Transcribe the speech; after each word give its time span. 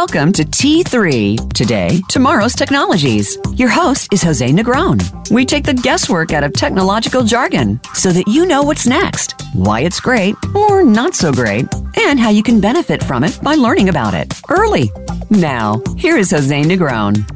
Welcome 0.00 0.32
to 0.34 0.44
T3 0.44 1.52
Today, 1.54 2.00
Tomorrow's 2.08 2.54
Technologies. 2.54 3.36
Your 3.54 3.68
host 3.68 4.12
is 4.12 4.22
Jose 4.22 4.48
Negron. 4.48 5.02
We 5.32 5.44
take 5.44 5.64
the 5.64 5.74
guesswork 5.74 6.32
out 6.32 6.44
of 6.44 6.52
technological 6.52 7.24
jargon 7.24 7.80
so 7.94 8.12
that 8.12 8.28
you 8.28 8.46
know 8.46 8.62
what's 8.62 8.86
next, 8.86 9.34
why 9.54 9.80
it's 9.80 9.98
great 9.98 10.36
or 10.54 10.84
not 10.84 11.16
so 11.16 11.32
great, 11.32 11.66
and 11.96 12.20
how 12.20 12.30
you 12.30 12.44
can 12.44 12.60
benefit 12.60 13.02
from 13.02 13.24
it 13.24 13.40
by 13.42 13.56
learning 13.56 13.88
about 13.88 14.14
it 14.14 14.32
early. 14.48 14.88
Now, 15.30 15.82
here 15.96 16.16
is 16.16 16.30
Jose 16.30 16.62
Negron. 16.62 17.26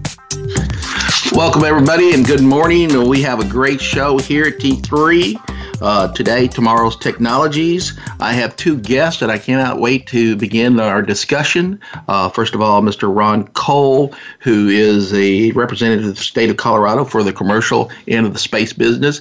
Welcome, 1.34 1.64
everybody, 1.64 2.14
and 2.14 2.24
good 2.24 2.42
morning. 2.42 3.08
We 3.08 3.22
have 3.22 3.40
a 3.40 3.48
great 3.48 3.80
show 3.80 4.18
here 4.18 4.44
at 4.46 4.58
T3. 4.58 5.51
Uh, 5.82 6.06
today, 6.12 6.46
tomorrow's 6.46 6.96
technologies. 6.96 7.98
I 8.20 8.34
have 8.34 8.54
two 8.54 8.78
guests 8.78 9.18
that 9.18 9.30
I 9.30 9.38
cannot 9.38 9.80
wait 9.80 10.06
to 10.08 10.36
begin 10.36 10.78
our 10.78 11.02
discussion. 11.02 11.80
Uh, 12.06 12.28
first 12.28 12.54
of 12.54 12.60
all, 12.60 12.82
Mr. 12.82 13.12
Ron 13.12 13.48
Cole, 13.48 14.14
who 14.38 14.68
is 14.68 15.12
a 15.12 15.50
representative 15.50 16.06
of 16.06 16.14
the 16.14 16.22
state 16.22 16.50
of 16.50 16.56
Colorado 16.56 17.04
for 17.04 17.24
the 17.24 17.32
commercial 17.32 17.90
end 18.06 18.26
of 18.26 18.32
the 18.32 18.38
space 18.38 18.72
business. 18.72 19.20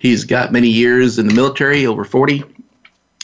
He's 0.00 0.24
got 0.24 0.50
many 0.50 0.66
years 0.66 1.16
in 1.16 1.28
the 1.28 1.34
military, 1.34 1.86
over 1.86 2.04
40 2.04 2.42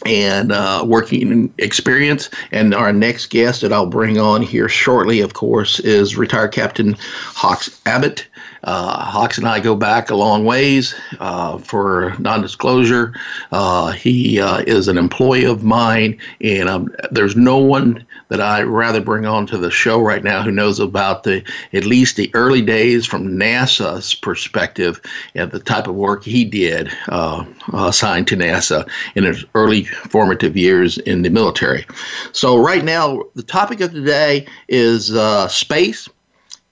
and 0.04 0.52
uh, 0.52 0.84
working 0.86 1.52
experience. 1.58 2.28
And 2.52 2.74
our 2.74 2.92
next 2.92 3.26
guest 3.26 3.62
that 3.62 3.72
I'll 3.72 3.86
bring 3.86 4.18
on 4.18 4.42
here 4.42 4.68
shortly, 4.68 5.20
of 5.20 5.34
course, 5.34 5.80
is 5.80 6.16
retired 6.16 6.52
Captain 6.52 6.96
Hawks 6.98 7.80
Abbott. 7.86 8.26
Uh, 8.64 9.04
Hawks 9.04 9.38
and 9.38 9.46
I 9.46 9.60
go 9.60 9.76
back 9.76 10.10
a 10.10 10.16
long 10.16 10.44
ways 10.44 10.94
uh, 11.20 11.58
for 11.58 12.14
non 12.18 12.42
disclosure. 12.42 13.14
Uh, 13.52 13.92
he 13.92 14.40
uh, 14.40 14.58
is 14.66 14.88
an 14.88 14.98
employee 14.98 15.44
of 15.44 15.62
mine, 15.62 16.18
and 16.40 16.68
um, 16.68 16.94
there's 17.12 17.36
no 17.36 17.58
one 17.58 18.04
that 18.28 18.40
I'd 18.40 18.64
rather 18.64 19.00
bring 19.00 19.26
on 19.26 19.46
to 19.46 19.58
the 19.58 19.70
show 19.70 20.00
right 20.00 20.22
now 20.22 20.42
who 20.42 20.50
knows 20.50 20.80
about 20.80 21.22
the 21.22 21.44
at 21.72 21.84
least 21.84 22.16
the 22.16 22.30
early 22.34 22.62
days 22.62 23.06
from 23.06 23.28
NASA's 23.28 24.14
perspective 24.14 25.00
and 25.34 25.50
the 25.50 25.60
type 25.60 25.86
of 25.86 25.94
work 25.94 26.24
he 26.24 26.44
did 26.44 26.90
uh, 27.08 27.44
assigned 27.72 28.26
to 28.28 28.36
NASA 28.36 28.88
in 29.14 29.24
his 29.24 29.44
early 29.54 29.84
formative 29.84 30.56
years 30.56 30.98
in 30.98 31.22
the 31.22 31.30
military. 31.30 31.86
So, 32.32 32.56
right 32.56 32.84
now, 32.84 33.22
the 33.34 33.42
topic 33.42 33.80
of 33.80 33.92
today 33.92 34.46
is 34.68 35.14
uh, 35.14 35.48
space 35.48 36.08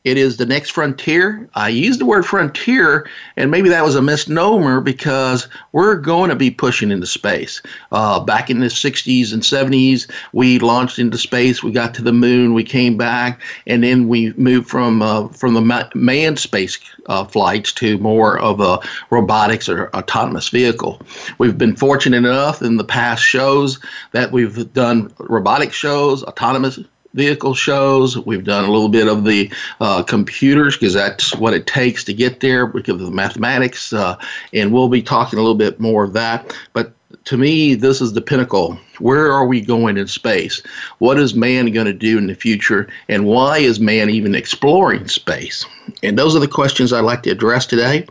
it 0.05 0.19
is 0.19 0.37
the 0.37 0.45
next 0.45 0.71
frontier. 0.71 1.49
I 1.55 1.71
use 1.71 1.97
the 1.97 2.05
word 2.05 2.27
frontier, 2.27 3.09
and 3.37 3.51
maybe 3.51 3.71
that 3.71 3.83
was 3.83 3.97
a 3.97 4.03
misnomer 4.03 4.83
because 4.83 5.49
we're 5.73 5.97
going 5.97 6.29
to 6.29 6.37
be 6.37 6.51
pushing 6.51 6.91
into 6.91 7.07
space. 7.07 7.63
Uh, 7.91 8.21
back 8.21 8.51
in 8.51 8.61
the 8.61 8.67
60s 8.67 9.33
and 9.33 9.43
70s, 9.43 10.11
we 10.35 10.59
launched 10.59 10.99
into 10.99 11.17
space. 11.17 11.63
We 11.63 11.73
got 11.73 11.95
to 11.95 12.03
the 12.03 12.13
moon. 12.13 12.53
We 12.53 12.65
came 12.65 12.99
back, 12.99 13.41
and 13.67 13.83
then 13.83 14.07
we 14.07 14.35
moved 14.35 14.69
from 14.69 15.01
uh, 15.01 15.29
from 15.29 15.55
the 15.55 15.91
manned 15.95 16.39
space 16.39 16.79
uh, 17.07 17.25
flights 17.25 17.73
to 17.73 17.97
more 17.99 18.39
of 18.39 18.61
a 18.61 18.81
robotics 19.09 19.71
or 19.71 19.89
autonomous 19.97 20.51
vehicle. 20.51 21.01
We've 21.39 21.57
been 21.57 21.77
fortunate 21.77 22.19
enough 22.19 22.61
in 22.61 22.77
the 22.77 22.85
past 22.85 23.23
shows 23.23 23.81
that 24.13 24.33
we've 24.33 24.71
done 24.75 25.13
robotic 25.19 25.73
shows, 25.73 26.23
autonomous 26.25 26.79
vehicle 27.15 27.55
shows. 27.55 28.19
We've 28.19 28.45
done 28.45 28.65
a 28.65 28.71
little 28.71 28.89
bit 28.89 29.09
of 29.09 29.25
the 29.25 29.51
uh, 29.81 30.03
computers 30.03 30.77
because 30.77 30.95
that's 30.95 31.35
what 31.37 31.55
it 31.55 31.67
takes 31.67 32.05
to 32.05 32.13
get 32.13 32.41
there 32.41 32.67
because 32.67 33.01
of 33.01 33.07
the 33.07 33.11
mathematics. 33.11 33.93
Uh, 33.93 34.17
and 34.53 34.73
we'll 34.73 34.89
be 34.89 35.03
talking 35.03 35.39
a 35.39 35.43
little 35.43 35.57
bit 35.57 35.81
more 35.81 36.05
of 36.05 36.13
that. 36.13 36.55
But 36.73 36.93
to 37.25 37.37
me, 37.37 37.75
this 37.75 38.01
is 38.01 38.13
the 38.13 38.21
pinnacle. 38.21 38.79
Where 38.99 39.33
are 39.33 39.47
we 39.47 39.61
going 39.61 39.97
in 39.97 40.07
space? 40.09 40.63
What 40.99 41.19
is 41.19 41.35
man 41.35 41.73
going 41.73 41.87
to 41.87 41.93
do 41.93 42.19
in 42.19 42.27
the 42.27 42.35
future? 42.35 42.89
And 43.09 43.25
why 43.25 43.59
is 43.59 43.81
man 43.81 44.11
even 44.11 44.35
exploring 44.35 45.09
space? 45.09 45.65
And 46.03 46.19
those 46.19 46.37
are 46.37 46.41
the 46.41 46.49
questions 46.49 46.93
I'd 46.93 47.01
like 47.01 47.23
to 47.23 47.31
address 47.31 47.67
today. 47.67 48.07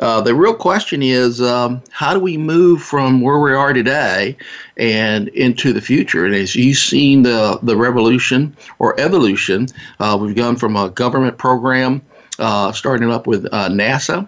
Uh, 0.00 0.20
the 0.20 0.34
real 0.34 0.54
question 0.54 1.02
is 1.02 1.42
um, 1.42 1.82
how 1.90 2.14
do 2.14 2.20
we 2.20 2.36
move 2.36 2.82
from 2.82 3.20
where 3.20 3.38
we 3.38 3.52
are 3.52 3.72
today 3.72 4.36
and 4.78 5.28
into 5.28 5.72
the 5.72 5.80
future? 5.80 6.24
And 6.24 6.34
as 6.34 6.56
you've 6.56 6.78
seen 6.78 7.22
the, 7.22 7.58
the 7.62 7.76
revolution 7.76 8.56
or 8.78 8.98
evolution, 8.98 9.68
uh, 10.00 10.18
we've 10.20 10.34
gone 10.34 10.56
from 10.56 10.74
a 10.74 10.88
government 10.88 11.36
program 11.36 12.00
uh, 12.38 12.72
starting 12.72 13.10
up 13.10 13.26
with 13.26 13.46
uh, 13.52 13.68
NASA. 13.68 14.26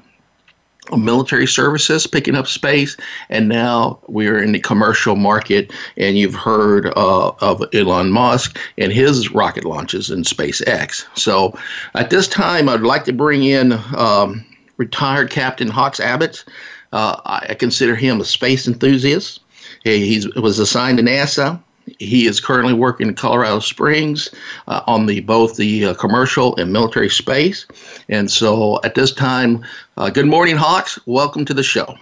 Military 0.96 1.46
services 1.46 2.08
picking 2.08 2.34
up 2.34 2.48
space, 2.48 2.96
and 3.30 3.48
now 3.48 4.00
we're 4.08 4.42
in 4.42 4.50
the 4.50 4.58
commercial 4.58 5.14
market. 5.14 5.72
And 5.96 6.18
you've 6.18 6.34
heard 6.34 6.86
uh, 6.86 7.28
of 7.40 7.62
Elon 7.72 8.10
Musk 8.10 8.58
and 8.76 8.92
his 8.92 9.30
rocket 9.30 9.64
launches 9.64 10.10
in 10.10 10.24
SpaceX. 10.24 11.06
So, 11.16 11.56
at 11.94 12.10
this 12.10 12.26
time, 12.26 12.68
I'd 12.68 12.80
like 12.80 13.04
to 13.04 13.12
bring 13.12 13.44
in 13.44 13.74
um, 13.96 14.44
retired 14.76 15.30
Captain 15.30 15.68
Hawks 15.68 16.00
Abbott. 16.00 16.44
Uh, 16.92 17.20
I 17.24 17.54
consider 17.54 17.94
him 17.94 18.20
a 18.20 18.24
space 18.24 18.66
enthusiast. 18.66 19.40
He 19.84 20.22
was 20.36 20.58
assigned 20.58 20.98
to 20.98 21.04
NASA. 21.04 21.60
He 21.98 22.26
is 22.26 22.40
currently 22.40 22.74
working 22.74 23.08
in 23.08 23.14
Colorado 23.14 23.58
Springs 23.58 24.28
uh, 24.68 24.82
on 24.86 25.06
the 25.06 25.20
both 25.20 25.56
the 25.56 25.86
uh, 25.86 25.94
commercial 25.94 26.54
and 26.56 26.72
military 26.72 27.08
space. 27.08 27.66
And 28.08 28.30
so, 28.30 28.80
at 28.84 28.94
this 28.94 29.12
time, 29.12 29.64
uh, 29.96 30.10
good 30.10 30.26
morning, 30.26 30.56
Hawks. 30.56 30.98
Welcome 31.06 31.44
to 31.46 31.54
the 31.54 31.62
show. 31.62 31.96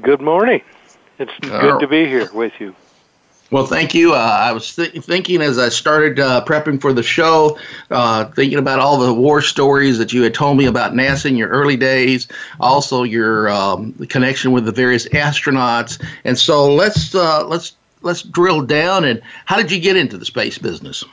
Good 0.00 0.20
morning. 0.20 0.62
It's 1.18 1.32
good 1.40 1.80
to 1.80 1.86
be 1.86 2.06
here 2.06 2.32
with 2.32 2.52
you. 2.60 2.74
Well, 3.52 3.66
thank 3.66 3.94
you. 3.94 4.14
Uh, 4.14 4.16
I 4.16 4.52
was 4.52 4.74
th- 4.74 5.04
thinking 5.04 5.42
as 5.42 5.58
I 5.58 5.68
started 5.68 6.18
uh, 6.18 6.42
prepping 6.46 6.80
for 6.80 6.94
the 6.94 7.02
show, 7.02 7.58
uh, 7.90 8.24
thinking 8.24 8.58
about 8.58 8.80
all 8.80 8.96
the 8.96 9.12
war 9.12 9.42
stories 9.42 9.98
that 9.98 10.10
you 10.10 10.22
had 10.22 10.32
told 10.32 10.56
me 10.56 10.64
about 10.64 10.94
NASA 10.94 11.26
in 11.26 11.36
your 11.36 11.50
early 11.50 11.76
days, 11.76 12.28
also 12.60 13.02
your 13.02 13.50
um, 13.50 13.92
connection 14.08 14.52
with 14.52 14.64
the 14.64 14.72
various 14.72 15.06
astronauts, 15.08 16.02
and 16.24 16.38
so 16.38 16.72
let's 16.72 17.14
uh, 17.14 17.46
let's 17.46 17.76
let's 18.00 18.22
drill 18.22 18.62
down. 18.62 19.04
And 19.04 19.20
how 19.44 19.58
did 19.58 19.70
you 19.70 19.80
get 19.80 19.96
into 19.96 20.16
the 20.16 20.24
space 20.24 20.56
business? 20.56 21.04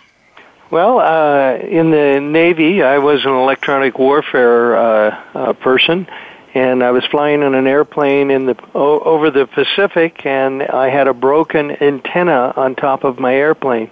Well, 0.72 1.00
uh, 1.00 1.58
in 1.58 1.92
the 1.92 2.22
Navy, 2.22 2.84
I 2.84 3.00
was 3.00 3.26
an 3.26 3.34
electronic 3.34 4.00
warfare 4.00 4.78
uh, 4.78 5.54
person 5.54 6.08
and 6.54 6.84
I 6.84 6.92
was 6.92 7.06
flying 7.06 7.44
in 7.44 7.54
an 7.54 7.68
airplane 7.68 8.32
in 8.32 8.46
the 8.46 8.56
o- 8.74 9.00
over 9.02 9.30
the 9.30 9.46
Pacific, 9.46 10.26
and 10.26 10.64
I 10.64 10.90
had 10.90 11.08
a 11.08 11.14
broken 11.14 11.72
antenna 11.72 12.54
on 12.56 12.76
top 12.76 13.04
of 13.04 13.20
my 13.20 13.36
airplane. 13.36 13.92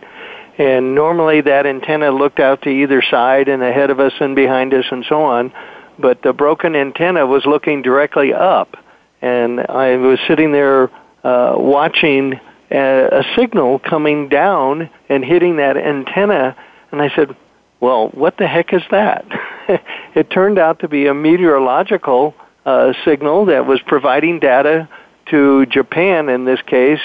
And 0.58 0.96
normally 0.96 1.42
that 1.42 1.68
antenna 1.68 2.10
looked 2.10 2.40
out 2.40 2.64
to 2.64 2.70
either 2.70 3.04
side 3.04 3.48
and 3.48 3.62
ahead 3.62 3.92
of 3.92 4.00
us 4.00 4.14
and 4.20 4.36
behind 4.36 4.74
us 4.74 4.86
and 4.90 5.06
so 5.08 5.22
on, 5.22 5.54
but 6.00 6.24
the 6.24 6.34
broken 6.34 6.76
antenna 6.76 7.28
was 7.28 7.46
looking 7.46 7.84
directly 7.84 8.34
up, 8.34 8.76
and 9.22 9.60
I 9.60 9.98
was 9.98 10.20
sitting 10.28 10.52
there 10.52 10.90
uh, 11.24 11.54
watching 11.58 12.40
a, 12.72 13.20
a 13.20 13.24
signal 13.38 13.80
coming 13.80 14.30
down 14.30 14.90
and 15.10 15.24
hitting 15.24 15.58
that 15.58 15.78
antenna, 15.78 16.56
and 16.92 17.02
I 17.02 17.14
said, 17.16 17.36
"Well, 17.80 18.10
what 18.10 18.38
the 18.38 18.48
heck 18.48 18.74
is 18.74 18.84
that?" 18.92 19.26
it 20.16 20.30
turned 20.30 20.60
out 20.60 20.80
to 20.80 20.88
be 20.88 21.08
a 21.08 21.14
meteorological 21.14 22.36
uh, 22.68 22.94
signal 23.06 23.46
that 23.46 23.66
was 23.66 23.82
providing 23.82 24.40
data 24.40 24.88
to 25.28 25.66
Japan 25.68 26.30
in 26.30 26.46
this 26.46 26.62
case 26.64 27.00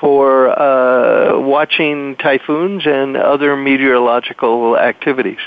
for 0.00 0.50
uh, 0.58 1.38
watching 1.38 2.16
typhoons 2.16 2.82
and 2.84 3.16
other 3.16 3.56
meteorological 3.56 4.76
activities. 4.76 5.38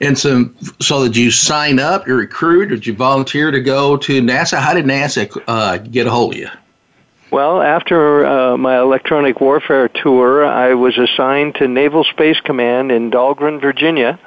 And 0.00 0.16
so, 0.16 0.48
so 0.80 1.04
did 1.04 1.16
you 1.16 1.30
sign 1.30 1.78
up, 1.78 2.06
you 2.06 2.14
recruit, 2.14 2.72
or 2.72 2.76
did 2.76 2.86
you 2.86 2.94
volunteer 2.94 3.50
to 3.50 3.60
go 3.60 3.96
to 3.98 4.22
NASA? 4.22 4.58
How 4.58 4.72
did 4.72 4.86
NASA 4.86 5.42
uh, 5.46 5.78
get 5.78 6.06
a 6.06 6.10
hold 6.10 6.34
of 6.34 6.40
you? 6.40 6.48
Well, 7.30 7.60
after 7.60 8.24
uh, 8.24 8.56
my 8.56 8.78
electronic 8.78 9.40
warfare 9.40 9.88
tour, 9.88 10.46
I 10.46 10.72
was 10.72 10.96
assigned 10.96 11.56
to 11.56 11.68
Naval 11.68 12.04
Space 12.04 12.40
Command 12.40 12.90
in 12.90 13.10
Dahlgren, 13.10 13.60
Virginia, 13.60 14.18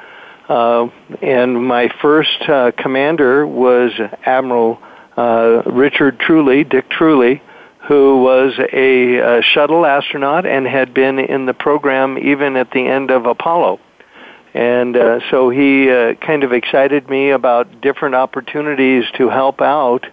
uh, 0.52 0.90
and 1.22 1.66
my 1.66 1.88
first 2.02 2.42
uh, 2.50 2.74
commander 2.78 3.48
was 3.48 3.94
Admiral 4.26 4.82
uh, 5.16 5.62
Richard 5.66 6.20
Truly, 6.20 6.66
Dick 6.66 6.90
Truly, 6.90 7.42
who 7.88 8.22
was 8.22 8.60
a, 8.60 9.16
a 9.16 9.42
shuttle 9.42 9.86
astronaut 9.86 10.46
and 10.46 10.68
had 10.68 10.94
been 10.94 11.20
in 11.20 11.46
the 11.46 11.54
program 11.54 12.18
even 12.18 12.58
at 12.58 12.70
the 12.72 12.86
end 12.86 13.12
of 13.12 13.28
Apollo. 13.28 13.80
And 14.54 14.98
uh, 14.98 15.22
so 15.32 15.50
he 15.50 15.90
uh, 15.90 16.16
kind 16.16 16.44
of 16.44 16.52
excited 16.52 17.10
me 17.10 17.30
about 17.30 17.80
different 17.80 18.16
opportunities 18.16 19.06
to 19.18 19.30
help 19.30 19.62
out 19.62 20.06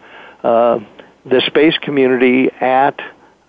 uh, 0.44 0.78
the 1.24 1.42
space 1.48 1.76
community 1.78 2.48
at 2.60 3.00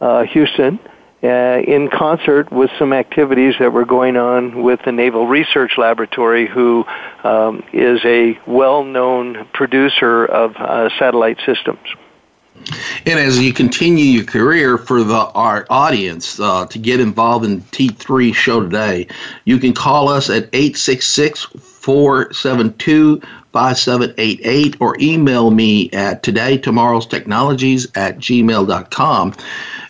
uh, 0.01 0.23
Houston 0.23 0.79
uh, 1.23 1.61
in 1.67 1.89
concert 1.89 2.51
with 2.51 2.69
some 2.79 2.93
activities 2.93 3.55
that 3.59 3.73
were 3.73 3.85
going 3.85 4.17
on 4.17 4.63
with 4.63 4.79
the 4.85 4.91
Naval 4.91 5.27
Research 5.27 5.77
Laboratory, 5.77 6.47
who 6.47 6.85
um, 7.23 7.63
is 7.73 7.99
a 8.05 8.39
well-known 8.47 9.47
producer 9.53 10.25
of 10.25 10.55
uh, 10.55 10.89
satellite 10.97 11.37
systems. 11.45 11.79
And 13.05 13.19
as 13.19 13.39
you 13.39 13.53
continue 13.53 14.03
your 14.03 14.25
career 14.25 14.77
for 14.77 15.03
the 15.03 15.15
our 15.15 15.65
audience 15.69 16.39
uh, 16.39 16.65
to 16.67 16.79
get 16.79 16.99
involved 16.99 17.45
in 17.45 17.61
T3 17.61 18.33
show 18.33 18.61
today, 18.61 19.07
you 19.45 19.59
can 19.59 19.73
call 19.73 20.09
us 20.09 20.29
at 20.29 20.49
866 20.53 21.45
472 21.45 23.21
5788 23.51 24.77
or 24.79 24.95
email 24.99 25.49
me 25.49 25.89
at 25.91 26.21
today 26.21 26.57
tomorrow's 26.57 27.07
technologies 27.07 27.87
at 27.95 28.17
gmail.com. 28.17 29.33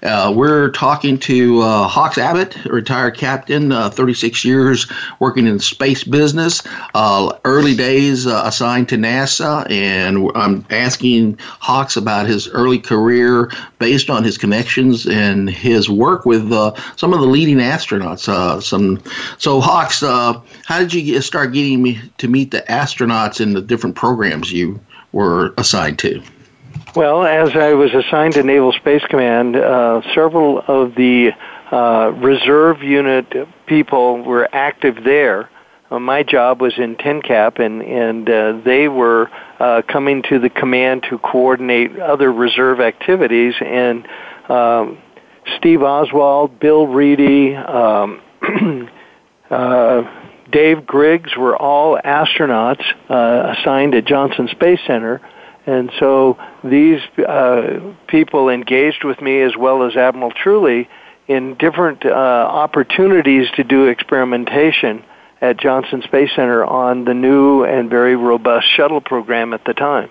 Uh, 0.01 0.31
we're 0.35 0.69
talking 0.71 1.17
to 1.17 1.61
uh, 1.61 1.87
Hawks 1.87 2.17
Abbott, 2.17 2.63
retired 2.65 3.17
captain, 3.17 3.71
uh, 3.71 3.89
36 3.89 4.45
years 4.45 4.89
working 5.19 5.47
in 5.47 5.57
the 5.57 5.63
space 5.63 6.03
business, 6.03 6.61
uh, 6.93 7.33
early 7.43 7.75
days 7.75 8.25
uh, 8.25 8.43
assigned 8.45 8.87
to 8.89 8.95
NASA, 8.95 9.69
and 9.69 10.31
I'm 10.35 10.65
asking 10.69 11.37
Hawks 11.39 11.97
about 11.97 12.27
his 12.27 12.47
early 12.47 12.79
career 12.79 13.51
based 13.77 14.09
on 14.09 14.23
his 14.23 14.37
connections 14.37 15.05
and 15.05 15.49
his 15.49 15.89
work 15.89 16.25
with 16.25 16.51
uh, 16.51 16.73
some 16.95 17.13
of 17.13 17.19
the 17.19 17.27
leading 17.27 17.57
astronauts. 17.57 18.63
some 18.63 19.01
so 19.37 19.59
Hawks, 19.59 19.99
how 20.01 20.43
did 20.79 20.93
you 20.93 21.21
start 21.21 21.53
getting 21.53 21.99
to 22.17 22.27
meet 22.27 22.51
the 22.51 22.61
astronauts 22.61 23.41
in 23.41 23.53
the 23.53 23.61
different 23.61 23.95
programs 23.95 24.51
you 24.51 24.79
were 25.11 25.53
assigned 25.57 25.99
to? 25.99 26.21
Well, 26.99 27.23
as 27.23 27.55
I 27.55 27.75
was 27.75 27.93
assigned 27.93 28.33
to 28.33 28.43
Naval 28.43 28.73
Space 28.73 29.03
Command, 29.09 29.55
uh, 29.55 30.01
several 30.13 30.59
of 30.67 30.95
the 30.95 31.31
uh, 31.71 32.11
reserve 32.17 32.83
unit 32.83 33.33
people 33.67 34.21
were 34.21 34.49
active 34.51 35.05
there. 35.05 35.49
Uh, 35.89 35.99
my 35.99 36.23
job 36.23 36.59
was 36.59 36.73
in 36.77 36.97
TENCAP, 36.97 37.57
and 37.57 37.81
and 37.81 38.29
uh, 38.29 38.59
they 38.65 38.89
were 38.89 39.31
uh, 39.61 39.81
coming 39.87 40.23
to 40.23 40.39
the 40.39 40.49
command 40.49 41.05
to 41.09 41.17
coordinate 41.19 41.97
other 41.97 42.33
reserve 42.33 42.81
activities. 42.81 43.53
And 43.61 44.05
um, 44.49 44.97
Steve 45.57 45.81
Oswald, 45.81 46.59
Bill 46.59 46.85
Readdy, 46.85 47.55
um, 47.55 48.21
uh, 49.49 50.01
Dave 50.51 50.85
Griggs 50.85 51.31
were 51.37 51.55
all 51.55 51.97
astronauts 51.97 52.83
uh, 53.09 53.55
assigned 53.57 53.95
at 53.95 54.03
Johnson 54.03 54.49
Space 54.51 54.81
Center 54.85 55.21
and 55.69 55.91
so 55.99 56.35
these 56.63 56.99
uh, 57.19 57.79
people 58.07 58.49
engaged 58.49 59.03
with 59.03 59.21
me 59.21 59.41
as 59.41 59.55
well 59.55 59.83
as 59.83 59.95
Admiral 59.95 60.31
Truly 60.31 60.89
in 61.27 61.53
different 61.55 62.05
uh, 62.05 62.09
opportunities 62.09 63.51
to 63.51 63.63
do 63.63 63.85
experimentation 63.85 65.03
at 65.41 65.57
Johnson 65.57 66.01
Space 66.01 66.31
Center 66.35 66.65
on 66.65 67.05
the 67.05 67.13
new 67.13 67.63
and 67.63 67.87
very 67.87 68.15
robust 68.15 68.67
shuttle 68.67 68.99
program 68.99 69.53
at 69.53 69.63
the 69.65 69.75
time. 69.75 70.09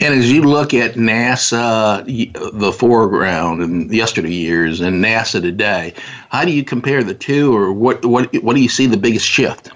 And 0.00 0.14
as 0.14 0.32
you 0.32 0.42
look 0.42 0.72
at 0.72 0.94
NASA, 0.94 2.04
the 2.58 2.72
foreground 2.72 3.60
and 3.60 3.92
yesterday 3.94 4.32
years, 4.32 4.80
and 4.80 5.04
NASA 5.04 5.42
today, 5.42 5.92
how 6.30 6.46
do 6.46 6.52
you 6.52 6.64
compare 6.64 7.04
the 7.04 7.14
two, 7.14 7.54
or 7.54 7.70
what 7.70 8.04
what 8.04 8.34
what 8.42 8.56
do 8.56 8.62
you 8.62 8.68
see 8.68 8.86
the 8.86 8.96
biggest 8.96 9.26
shift? 9.26 9.70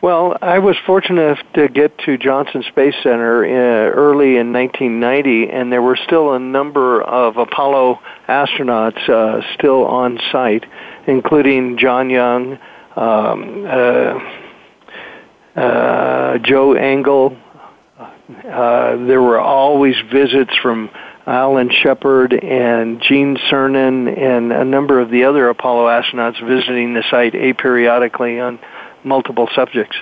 Well, 0.00 0.38
I 0.40 0.60
was 0.60 0.76
fortunate 0.86 1.20
enough 1.22 1.52
to 1.54 1.68
get 1.68 1.98
to 2.06 2.16
Johnson 2.16 2.62
Space 2.68 2.94
Center 3.02 3.44
in, 3.44 3.56
uh, 3.56 3.96
early 3.96 4.36
in 4.36 4.52
1990, 4.52 5.50
and 5.50 5.72
there 5.72 5.82
were 5.82 5.96
still 5.96 6.34
a 6.34 6.38
number 6.38 7.02
of 7.02 7.36
Apollo 7.36 7.98
astronauts 8.28 9.08
uh, 9.08 9.42
still 9.54 9.84
on 9.84 10.20
site, 10.30 10.64
including 11.08 11.78
John 11.78 12.10
Young, 12.10 12.58
um, 12.94 13.66
uh, 13.66 14.20
uh, 15.60 16.38
Joe 16.38 16.74
Engle. 16.74 17.36
Uh, 17.98 18.96
there 19.04 19.20
were 19.20 19.40
always 19.40 19.96
visits 20.12 20.54
from 20.62 20.90
Alan 21.26 21.70
Shepard 21.70 22.32
and 22.32 23.02
Gene 23.02 23.36
Cernan 23.50 24.16
and 24.16 24.52
a 24.52 24.64
number 24.64 25.00
of 25.00 25.10
the 25.10 25.24
other 25.24 25.48
Apollo 25.48 25.86
astronauts 25.86 26.40
visiting 26.46 26.94
the 26.94 27.02
site 27.10 27.32
aperiodically 27.32 28.40
on 28.40 28.60
multiple 29.08 29.48
subjects. 29.54 29.96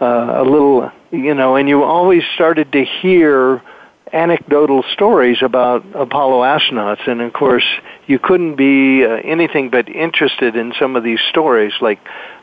Uh, 0.00 0.42
a 0.42 0.44
little, 0.44 0.90
you 1.10 1.34
know, 1.34 1.56
and 1.56 1.68
you 1.68 1.82
always 1.82 2.22
started 2.34 2.72
to 2.72 2.84
hear 2.84 3.62
anecdotal 4.12 4.84
stories 4.92 5.38
about 5.42 5.84
Apollo 5.94 6.40
astronauts, 6.42 7.08
and 7.08 7.20
of 7.20 7.32
course, 7.32 7.64
you 8.06 8.18
couldn't 8.18 8.56
be 8.56 9.04
uh, 9.04 9.08
anything 9.24 9.70
but 9.70 9.88
interested 9.88 10.56
in 10.56 10.72
some 10.78 10.96
of 10.96 11.04
these 11.04 11.20
stories, 11.30 11.72
like 11.80 11.98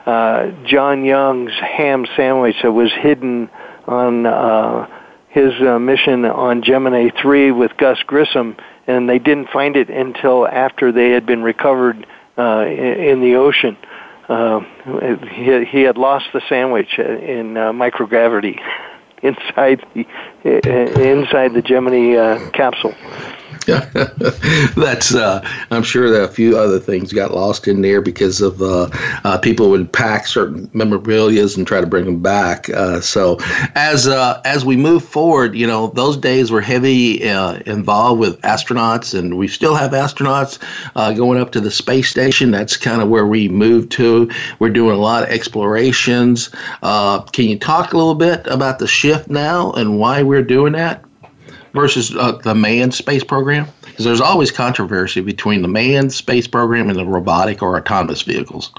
uh, 0.05 0.51
John 0.65 1.05
Young's 1.05 1.53
ham 1.53 2.07
sandwich 2.15 2.55
that 2.63 2.71
was 2.71 2.91
hidden 2.91 3.49
on 3.87 4.25
uh, 4.25 4.87
his 5.29 5.53
uh, 5.61 5.77
mission 5.77 6.25
on 6.25 6.63
Gemini 6.63 7.09
3 7.21 7.51
with 7.51 7.77
Gus 7.77 7.99
Grissom, 8.07 8.55
and 8.87 9.07
they 9.07 9.19
didn't 9.19 9.49
find 9.49 9.75
it 9.75 9.89
until 9.89 10.47
after 10.47 10.91
they 10.91 11.09
had 11.09 11.25
been 11.25 11.43
recovered 11.43 12.07
uh, 12.37 12.65
in, 12.65 13.03
in 13.03 13.21
the 13.21 13.35
ocean 13.35 13.77
uh, 13.81 13.85
he, 14.29 15.65
he 15.65 15.81
had 15.81 15.97
lost 15.97 16.25
the 16.33 16.41
sandwich 16.47 16.99
in 16.99 17.57
uh, 17.57 17.71
microgravity 17.71 18.59
inside 19.23 19.83
the 19.93 20.05
uh, 20.45 21.01
inside 21.01 21.53
the 21.53 21.61
Gemini 21.61 22.15
uh, 22.15 22.51
capsule. 22.51 22.93
That's 24.75 25.13
uh, 25.13 25.47
I'm 25.71 25.83
sure 25.83 26.09
that 26.09 26.23
a 26.23 26.27
few 26.27 26.57
other 26.57 26.79
things 26.79 27.13
got 27.13 27.33
lost 27.33 27.67
in 27.67 27.81
there 27.81 28.01
because 28.01 28.41
of 28.41 28.61
uh, 28.61 28.89
uh, 29.23 29.37
people 29.37 29.69
would 29.69 29.91
pack 29.91 30.27
certain 30.27 30.69
memorabilia's 30.73 31.55
and 31.57 31.67
try 31.67 31.81
to 31.81 31.87
bring 31.87 32.05
them 32.05 32.21
back. 32.21 32.69
Uh, 32.69 33.01
so 33.01 33.37
as 33.75 34.07
uh, 34.07 34.41
as 34.45 34.65
we 34.65 34.75
move 34.75 35.03
forward, 35.03 35.55
you 35.55 35.67
know 35.67 35.87
those 35.87 36.17
days 36.17 36.51
were 36.51 36.61
heavy 36.61 37.29
uh, 37.29 37.59
involved 37.65 38.19
with 38.19 38.41
astronauts, 38.41 39.17
and 39.17 39.37
we 39.37 39.47
still 39.47 39.75
have 39.75 39.91
astronauts 39.91 40.59
going 41.15 41.39
up 41.39 41.51
to 41.51 41.59
the 41.59 41.71
space 41.71 42.09
station. 42.09 42.51
That's 42.51 42.77
kind 42.77 43.01
of 43.01 43.09
where 43.09 43.27
we 43.27 43.49
moved 43.49 43.91
to. 43.93 44.29
We're 44.59 44.69
doing 44.69 44.95
a 44.95 44.99
lot 44.99 45.23
of 45.23 45.29
explorations. 45.29 46.49
can 46.81 47.45
you 47.45 47.59
talk 47.59 47.93
a 47.93 47.97
little 47.97 48.15
bit 48.15 48.47
about 48.47 48.79
the 48.79 48.87
shift 48.87 49.29
now 49.29 49.71
and 49.73 49.99
why 49.99 50.23
we're 50.23 50.43
doing 50.43 50.73
that? 50.73 51.03
Versus 51.73 52.15
uh, 52.15 52.33
the 52.43 52.55
manned 52.55 52.93
space 52.93 53.23
program? 53.23 53.67
Because 53.81 54.05
there's 54.05 54.21
always 54.21 54.51
controversy 54.51 55.21
between 55.21 55.61
the 55.61 55.67
manned 55.67 56.13
space 56.13 56.47
program 56.47 56.89
and 56.89 56.97
the 56.97 57.05
robotic 57.05 57.61
or 57.61 57.77
autonomous 57.77 58.21
vehicles. 58.21 58.71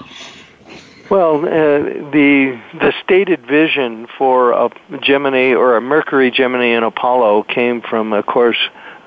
Well, 1.09 1.39
uh, 1.39 2.09
the 2.11 2.57
the 2.73 2.93
stated 3.03 3.45
vision 3.45 4.07
for 4.17 4.53
a 4.53 4.69
Gemini 5.01 5.53
or 5.53 5.75
a 5.75 5.81
Mercury, 5.81 6.31
Gemini, 6.31 6.67
and 6.67 6.85
Apollo 6.85 7.43
came 7.43 7.81
from, 7.81 8.13
of 8.13 8.25
course, 8.25 8.57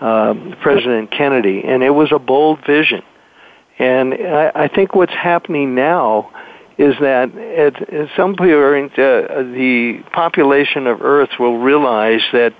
uh, 0.03 0.35
President 0.61 1.11
Kennedy, 1.11 1.63
and 1.65 1.83
it 1.83 1.91
was 1.91 2.13
a 2.13 2.19
bold 2.19 2.65
vision. 2.67 3.03
And 3.79 4.13
I, 4.13 4.53
I 4.55 4.69
think 4.69 4.95
what's 4.95 5.15
happening 5.15 5.75
now 5.75 6.31
is 6.77 6.95
that 7.01 7.35
at, 7.37 7.89
at 7.93 8.09
some 8.17 8.37
point 8.37 8.53
uh, 8.53 8.97
the 8.97 10.03
population 10.13 10.87
of 10.87 11.01
Earth 11.01 11.31
will 11.39 11.59
realize 11.59 12.23
that 12.33 12.53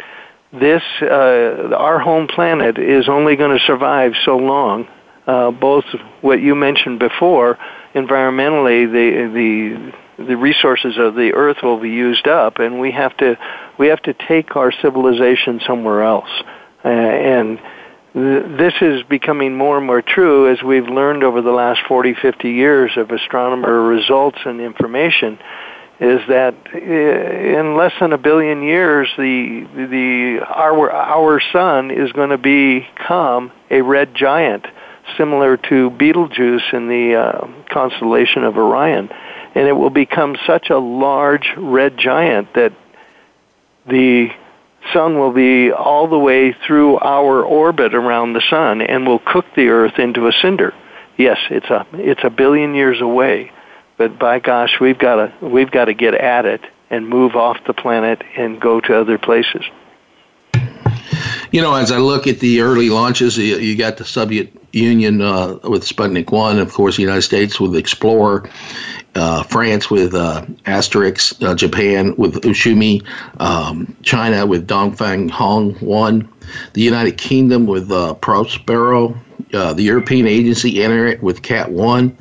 this 0.61 0.83
uh, 1.03 1.75
our 1.77 1.99
home 1.99 2.29
planet 2.29 2.79
is 2.79 3.09
only 3.09 3.37
going 3.37 3.57
to 3.57 3.65
survive 3.65 4.13
so 4.25 4.37
long. 4.37 4.89
Uh, 5.27 5.51
both 5.51 5.85
what 6.21 6.41
you 6.41 6.55
mentioned 6.55 6.99
before, 6.99 7.59
environmentally, 7.95 8.91
the 8.91 9.93
the 10.19 10.25
the 10.27 10.37
resources 10.37 10.97
of 10.99 11.15
the 11.15 11.33
Earth 11.35 11.59
will 11.63 11.81
be 11.81 11.91
used 11.91 12.29
up, 12.29 12.59
and 12.59 12.79
we 12.79 12.93
have 12.93 13.17
to 13.17 13.37
we 13.79 13.89
have 13.89 14.03
to 14.03 14.15
take 14.15 14.55
our 14.57 14.71
civilization 14.71 15.61
somewhere 15.67 16.03
else. 16.03 16.31
Uh, 16.85 16.89
and 16.89 17.59
th- 18.13 18.59
this 18.59 18.75
is 18.81 19.03
becoming 19.05 19.57
more 19.57 19.79
and 19.79 19.87
more 19.87 20.03
true 20.03 20.53
as 20.53 20.63
we've 20.63 20.87
learned 20.87 21.25
over 21.25 21.41
the 21.41 21.51
last 21.51 21.81
40, 21.89 22.15
50 22.15 22.51
years 22.51 22.93
of 22.97 23.11
astronomer 23.11 23.83
results 23.83 24.39
and 24.45 24.61
information 24.61 25.39
is 26.01 26.21
that 26.29 26.55
uh, 26.75 26.79
in 26.79 27.77
less 27.77 27.93
than 28.01 28.13
a 28.13 28.19
billion 28.19 28.63
years, 28.63 29.09
the 29.17 29.67
the 29.75 30.45
our 30.45 30.91
our 30.91 31.41
sun 31.53 31.91
is 31.91 32.11
going 32.13 32.31
to 32.31 32.39
become 32.39 33.53
a 33.71 33.81
red 33.81 34.15
giant, 34.15 34.67
similar 35.17 35.57
to 35.57 35.91
Betelgeuse 35.91 36.65
in 36.73 36.89
the 36.89 37.15
uh, 37.15 37.47
constellation 37.73 38.43
of 38.43 38.57
Orion, 38.57 39.09
and 39.55 39.69
it 39.69 39.73
will 39.73 39.91
become 39.91 40.37
such 40.47 40.69
a 40.71 40.79
large 40.79 41.49
red 41.57 41.97
giant 41.97 42.53
that 42.55 42.73
the 43.87 44.29
sun 44.93 45.19
will 45.19 45.33
be 45.33 45.71
all 45.71 46.09
the 46.09 46.19
way 46.19 46.55
through 46.67 46.99
our 46.99 47.43
orbit 47.45 47.95
around 47.95 48.33
the 48.33 48.43
sun 48.51 48.83
and 48.83 49.07
will 49.07 49.21
cook 49.21 49.47
the 49.55 49.69
Earth 49.69 49.99
into 49.99 50.27
a 50.27 50.33
cinder. 50.43 50.75
Yes, 51.17 51.39
it's 51.51 51.71
a 51.71 51.87
it's 51.93 52.25
a 52.25 52.31
billion 52.31 52.75
years 52.75 53.01
away 53.01 53.53
but 53.97 54.19
by 54.19 54.39
gosh, 54.39 54.81
we've 54.81 54.99
got 54.99 55.17
to 55.17 55.47
we've 55.47 55.71
got 55.71 55.87
to 55.87 55.95
get 55.95 56.15
at 56.15 56.47
it 56.47 56.63
and 56.91 57.09
move 57.09 57.35
off 57.37 57.59
the 57.67 57.75
planet 57.75 58.23
and 58.37 58.61
go 58.61 58.81
to 58.81 58.99
other 58.99 59.19
places. 59.19 59.65
You 61.51 61.63
know, 61.63 61.75
as 61.75 61.93
I 61.93 61.99
look 61.99 62.27
at 62.27 62.41
the 62.41 62.61
early 62.63 62.91
launches, 62.91 63.39
you, 63.39 63.77
got 63.77 63.97
the 63.97 64.05
Soviet 64.05 64.53
Union 64.73 65.23
uh, 65.23 65.59
with 65.63 65.85
Sputnik 65.85 66.33
1, 66.33 66.59
of 66.59 66.73
course, 66.73 66.97
the 66.97 67.03
United 67.03 67.23
States 67.23 67.61
with 67.61 67.77
Explorer, 67.77 68.51
uh, 69.15 69.45
France 69.45 69.89
with 69.89 70.15
uh, 70.15 70.45
Asterix, 70.65 71.41
uh, 71.45 71.55
Japan 71.55 72.17
with 72.17 72.43
Ohsumi, 72.43 73.07
um, 73.41 73.97
China 74.03 74.47
with 74.47 74.67
Dongfang 74.67 75.31
Hong 75.31 75.75
1, 75.75 76.29
the 76.73 76.83
United 76.83 77.19
Kingdom 77.19 77.67
with 77.67 77.91
uh, 77.93 78.15
Prospero, 78.15 79.17
uh, 79.55 79.73
the 79.73 79.83
European 79.83 80.27
Agency 80.27 80.83
entered 80.83 81.23
with 81.23 81.43
Cat 81.43 81.71
1, 81.71 82.17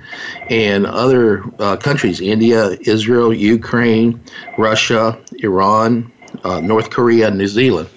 and 0.50 0.86
other 0.86 1.44
uh, 1.60 1.76
countries 1.78 2.22
India, 2.22 2.78
Israel, 2.82 3.34
Ukraine, 3.34 4.22
Russia, 4.58 5.20
Iran, 5.40 6.12
North 6.44 6.90
Korea, 6.90 7.30
New 7.32 7.48
Zealand. 7.48 7.90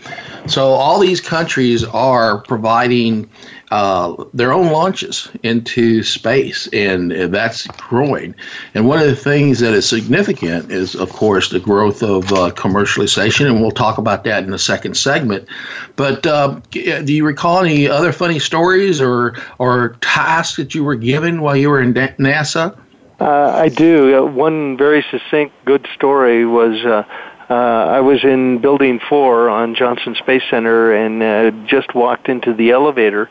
So 0.47 0.69
all 0.69 1.01
these 1.01 1.21
countries 1.21 1.85
are 1.85 2.43
providing 2.43 3.29
uh, 3.71 4.25
their 4.33 4.53
own 4.53 4.71
launches 4.71 5.29
into 5.43 6.03
space, 6.03 6.69
and 6.73 7.11
that's 7.11 7.67
growing. 7.67 8.35
And 8.75 8.87
one 8.87 9.01
of 9.01 9.07
the 9.07 9.17
things 9.17 9.59
that 9.61 9.75
is 9.75 9.89
significant 9.89 10.71
is, 10.71 10.95
of 10.95 11.13
course, 11.13 11.51
the 11.51 11.61
growth 11.61 12.03
of 12.03 12.33
uh, 12.33 12.51
commercialization, 12.53 13.47
and 13.47 13.61
we'll 13.61 13.71
talk 13.71 13.99
about 13.99 14.25
that 14.25 14.45
in 14.45 14.51
the 14.51 14.59
second 14.59 14.97
segment. 14.97 15.49
But 15.97 16.27
uh, 16.27 16.61
do 16.71 17.13
you 17.13 17.25
recall 17.25 17.65
any 17.65 17.89
other 17.89 18.13
funny 18.13 18.39
stories 18.39 19.01
or 19.01 19.37
or 19.59 19.97
tasks 20.01 20.57
that 20.57 20.75
you 20.75 20.85
were 20.85 20.97
given 20.97 21.41
while 21.41 21.57
you 21.57 21.71
were 21.71 21.81
in 21.81 21.95
NASA? 21.95 22.79
Uh, 23.19 23.51
I 23.51 23.69
do. 23.69 24.19
Uh, 24.19 24.27
one 24.27 24.77
very 24.77 25.05
succinct, 25.11 25.55
good 25.65 25.89
story 25.95 26.45
was 26.45 26.85
uh, 26.85 27.05
uh, 27.49 27.55
I 27.55 28.01
was 28.01 28.25
in 28.25 28.59
Building 28.59 29.01
4 29.09 29.49
on 29.49 29.75
Johnson 29.75 30.17
Space 30.17 30.43
Center 30.51 30.93
and 30.93 31.23
uh, 31.23 31.67
just 31.67 31.95
walked 31.95 32.29
into 32.29 32.53
the 32.53 32.73
elevator. 32.73 33.31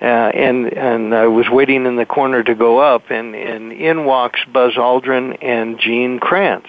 Uh, 0.00 0.04
and 0.04 0.72
and 0.72 1.12
I 1.12 1.26
was 1.26 1.46
waiting 1.50 1.84
in 1.84 1.96
the 1.96 2.06
corner 2.06 2.44
to 2.44 2.54
go 2.54 2.78
up, 2.78 3.10
and, 3.10 3.34
and 3.34 3.72
in 3.72 4.04
walks 4.04 4.40
Buzz 4.52 4.74
Aldrin 4.74 5.38
and 5.42 5.78
Gene 5.80 6.20
Kranz. 6.20 6.66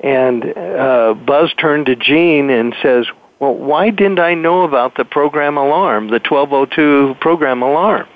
And 0.00 0.44
uh, 0.56 1.14
Buzz 1.14 1.52
turned 1.54 1.86
to 1.86 1.94
Gene 1.94 2.50
and 2.50 2.74
says, 2.82 3.06
"Well, 3.38 3.54
why 3.54 3.90
didn't 3.90 4.18
I 4.18 4.34
know 4.34 4.62
about 4.62 4.96
the 4.96 5.04
program 5.04 5.56
alarm, 5.58 6.08
the 6.08 6.18
1202 6.18 7.16
program 7.20 7.62
alarm?" 7.62 8.08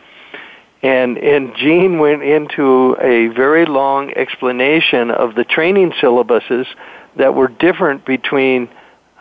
And 0.83 1.17
and 1.17 1.55
Gene 1.57 2.01
went 2.01 2.25
into 2.25 2.97
a 3.01 3.29
very 3.29 3.67
long 3.67 4.11
explanation 4.17 5.13
of 5.13 5.37
the 5.37 5.45
training 5.45 5.93
syllabuses 6.03 6.67
that 7.17 7.35
were 7.37 7.49
different 7.49 8.05
between 8.05 8.69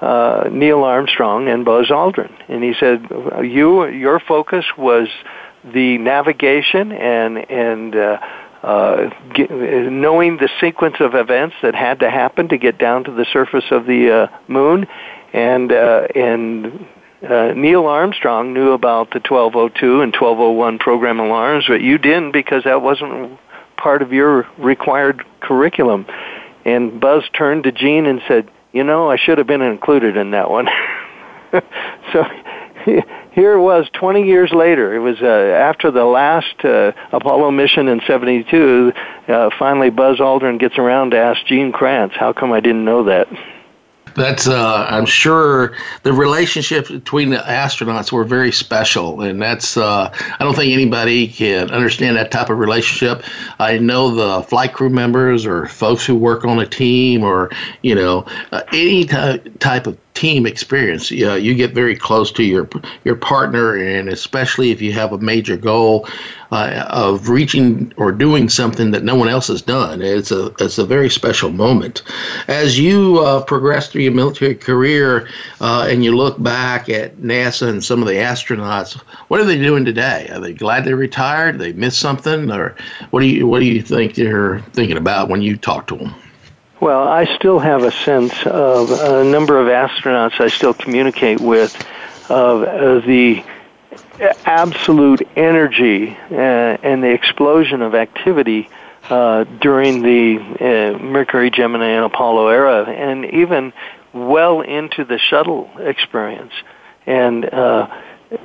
uh, 0.04 0.50
Neil 0.52 0.84
Armstrong 0.84 1.48
and 1.48 1.64
Buzz 1.64 1.88
Aldrin. 1.88 2.32
And 2.50 2.62
he 2.62 2.74
said, 2.78 3.08
"You, 3.42 3.88
your 3.88 4.20
focus 4.20 4.66
was 4.78 5.08
the 5.64 5.98
navigation 5.98 6.92
and 6.92 7.38
and 7.50 7.96
uh, 7.96 8.18
uh, 8.64 9.10
get, 9.34 9.50
knowing 9.50 10.38
the 10.38 10.50
sequence 10.60 10.98
of 11.00 11.16
events 11.16 11.56
that 11.62 11.74
had 11.74 12.02
to 12.02 12.10
happen 12.10 12.50
to 12.50 12.58
get 12.58 12.78
down 12.78 13.06
to 13.06 13.12
the 13.12 13.26
surface 13.32 13.64
of 13.72 13.86
the 13.86 14.12
uh, 14.12 14.38
moon, 14.48 14.88
and 15.32 15.72
uh, 15.72 16.08
and." 16.16 16.88
Uh, 17.24 17.54
Neil 17.56 17.86
Armstrong 17.86 18.54
knew 18.54 18.74
about 18.74 19.12
the 19.12 19.22
1202 19.22 20.02
and 20.02 20.14
1201 20.14 20.78
program 20.78 21.22
alarms, 21.22 21.64
but 21.70 21.80
you 21.80 21.98
didn't 21.98 22.34
because 22.34 22.66
that 22.66 22.82
wasn't 22.82 23.40
part 23.78 24.02
of 24.02 24.12
your 24.12 24.46
required 24.58 25.24
curriculum. 25.40 26.06
And 26.66 27.00
Buzz 27.00 27.24
turned 27.34 27.64
to 27.64 27.72
Gene 27.72 28.08
and 28.08 28.22
said, 28.28 28.50
"You 28.74 28.84
know, 28.84 29.10
I 29.10 29.16
should 29.16 29.38
have 29.38 29.48
been 29.48 29.62
included 29.62 30.18
in 30.18 30.32
that 30.32 30.50
one." 30.50 30.68
so 32.12 32.24
here 33.32 33.54
it 33.54 33.62
was 33.62 33.88
20 33.94 34.24
years 34.24 34.52
later. 34.52 34.94
It 34.94 35.00
was 35.00 35.22
uh, 35.22 35.26
after 35.26 35.92
the 35.92 36.06
last 36.06 36.66
uh, 36.66 36.92
Apollo 37.12 37.52
mission 37.52 37.88
in 37.88 38.02
72. 38.06 38.92
Uh, 39.28 39.50
finally, 39.58 39.90
Buzz 39.90 40.18
Aldrin 40.18 40.60
gets 40.60 40.78
around 40.78 41.12
to 41.12 41.18
ask 41.18 41.46
Gene 41.46 41.72
Kranz, 41.72 42.12
"How 42.14 42.34
come 42.34 42.52
I 42.52 42.60
didn't 42.60 42.84
know 42.84 43.06
that?" 43.06 43.28
That's 44.16 44.48
uh, 44.48 44.86
I'm 44.90 45.06
sure 45.06 45.76
the 46.04 46.14
relationships 46.14 46.90
between 46.90 47.30
the 47.30 47.38
astronauts 47.38 48.12
were 48.12 48.24
very 48.24 48.52
special, 48.52 49.22
and 49.22 49.42
that's 49.42 49.78
uh, 49.78 50.14
I 50.14 50.44
don't 50.44 50.56
think 50.56 50.74
anybody 50.74 51.28
can 51.28 51.72
understand 51.72 52.18
that 52.18 52.32
type 52.32 52.50
of 52.50 52.58
relationship. 52.58 53.24
I 53.60 53.78
know 53.78 54.14
the 54.14 54.44
flight 54.44 54.74
crew 54.74 54.90
members 54.90 55.46
or 55.46 55.68
folks 55.68 56.06
who 56.06 56.16
work 56.16 56.46
on 56.46 56.60
a 56.60 56.66
team 56.66 57.24
or 57.24 57.50
you 57.82 57.96
know 57.96 58.26
uh, 58.52 58.64
any 58.72 59.06
t- 59.06 59.40
type 59.60 59.88
of 59.88 59.98
team 60.14 60.46
experience. 60.46 61.12
You, 61.12 61.26
know, 61.26 61.36
you 61.36 61.56
get 61.56 61.74
very 61.74 61.96
close 61.96 62.32
to 62.34 62.44
your 62.44 62.70
your 63.04 63.16
partner, 63.16 63.76
and 63.76 64.10
especially 64.10 64.72
if 64.72 64.82
you 64.82 64.94
have 64.94 65.12
a 65.12 65.18
major 65.18 65.58
goal 65.58 66.08
uh, 66.54 66.86
of 66.90 67.30
reaching 67.30 67.92
or 67.98 68.12
doing 68.12 68.48
something 68.48 68.92
that 68.92 69.04
no 69.04 69.16
one 69.16 69.28
else 69.28 69.48
has 69.48 69.62
done. 69.62 70.04
It's 70.04 70.32
a 70.32 70.54
it's 70.60 70.78
a 70.78 70.86
very 70.86 71.10
special 71.10 71.50
moment. 71.50 72.04
As 72.48 72.78
you 72.78 73.20
uh, 73.20 73.42
progress 73.44 73.90
through 73.90 74.04
your 74.04 74.12
military 74.12 74.54
career, 74.54 75.28
uh, 75.62 75.88
and 75.90 76.04
you 76.04 76.16
look 76.16 76.42
back 76.44 76.90
at 76.90 77.18
NASA 77.18 77.68
and 77.68 77.84
some 77.84 78.04
of 78.04 78.08
the 78.08 78.14
astronauts, 78.14 78.94
what 79.30 79.40
are 79.40 79.46
they 79.46 79.58
doing 79.58 79.84
today? 79.84 80.30
Are 80.32 80.40
they 80.40 80.54
glad 80.54 80.86
they 80.86 80.94
retired? 80.94 81.58
They 81.58 81.74
missed 81.74 82.00
something, 82.00 82.52
or 82.52 82.76
what 83.10 83.22
do 83.22 83.26
you 83.26 83.48
what 83.48 83.60
do 83.60 83.66
you 83.66 83.82
think 83.82 84.14
they're 84.14 84.60
thinking 84.74 84.98
about 84.98 85.30
when 85.30 85.42
you 85.42 85.58
talk 85.58 85.88
to 85.88 85.96
them? 85.98 86.14
Well, 86.82 87.08
I 87.08 87.26
still 87.36 87.58
have 87.58 87.82
a 87.82 87.92
sense 87.92 88.46
of 88.46 88.92
a 88.92 89.24
number 89.24 89.58
of 89.60 89.68
astronauts 89.68 90.40
I 90.40 90.50
still 90.50 90.76
communicate 90.76 91.40
with 91.40 91.76
of 92.30 92.64
uh, 92.64 93.00
the 93.08 93.44
absolute 94.46 95.28
energy 95.36 96.18
uh, 96.32 96.34
and 96.36 97.04
the 97.04 97.12
explosion 97.12 97.82
of 97.82 97.96
activity 97.96 98.70
uh, 99.10 99.44
during 99.44 100.02
the 100.02 100.38
uh, 100.40 100.98
Mercury, 101.00 101.52
Gemini, 101.52 101.88
and 101.88 102.06
Apollo 102.06 102.48
era, 102.48 102.86
and 102.86 103.26
even 103.26 103.74
well 104.14 104.62
into 104.62 105.04
the 105.04 105.18
shuttle 105.18 105.70
experience. 105.78 106.54
And 107.06 107.46
uh, 107.46 107.88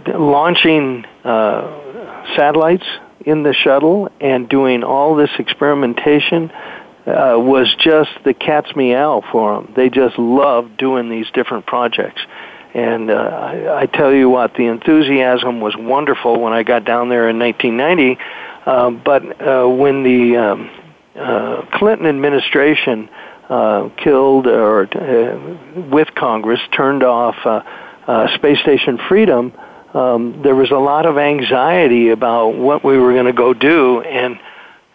launching 0.06 1.04
uh, 1.24 2.26
satellites 2.36 2.86
in 3.24 3.42
the 3.42 3.52
shuttle 3.52 4.10
and 4.20 4.48
doing 4.48 4.82
all 4.82 5.14
this 5.14 5.30
experimentation 5.38 6.50
uh, 7.06 7.34
was 7.38 7.74
just 7.76 8.10
the 8.24 8.34
cat's 8.34 8.74
meow 8.76 9.22
for 9.32 9.56
them. 9.56 9.72
They 9.74 9.88
just 9.88 10.18
loved 10.18 10.76
doing 10.76 11.08
these 11.08 11.26
different 11.32 11.66
projects. 11.66 12.20
And 12.74 13.10
uh, 13.10 13.14
I, 13.14 13.82
I 13.82 13.86
tell 13.86 14.12
you 14.12 14.28
what, 14.28 14.54
the 14.54 14.66
enthusiasm 14.66 15.60
was 15.60 15.74
wonderful 15.76 16.40
when 16.40 16.52
I 16.52 16.62
got 16.62 16.84
down 16.84 17.08
there 17.08 17.28
in 17.28 17.38
1990. 17.38 18.18
Uh, 18.66 18.90
but 18.90 19.40
uh, 19.40 19.66
when 19.66 20.02
the 20.02 20.36
um, 20.36 20.70
uh, 21.16 21.62
Clinton 21.72 22.06
administration 22.06 23.08
uh, 23.48 23.88
killed 23.96 24.46
or 24.46 24.82
uh, 24.94 25.88
with 25.90 26.08
Congress 26.14 26.60
turned 26.76 27.02
off 27.02 27.36
uh, 27.44 27.62
uh, 28.06 28.34
Space 28.36 28.60
Station 28.60 28.98
Freedom, 29.08 29.52
um, 29.94 30.42
there 30.42 30.54
was 30.54 30.70
a 30.70 30.76
lot 30.76 31.06
of 31.06 31.16
anxiety 31.16 32.10
about 32.10 32.50
what 32.50 32.84
we 32.84 32.98
were 32.98 33.14
going 33.14 33.26
to 33.26 33.32
go 33.32 33.54
do. 33.54 34.02
And 34.02 34.38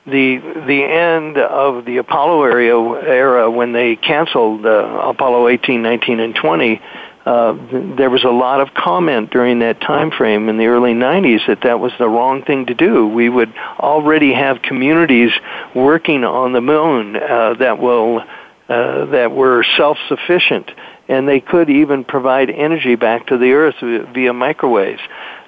the 0.05 0.37
the 0.67 0.83
end 0.83 1.37
of 1.37 1.85
the 1.85 1.97
Apollo 1.97 2.43
era, 2.43 3.01
era 3.03 3.49
when 3.49 3.71
they 3.71 3.95
canceled 3.95 4.65
uh, 4.65 4.69
Apollo 4.69 5.47
18, 5.47 5.81
19, 5.81 6.19
and 6.19 6.35
20, 6.35 6.81
uh, 7.25 7.53
there 7.95 8.09
was 8.09 8.23
a 8.25 8.29
lot 8.29 8.59
of 8.59 8.73
comment 8.73 9.31
during 9.31 9.59
that 9.59 9.79
time 9.79 10.11
frame 10.11 10.49
in 10.49 10.57
the 10.57 10.65
early 10.65 10.93
90s 10.93 11.47
that 11.47 11.61
that 11.61 11.79
was 11.79 11.93
the 11.97 12.07
wrong 12.07 12.43
thing 12.43 12.65
to 12.65 12.73
do. 12.73 13.07
We 13.07 13.29
would 13.29 13.53
already 13.79 14.33
have 14.33 14.61
communities 14.61 15.31
working 15.73 16.25
on 16.25 16.51
the 16.51 16.59
moon 16.59 17.15
uh, 17.15 17.53
that 17.59 17.79
will 17.79 18.23
uh, 18.69 19.05
that 19.05 19.31
were 19.31 19.65
self-sufficient, 19.77 20.71
and 21.07 21.27
they 21.27 21.39
could 21.39 21.69
even 21.69 22.03
provide 22.03 22.49
energy 22.49 22.95
back 22.95 23.27
to 23.27 23.37
the 23.37 23.51
Earth 23.51 23.75
via 24.13 24.33
microwaves. 24.33 25.01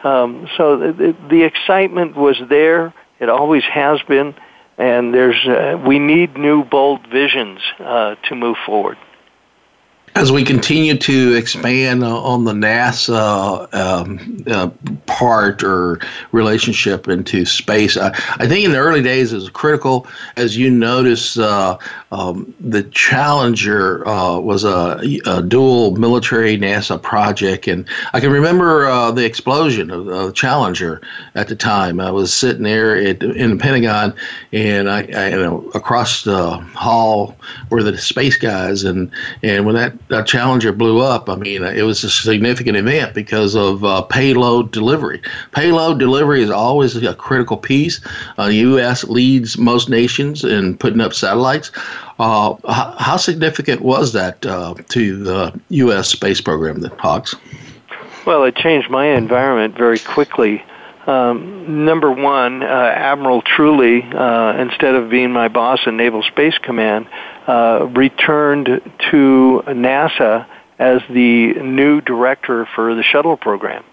Um, 0.03 0.47
so 0.57 0.77
the, 0.77 1.15
the 1.29 1.43
excitement 1.43 2.15
was 2.15 2.37
there. 2.49 2.93
It 3.19 3.29
always 3.29 3.63
has 3.63 4.01
been 4.07 4.35
and 4.77 5.13
there's 5.13 5.47
uh, 5.47 5.81
we 5.85 5.99
need 5.99 6.37
new 6.37 6.63
bold 6.63 7.07
visions 7.07 7.59
uh, 7.79 8.15
to 8.27 8.35
move 8.35 8.57
forward 8.65 8.97
as 10.15 10.31
we 10.31 10.45
continue 10.45 10.95
to 10.95 11.35
expand 11.35 12.01
on 12.01 12.45
the 12.45 12.53
NASA 12.53 13.73
um, 13.75 14.43
uh, 14.47 14.69
part 15.07 15.61
or 15.61 15.99
relationship 16.31 17.09
into 17.09 17.43
space, 17.43 17.97
I, 17.97 18.07
I, 18.37 18.47
think 18.47 18.65
in 18.65 18.71
the 18.71 18.77
early 18.77 19.01
days 19.01 19.33
it 19.33 19.35
was 19.35 19.49
critical. 19.49 20.07
As 20.37 20.55
you 20.55 20.71
notice, 20.71 21.37
uh, 21.37 21.77
um, 22.13 22.53
the 22.61 22.83
Challenger 22.83 24.07
uh, 24.07 24.39
was 24.39 24.63
a, 24.63 25.19
a, 25.25 25.41
dual 25.41 25.97
military 25.97 26.57
NASA 26.57 27.01
project, 27.01 27.67
and 27.67 27.85
I 28.13 28.21
can 28.21 28.31
remember 28.31 28.85
uh, 28.85 29.11
the 29.11 29.25
explosion 29.25 29.91
of 29.91 30.05
the 30.05 30.31
Challenger 30.31 31.01
at 31.35 31.49
the 31.49 31.57
time. 31.57 31.99
I 31.99 32.09
was 32.09 32.33
sitting 32.33 32.63
there 32.63 32.95
at, 32.95 33.21
in 33.21 33.51
the 33.51 33.57
Pentagon, 33.57 34.13
and 34.53 34.89
I, 34.89 35.09
I 35.13 35.29
you 35.31 35.43
know 35.43 35.69
across 35.73 36.23
the 36.23 36.51
hall 36.73 37.35
were 37.69 37.83
the 37.83 37.97
space 37.97 38.37
guys, 38.37 38.85
and 38.85 39.11
and 39.43 39.65
when 39.65 39.75
that 39.75 39.93
that 40.09 40.27
Challenger 40.27 40.71
blew 40.71 40.99
up, 41.01 41.29
I 41.29 41.35
mean, 41.35 41.63
it 41.63 41.81
was 41.81 42.03
a 42.03 42.09
significant 42.09 42.77
event 42.77 43.15
because 43.15 43.55
of 43.55 43.83
uh, 43.83 44.03
payload 44.03 44.71
delivery. 44.71 45.21
Payload 45.51 45.99
delivery 45.99 46.43
is 46.43 46.51
always 46.51 46.95
a 46.95 47.15
critical 47.15 47.57
piece. 47.57 48.01
Uh, 48.37 48.47
the 48.47 48.55
U.S. 48.55 49.03
leads 49.05 49.57
most 49.57 49.89
nations 49.89 50.43
in 50.43 50.77
putting 50.77 51.01
up 51.01 51.13
satellites. 51.13 51.71
Uh, 52.19 52.55
how, 52.67 52.95
how, 52.97 53.17
significant 53.17 53.81
was 53.81 54.13
that 54.13 54.45
uh, 54.45 54.75
to 54.89 55.23
the 55.23 55.59
U.S. 55.69 56.09
space 56.09 56.39
program, 56.39 56.81
the 56.81 56.89
Hawks? 56.99 57.35
Well, 58.25 58.43
it 58.43 58.55
changed 58.55 58.89
my 58.89 59.07
environment 59.07 59.75
very 59.75 59.99
quickly. 59.99 60.63
Um, 61.07 61.85
number 61.85 62.11
one, 62.11 62.63
uh, 62.63 62.65
Admiral 62.65 63.41
Truly, 63.41 64.01
instead 64.01 64.95
of 64.95 65.09
being 65.09 65.31
my 65.31 65.47
boss 65.47 65.79
in 65.85 65.97
Naval 65.97 66.23
Space 66.23 66.57
Command, 66.59 67.07
uh, 67.47 67.87
returned 67.95 68.65
to 69.11 69.63
NASA 69.67 70.47
as 70.77 71.01
the 71.09 71.53
new 71.53 72.01
director 72.01 72.67
for 72.75 72.95
the 72.95 73.03
shuttle 73.03 73.37
program. 73.37 73.83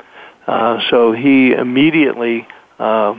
Uh, 0.46 0.80
so 0.90 1.12
he 1.12 1.52
immediately 1.52 2.46
uh, 2.78 3.14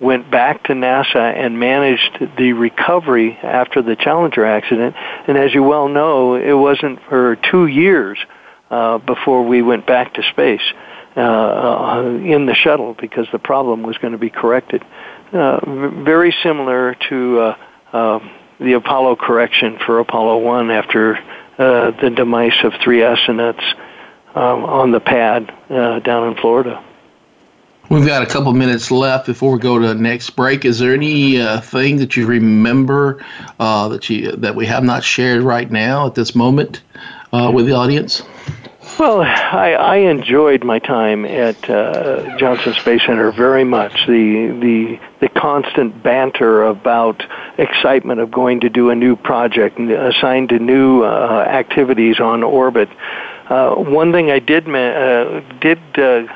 went 0.00 0.30
back 0.30 0.64
to 0.64 0.72
NASA 0.74 1.34
and 1.34 1.58
managed 1.58 2.18
the 2.36 2.52
recovery 2.52 3.38
after 3.42 3.82
the 3.82 3.96
Challenger 3.96 4.44
accident. 4.44 4.94
And 5.26 5.36
as 5.38 5.54
you 5.54 5.62
well 5.62 5.88
know, 5.88 6.34
it 6.34 6.52
wasn't 6.52 7.00
for 7.08 7.36
two 7.36 7.66
years 7.66 8.18
uh, 8.70 8.98
before 8.98 9.46
we 9.46 9.62
went 9.62 9.86
back 9.86 10.14
to 10.14 10.22
space 10.30 10.62
uh, 11.16 11.20
uh, 11.20 12.02
in 12.02 12.46
the 12.46 12.54
shuttle 12.54 12.94
because 12.94 13.26
the 13.32 13.38
problem 13.38 13.82
was 13.82 13.96
going 13.98 14.12
to 14.12 14.18
be 14.18 14.30
corrected. 14.30 14.84
Uh, 15.32 15.60
very 16.04 16.34
similar 16.42 16.94
to 17.08 17.38
uh, 17.40 17.56
uh, 17.92 18.18
the 18.58 18.72
Apollo 18.74 19.16
correction 19.16 19.78
for 19.84 19.98
Apollo 20.00 20.38
1 20.38 20.70
after 20.70 21.16
uh, 21.58 21.90
the 22.00 22.10
demise 22.10 22.52
of 22.64 22.72
three 22.82 23.00
astronauts 23.00 23.62
um, 24.34 24.64
on 24.64 24.90
the 24.90 25.00
pad 25.00 25.52
uh, 25.70 25.98
down 26.00 26.28
in 26.28 26.34
Florida. 26.36 26.82
We've 27.90 28.06
got 28.06 28.22
a 28.22 28.26
couple 28.26 28.52
minutes 28.52 28.90
left 28.90 29.24
before 29.26 29.52
we 29.52 29.60
go 29.60 29.78
to 29.78 29.88
the 29.88 29.94
next 29.94 30.30
break. 30.30 30.66
Is 30.66 30.78
there 30.78 30.92
any 30.92 31.40
uh, 31.40 31.60
thing 31.62 31.96
that 31.96 32.16
you 32.16 32.26
remember 32.26 33.24
uh, 33.58 33.88
that 33.88 34.10
you 34.10 34.32
that 34.32 34.54
we 34.54 34.66
have 34.66 34.84
not 34.84 35.02
shared 35.02 35.42
right 35.42 35.70
now 35.70 36.06
at 36.06 36.14
this 36.14 36.34
moment 36.34 36.82
uh, 37.32 37.50
with 37.52 37.66
the 37.66 37.72
audience? 37.72 38.22
Well, 38.98 39.20
I, 39.20 39.76
I 39.78 39.96
enjoyed 39.98 40.64
my 40.64 40.80
time 40.80 41.24
at 41.24 41.70
uh, 41.70 42.36
Johnson 42.36 42.74
Space 42.74 43.02
Center 43.06 43.30
very 43.30 43.62
much. 43.62 43.92
The 44.08 44.58
the 44.60 45.00
the 45.20 45.28
constant 45.28 46.02
banter 46.02 46.64
about 46.64 47.22
excitement 47.58 48.18
of 48.18 48.32
going 48.32 48.58
to 48.60 48.68
do 48.68 48.90
a 48.90 48.96
new 48.96 49.14
project, 49.14 49.78
assigned 49.78 50.48
to 50.48 50.58
new 50.58 51.04
uh, 51.04 51.44
activities 51.48 52.18
on 52.18 52.42
orbit. 52.42 52.88
Uh, 53.48 53.76
one 53.76 54.10
thing 54.10 54.32
I 54.32 54.40
did 54.40 54.68
uh, 54.68 55.42
did 55.60 55.78
uh, 55.96 56.26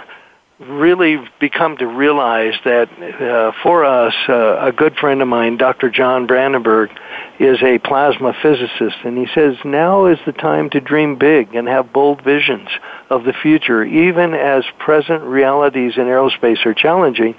really 0.69 1.19
become 1.41 1.77
to 1.77 1.87
realize 1.87 2.55
that 2.65 2.89
uh, 2.91 3.53
for 3.63 3.85
us, 3.85 4.15
uh, 4.29 4.67
a 4.67 4.73
good 4.73 4.97
friend 4.97 5.21
of 5.23 5.29
mine, 5.29 5.57
Dr. 5.57 5.91
John 5.91 6.27
Brandenburg, 6.27 6.91
is 7.39 7.63
a 7.63 7.79
plasma 7.79 8.35
physicist, 8.43 8.97
and 9.05 9.19
he 9.19 9.27
says 9.35 9.57
now 9.65 10.07
is 10.07 10.19
the 10.27 10.33
time 10.33 10.71
to 10.71 10.81
dream 10.81 11.17
big 11.17 11.55
and 11.55 11.69
have 11.69 11.93
bold 11.93 12.23
visions 12.23 12.69
of 13.11 13.25
the 13.25 13.33
future. 13.33 13.85
Even 13.85 14.35
as 14.35 14.65
present 14.79 15.23
realities 15.23 15.95
in 15.97 16.05
aerospace 16.05 16.65
are 16.67 16.75
challenging, 16.75 17.35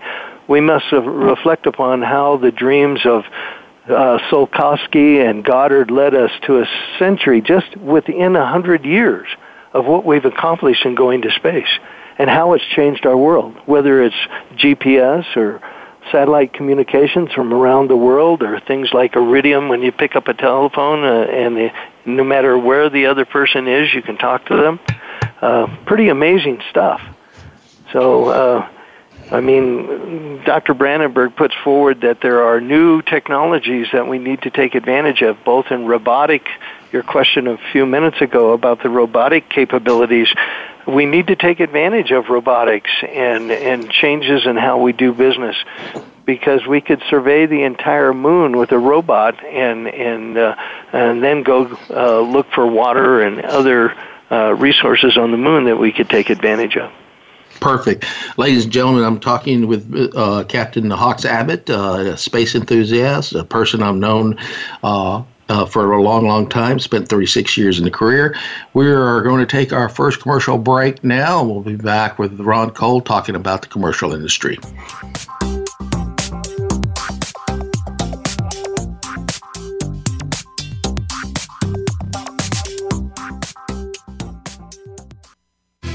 we 0.48 0.60
must 0.60 0.92
reflect 0.92 1.65
upon 1.65 2.01
how 2.01 2.38
the 2.38 2.51
dreams 2.51 3.00
of 3.06 3.24
uh, 3.88 4.18
Tsiolkovsky 4.30 5.27
and 5.27 5.44
Goddard 5.44 5.92
led 5.92 6.15
us 6.15 6.32
to 6.48 6.62
a 6.62 6.65
century 7.00 7.42
just 7.42 7.75
within 7.77 8.36
a 8.36 8.46
hundred 8.46 8.86
years 8.86 9.27
of 9.74 9.86
what 9.86 10.06
we've 10.06 10.25
accomplished 10.25 10.86
in 10.86 10.96
going 10.96 11.22
to 11.24 11.32
space 11.32 11.80
and 12.17 12.29
how 12.29 12.53
it's 12.53 12.65
changed 12.75 13.05
our 13.05 13.17
world, 13.17 13.55
whether 13.65 14.03
it's 14.03 14.15
GPS 14.55 15.36
or 15.36 15.62
satellite 16.12 16.53
communications 16.53 17.32
from 17.32 17.53
around 17.53 17.89
the 17.89 17.96
world 17.96 18.43
or 18.43 18.60
things 18.60 18.89
like 18.93 19.15
Iridium 19.15 19.70
when 19.70 19.82
you 19.82 19.91
pick 19.91 20.15
up 20.15 20.27
a 20.27 20.34
telephone 20.34 21.03
uh, 21.03 21.32
and 21.32 21.55
the, 21.55 21.72
no 22.05 22.24
matter 22.24 22.58
where 22.58 22.89
the 22.89 23.08
other 23.08 23.25
person 23.25 23.67
is, 23.67 23.93
you 23.93 24.01
can 24.01 24.17
talk 24.17 24.46
to 24.48 24.58
them. 24.58 24.79
Uh, 25.41 25.67
pretty 25.86 26.10
amazing 26.10 26.62
stuff. 26.70 27.01
So, 27.91 28.25
uh, 28.25 28.70
I 29.32 29.41
mean, 29.41 30.43
Dr. 30.46 30.74
Brandenburg 30.74 31.36
puts 31.36 31.55
forward 31.63 32.01
that 32.01 32.22
there 32.22 32.43
are 32.43 32.60
new 32.60 33.01
technologies 33.01 33.87
that 33.94 34.07
we 34.07 34.20
need 34.20 34.42
to 34.44 34.50
take 34.50 34.75
advantage 34.75 35.22
of, 35.22 35.44
both 35.44 35.68
in 35.72 35.85
robotic, 35.85 36.46
your 36.92 37.03
question 37.03 37.48
a 37.48 37.57
few 37.72 37.85
minutes 37.85 38.22
ago 38.22 38.51
about 38.51 38.83
the 38.83 38.90
robotic 38.90 39.50
capabilities 39.50 40.27
we 40.87 41.05
need 41.05 41.27
to 41.27 41.35
take 41.35 41.59
advantage 41.59 42.11
of 42.11 42.29
robotics 42.29 42.89
and, 43.03 43.51
and 43.51 43.89
changes 43.89 44.46
in 44.46 44.57
how 44.57 44.81
we 44.81 44.93
do 44.93 45.13
business 45.13 45.55
because 46.25 46.65
we 46.65 46.81
could 46.81 47.01
survey 47.09 47.46
the 47.46 47.63
entire 47.63 48.13
moon 48.13 48.57
with 48.57 48.72
a 48.72 48.79
robot 48.79 49.43
and 49.43 49.87
and 49.87 50.37
uh, 50.37 50.55
and 50.93 51.22
then 51.22 51.43
go 51.43 51.77
uh, 51.89 52.19
look 52.22 52.50
for 52.51 52.65
water 52.65 53.22
and 53.22 53.41
other 53.41 53.93
uh, 54.31 54.53
resources 54.53 55.17
on 55.17 55.31
the 55.31 55.37
moon 55.37 55.65
that 55.65 55.77
we 55.77 55.91
could 55.91 56.09
take 56.09 56.29
advantage 56.29 56.77
of. 56.77 56.91
Perfect. 57.59 58.05
Ladies 58.37 58.65
and 58.65 58.74
gentlemen, 58.74 59.03
I'm 59.03 59.19
talking 59.19 59.67
with 59.67 60.11
uh, 60.15 60.43
Captain 60.46 60.89
Hawks 60.89 61.24
Abbott, 61.24 61.69
uh, 61.69 62.13
a 62.13 62.17
space 62.17 62.55
enthusiast, 62.55 63.33
a 63.33 63.43
person 63.46 63.81
I've 63.81 63.96
known 63.96 64.37
uh, 64.81 65.24
uh, 65.50 65.66
for 65.66 65.92
a 65.94 66.01
long, 66.01 66.25
long 66.25 66.48
time, 66.48 66.79
spent 66.79 67.08
36 67.08 67.58
years 67.58 67.77
in 67.77 67.86
the 67.86 67.92
career. 67.92 68.36
We 68.74 68.88
are 68.88 69.22
going 69.22 69.40
to 69.40 69.46
take 69.46 69.74
our 69.74 69.90
first 69.90 70.22
commercial 70.22 70.58
break 70.58 71.03
now, 71.03 71.42
and 71.42 71.50
we'll 71.50 71.62
be 71.62 71.75
back 71.75 72.20
with 72.20 72.40
Ron 72.40 72.72
Cole 72.72 73.01
talking 73.01 73.36
about 73.36 73.62
the 73.62 73.68
commercial 73.68 74.14
industry. 74.14 74.58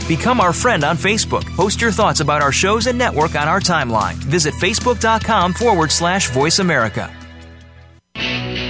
Become 0.09 0.41
our 0.41 0.55
friend 0.55 0.85
on 0.85 0.97
Facebook. 0.97 1.45
Post 1.55 1.83
your 1.83 1.93
thoughts 1.93 2.21
about 2.21 2.41
our 2.41 2.51
shows 2.51 2.87
and 2.87 2.97
network 2.97 3.35
on 3.35 3.47
our 3.47 3.61
timeline. 3.61 4.15
Visit 4.15 4.55
facebook.com 4.55 5.53
forward 5.53 5.93
slash 5.93 6.31
voice 6.31 6.61
America. 6.61 7.15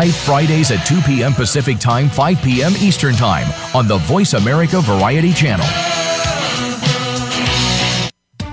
live 0.00 0.16
Fridays 0.16 0.70
at 0.70 0.82
2 0.86 1.02
p.m. 1.02 1.34
Pacific 1.34 1.78
Time, 1.78 2.08
5 2.08 2.40
p.m. 2.40 2.72
Eastern 2.78 3.14
Time 3.14 3.46
on 3.74 3.86
the 3.86 3.98
Voice 3.98 4.32
America 4.32 4.80
Variety 4.80 5.30
Channel. 5.30 5.66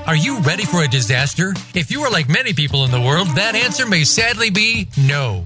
Are 0.06 0.16
you 0.18 0.40
ready 0.40 0.66
for 0.66 0.84
a 0.84 0.90
disaster? 0.90 1.54
If 1.74 1.90
you 1.90 2.02
are 2.02 2.12
like 2.12 2.28
many 2.28 2.52
people 2.52 2.84
in 2.84 2.92
the 2.92 3.00
world, 3.00 3.30
that 3.36 3.56
answer 3.56 3.86
may 3.86 4.04
sadly 4.04 4.50
be 4.50 4.90
no. 4.98 5.46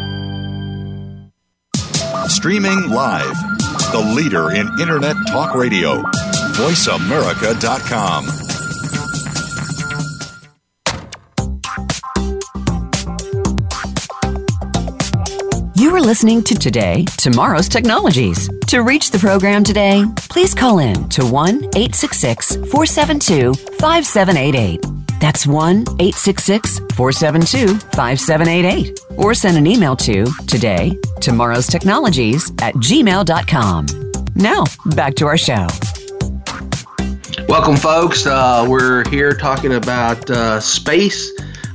Streaming 2.41 2.89
live, 2.89 3.35
the 3.91 4.13
leader 4.15 4.49
in 4.49 4.67
Internet 4.81 5.15
Talk 5.27 5.53
Radio, 5.53 6.01
voiceamerica.com. 6.57 8.25
You 15.75 15.95
are 15.95 16.01
listening 16.01 16.43
to 16.45 16.55
Today, 16.55 17.05
Tomorrow's 17.19 17.69
Technologies. 17.69 18.49
To 18.69 18.79
reach 18.79 19.11
the 19.11 19.19
program 19.19 19.63
today, 19.63 20.03
please 20.15 20.55
call 20.55 20.79
in 20.79 21.07
to 21.09 21.23
1 21.23 21.57
866 21.75 22.55
472 22.55 23.53
5788. 23.53 25.00
That's 25.21 25.45
1 25.45 25.81
866 25.99 26.79
472 26.95 27.77
5788. 27.95 28.99
Or 29.17 29.33
send 29.33 29.55
an 29.55 29.67
email 29.67 29.95
to 29.97 30.25
today, 30.47 30.97
tomorrow's 31.21 31.67
technologies 31.67 32.51
at 32.61 32.73
gmail.com. 32.75 33.85
Now, 34.35 34.63
back 34.95 35.13
to 35.15 35.27
our 35.27 35.37
show. 35.37 35.67
Welcome, 37.47 37.75
folks. 37.75 38.25
Uh, 38.25 38.65
we're 38.67 39.07
here 39.09 39.33
talking 39.33 39.73
about 39.73 40.29
uh, 40.29 40.59
space 40.59 41.31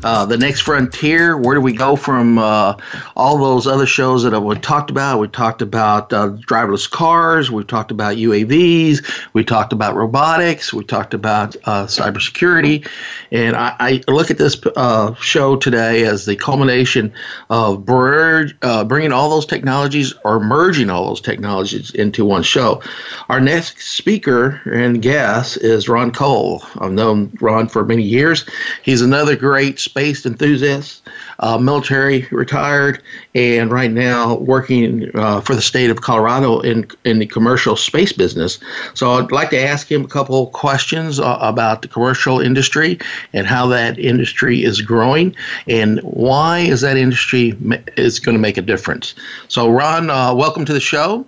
uh, 0.07 0.25
the 0.25 0.39
next 0.39 0.61
frontier. 0.61 1.37
Where 1.37 1.57
do 1.57 1.61
we 1.61 1.73
go 1.73 1.97
from 1.97 2.39
uh, 2.39 2.77
all 3.17 3.39
those 3.39 3.67
other 3.67 3.87
shows 3.87 4.23
that 4.23 4.41
we 4.41 4.57
talked 4.61 4.89
about? 4.89 5.19
We 5.19 5.27
talked 5.27 5.63
about 5.63 6.13
uh, 6.13 6.29
driverless 6.29 6.89
cars. 6.89 7.51
We 7.51 7.65
talked 7.65 7.91
about 7.91 8.17
UAVs. 8.17 9.05
We 9.33 9.43
talked 9.43 9.73
about 9.73 9.97
robotics. 9.97 10.73
We 10.73 10.85
talked 10.85 11.13
about 11.13 11.57
uh, 11.65 11.87
cybersecurity. 11.87 12.89
And 13.33 13.57
I, 13.57 13.75
I, 13.81 14.03
look 14.07 14.31
at 14.31 14.39
this 14.39 14.57
uh, 14.77 15.15
show 15.15 15.57
today 15.57 16.05
as 16.05 16.25
the 16.25 16.37
culmination 16.37 17.13
of 17.51 17.85
bringing 17.85 19.13
all 19.13 19.29
those 19.29 19.47
technologies 19.47 20.15
or 20.25 20.39
merging 20.39 20.89
all 20.89 21.09
those 21.09 21.21
technologies 21.21 21.91
into 21.91 22.25
one 22.25 22.45
show. 22.45 22.81
Our 23.29 23.41
next 23.41 23.81
speaker 23.81 24.61
and 24.67 25.03
guest 25.03 25.57
is 25.57 25.89
Ron 25.89 26.13
Cole. 26.13 26.63
I've 26.79 26.93
known 26.93 27.37
Ron 27.41 27.67
for 27.67 27.85
many 27.85 28.05
years. 28.05 28.45
He's 28.85 29.03
another 29.03 29.35
great 29.35 29.81
space 29.97 30.27
enthusiast, 30.27 31.09
uh, 31.39 31.57
military 31.57 32.29
retired, 32.31 33.03
and 33.35 33.71
right 33.71 33.91
now 33.91 34.37
working 34.37 35.11
uh, 35.15 35.41
for 35.41 35.55
the 35.55 35.63
state 35.63 35.89
of 35.89 36.03
Colorado 36.03 36.61
in 36.61 36.87
in 37.07 37.19
the 37.19 37.25
commercial 37.25 37.77
space 37.77 38.13
business. 38.13 38.59
So 38.93 39.13
I'd 39.13 39.33
like 39.33 39.49
to 39.51 39.59
ask 39.59 39.91
him 39.91 40.05
a 40.05 40.09
couple 40.09 40.49
questions 40.49 41.19
uh, 41.19 41.39
about 41.41 41.81
the 41.81 41.89
commercial 41.89 42.41
industry 42.41 42.99
and 43.33 43.47
how 43.47 43.69
that 43.69 43.99
industry 43.99 44.65
is 44.65 44.83
growing 44.83 45.35
and 45.67 45.99
why 46.01 46.59
is 46.59 46.83
that 46.83 46.99
industry 46.99 47.55
is 47.97 48.21
going 48.21 48.35
to 48.35 48.43
make 48.43 48.59
a 48.59 48.63
difference. 48.63 49.15
So 49.49 49.71
Ron, 49.71 50.11
uh, 50.11 50.35
welcome 50.35 50.67
to 50.67 50.75
the 50.75 50.81
show. 50.81 51.25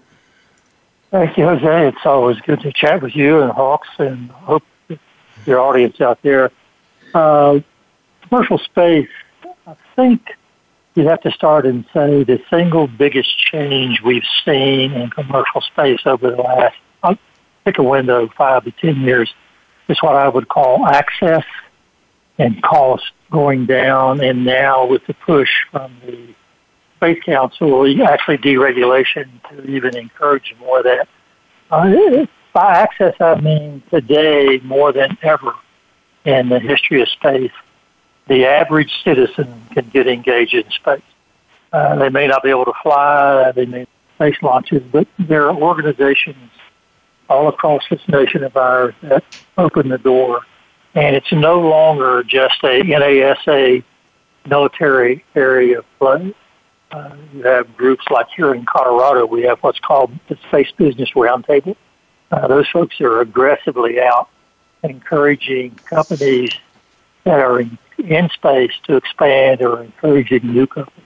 Thank 1.11 1.39
you, 1.39 1.45
Jose. 1.45 1.89
It's 1.89 2.05
always 2.05 2.39
good 2.41 2.61
to 2.61 2.71
chat 2.71 3.01
with 3.01 3.17
you 3.17 3.41
and 3.41 3.51
Hawks, 3.51 3.89
and 3.97 4.31
hope 4.31 4.63
your 5.47 5.59
audience 5.59 6.03
out 6.03 6.21
there. 6.21 6.51
Uh, 7.15 7.61
commercial 8.29 8.59
space, 8.59 9.09
I 9.67 9.77
think 9.97 10.21
you 10.95 11.07
have 11.09 11.21
to 11.23 11.31
start 11.31 11.67
and 11.67 11.85
say 11.95 12.25
the 12.25 12.41
single 12.51 12.87
biggest 12.87 13.39
change 13.39 14.01
we've 14.05 14.27
seen 14.45 14.93
in 14.93 15.11
commercial 15.11 15.61
space 15.61 16.01
over 16.07 16.31
the 16.31 16.37
last, 16.37 16.77
I'll 17.03 17.19
pick 17.65 17.79
a 17.79 17.83
window, 17.83 18.29
five 18.37 18.65
to 18.65 18.73
ten 18.73 19.01
years, 19.03 19.33
is 19.89 19.99
what 20.03 20.17
I 20.17 20.29
would 20.29 20.49
call 20.49 20.87
access 20.87 21.45
and 22.39 22.63
cost 22.63 23.05
going 23.31 23.67
down. 23.67 24.21
And 24.23 24.45
now 24.45 24.87
with 24.87 25.07
the 25.07 25.15
push 25.15 25.51
from 25.71 25.95
the 26.05 26.35
Space 26.97 27.23
Council, 27.25 27.87
actually 28.05 28.39
deregulation 28.39 29.29
to 29.51 29.65
even 29.67 29.97
encourage 29.97 30.55
more 30.59 30.79
of 30.79 30.85
that. 30.85 31.09
Uh, 31.71 32.27
by 32.53 32.73
access, 32.73 33.15
I 33.21 33.41
mean 33.41 33.83
today 33.91 34.61
more 34.65 34.93
than 34.93 35.17
ever 35.23 35.53
in 36.25 36.49
the 36.49 36.59
history 36.59 37.01
of 37.03 37.09
space 37.09 37.53
the 38.29 38.47
average 38.47 38.93
citizen 39.03 39.63
can 39.73 39.89
get 39.89 40.07
engaged 40.07 40.55
in 40.55 40.71
space. 40.71 41.03
Uh, 41.73 41.97
they 41.97 42.09
may 42.09 42.27
not 42.27 42.43
be 42.43 42.51
able 42.51 42.65
to 42.65 42.73
fly, 42.83 43.53
they 43.53 43.67
may 43.67 43.87
space 44.17 44.37
launches, 44.43 44.83
but 44.91 45.07
there 45.19 45.49
are 45.49 45.55
organizations 45.55 46.51
all 47.29 47.49
across 47.49 47.83
this 47.91 48.01
nation 48.09 48.43
of 48.43 48.57
ours 48.57 48.95
that 49.03 49.25
open 49.59 49.89
the 49.89 49.99
door. 49.99 50.43
And 50.95 51.15
it's 51.15 51.31
no 51.31 51.61
longer 51.61 52.23
just 52.23 52.57
a 52.65 52.81
NASA 52.83 53.85
military 54.47 55.25
area 55.35 55.81
of 55.81 55.85
play. 55.99 56.35
Uh, 56.91 57.17
you 57.35 57.43
have 57.43 57.77
groups 57.77 58.05
like 58.11 58.29
here 58.35 58.55
in 58.55 58.65
Colorado, 58.65 59.27
we 59.27 59.43
have 59.43 59.59
what's 59.61 59.79
called 59.79 60.11
the 60.29 60.39
Space 60.49 60.73
Business 60.79 61.11
Roundtable. 61.11 61.77
Uh, 62.31 62.47
those 62.49 62.69
folks 62.71 63.01
are 63.01 63.21
aggressively 63.21 64.01
out 64.01 64.29
encouraging 64.83 65.75
companies 65.85 66.51
that 67.25 67.41
are 67.41 67.61
in 67.61 67.79
in 67.99 68.29
space 68.31 68.73
to 68.85 68.97
expand 68.97 69.63
or 69.63 69.83
encouraging 69.83 70.53
new 70.53 70.67
companies. 70.67 71.05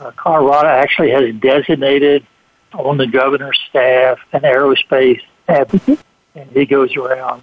Uh, 0.00 0.10
Colorado 0.12 0.68
actually 0.68 1.10
has 1.10 1.34
designated 1.36 2.26
on 2.72 2.96
the 2.96 3.06
governor's 3.06 3.58
staff 3.68 4.18
an 4.32 4.40
aerospace 4.40 5.20
advocate, 5.48 6.00
and 6.34 6.50
he 6.50 6.66
goes 6.66 6.96
around 6.96 7.42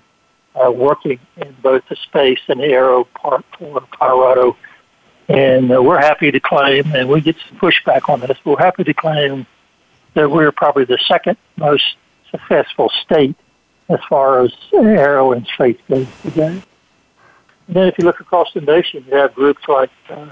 uh, 0.56 0.72
working 0.72 1.20
in 1.38 1.56
both 1.62 1.84
the 1.90 1.96
space 1.96 2.40
and 2.48 2.60
the 2.60 2.66
aero 2.66 3.06
part 3.06 3.46
for 3.58 3.82
Colorado. 3.92 4.58
And 5.30 5.72
uh, 5.72 5.82
we're 5.82 6.00
happy 6.00 6.32
to 6.32 6.40
claim, 6.40 6.92
and 6.96 7.08
we 7.08 7.22
get 7.22 7.36
some 7.48 7.58
pushback 7.60 8.10
on 8.10 8.20
this, 8.22 8.38
we're 8.44 8.58
happy 8.58 8.84
to 8.84 8.94
claim 8.94 9.46
that 10.16 10.30
we're 10.30 10.52
probably 10.52 10.86
the 10.86 10.98
second 11.08 11.38
most 11.56 11.84
successful 12.32 12.92
state 13.04 13.36
as 13.90 14.00
far 14.10 14.42
as 14.42 14.52
aero 14.74 15.32
and 15.34 15.48
space 15.48 15.78
goes 15.88 16.08
today. 16.24 16.62
And 17.70 17.76
then 17.76 17.88
if 17.88 18.00
you 18.00 18.04
look 18.04 18.20
across 18.20 18.52
the 18.56 18.62
nation, 18.62 19.06
you 19.08 19.16
have 19.16 19.36
groups 19.36 19.62
like 19.68 19.92
uh, 20.10 20.28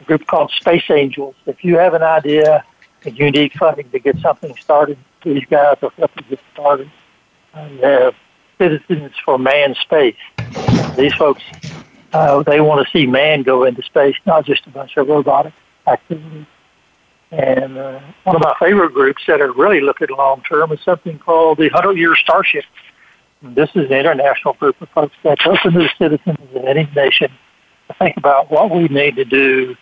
a 0.00 0.04
group 0.04 0.26
called 0.26 0.50
Space 0.50 0.90
Angels. 0.90 1.36
If 1.46 1.62
you 1.62 1.78
have 1.78 1.94
an 1.94 2.02
idea 2.02 2.64
and 3.04 3.16
you 3.16 3.30
need 3.30 3.52
funding 3.52 3.88
to 3.90 4.00
get 4.00 4.18
something 4.18 4.56
started, 4.56 4.98
these 5.22 5.44
guys 5.48 5.76
will 5.80 5.90
help 5.90 6.10
you 6.16 6.22
get 6.30 6.40
started. 6.52 6.90
Uh, 7.54 7.68
you 7.70 7.82
have 7.82 8.14
Citizens 8.58 9.12
for 9.24 9.38
Man 9.38 9.76
Space. 9.76 10.16
These 10.96 11.14
folks, 11.14 11.44
uh, 12.14 12.42
they 12.42 12.60
want 12.60 12.84
to 12.84 12.90
see 12.90 13.06
man 13.06 13.44
go 13.44 13.62
into 13.62 13.82
space, 13.84 14.16
not 14.26 14.44
just 14.44 14.66
a 14.66 14.70
bunch 14.70 14.96
of 14.96 15.06
robotic 15.06 15.52
activities. 15.86 16.46
And 17.30 17.78
uh, 17.78 18.00
one 18.24 18.34
of 18.34 18.42
my 18.42 18.56
favorite 18.58 18.92
groups 18.92 19.22
that 19.28 19.40
are 19.40 19.52
really 19.52 19.80
looking 19.80 20.08
long 20.10 20.42
term 20.42 20.72
is 20.72 20.80
something 20.80 21.20
called 21.20 21.58
the 21.58 21.70
100 21.70 21.96
Year 21.96 22.16
Starship. 22.16 22.64
This 23.42 23.70
is 23.74 23.90
an 23.90 23.92
international 23.92 24.54
group 24.54 24.80
of 24.80 24.88
folks 24.90 25.16
that's 25.24 25.44
open 25.44 25.72
to 25.72 25.80
the 25.80 25.90
citizens 25.98 26.38
of 26.54 26.64
any 26.64 26.88
nation 26.94 27.30
to 27.88 27.94
think 27.94 28.16
about 28.16 28.50
what 28.50 28.70
we 28.70 28.86
need 28.88 29.16
to 29.16 29.24
do 29.24 29.76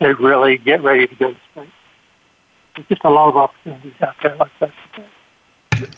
to 0.00 0.14
really 0.14 0.56
get 0.56 0.82
ready 0.82 1.06
to 1.06 1.14
go 1.16 1.32
to 1.32 1.38
space. 1.52 1.68
There's 2.74 2.88
just 2.88 3.04
a 3.04 3.10
lot 3.10 3.28
of 3.28 3.36
opportunities 3.36 3.92
out 4.00 4.14
there 4.22 4.36
like 4.36 4.50
that. 4.60 4.72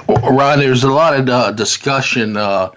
Ron, 0.08 0.58
there's 0.58 0.82
a 0.82 0.90
lot 0.90 1.18
of 1.18 1.28
uh, 1.28 1.52
discussion, 1.52 2.36
uh, 2.36 2.70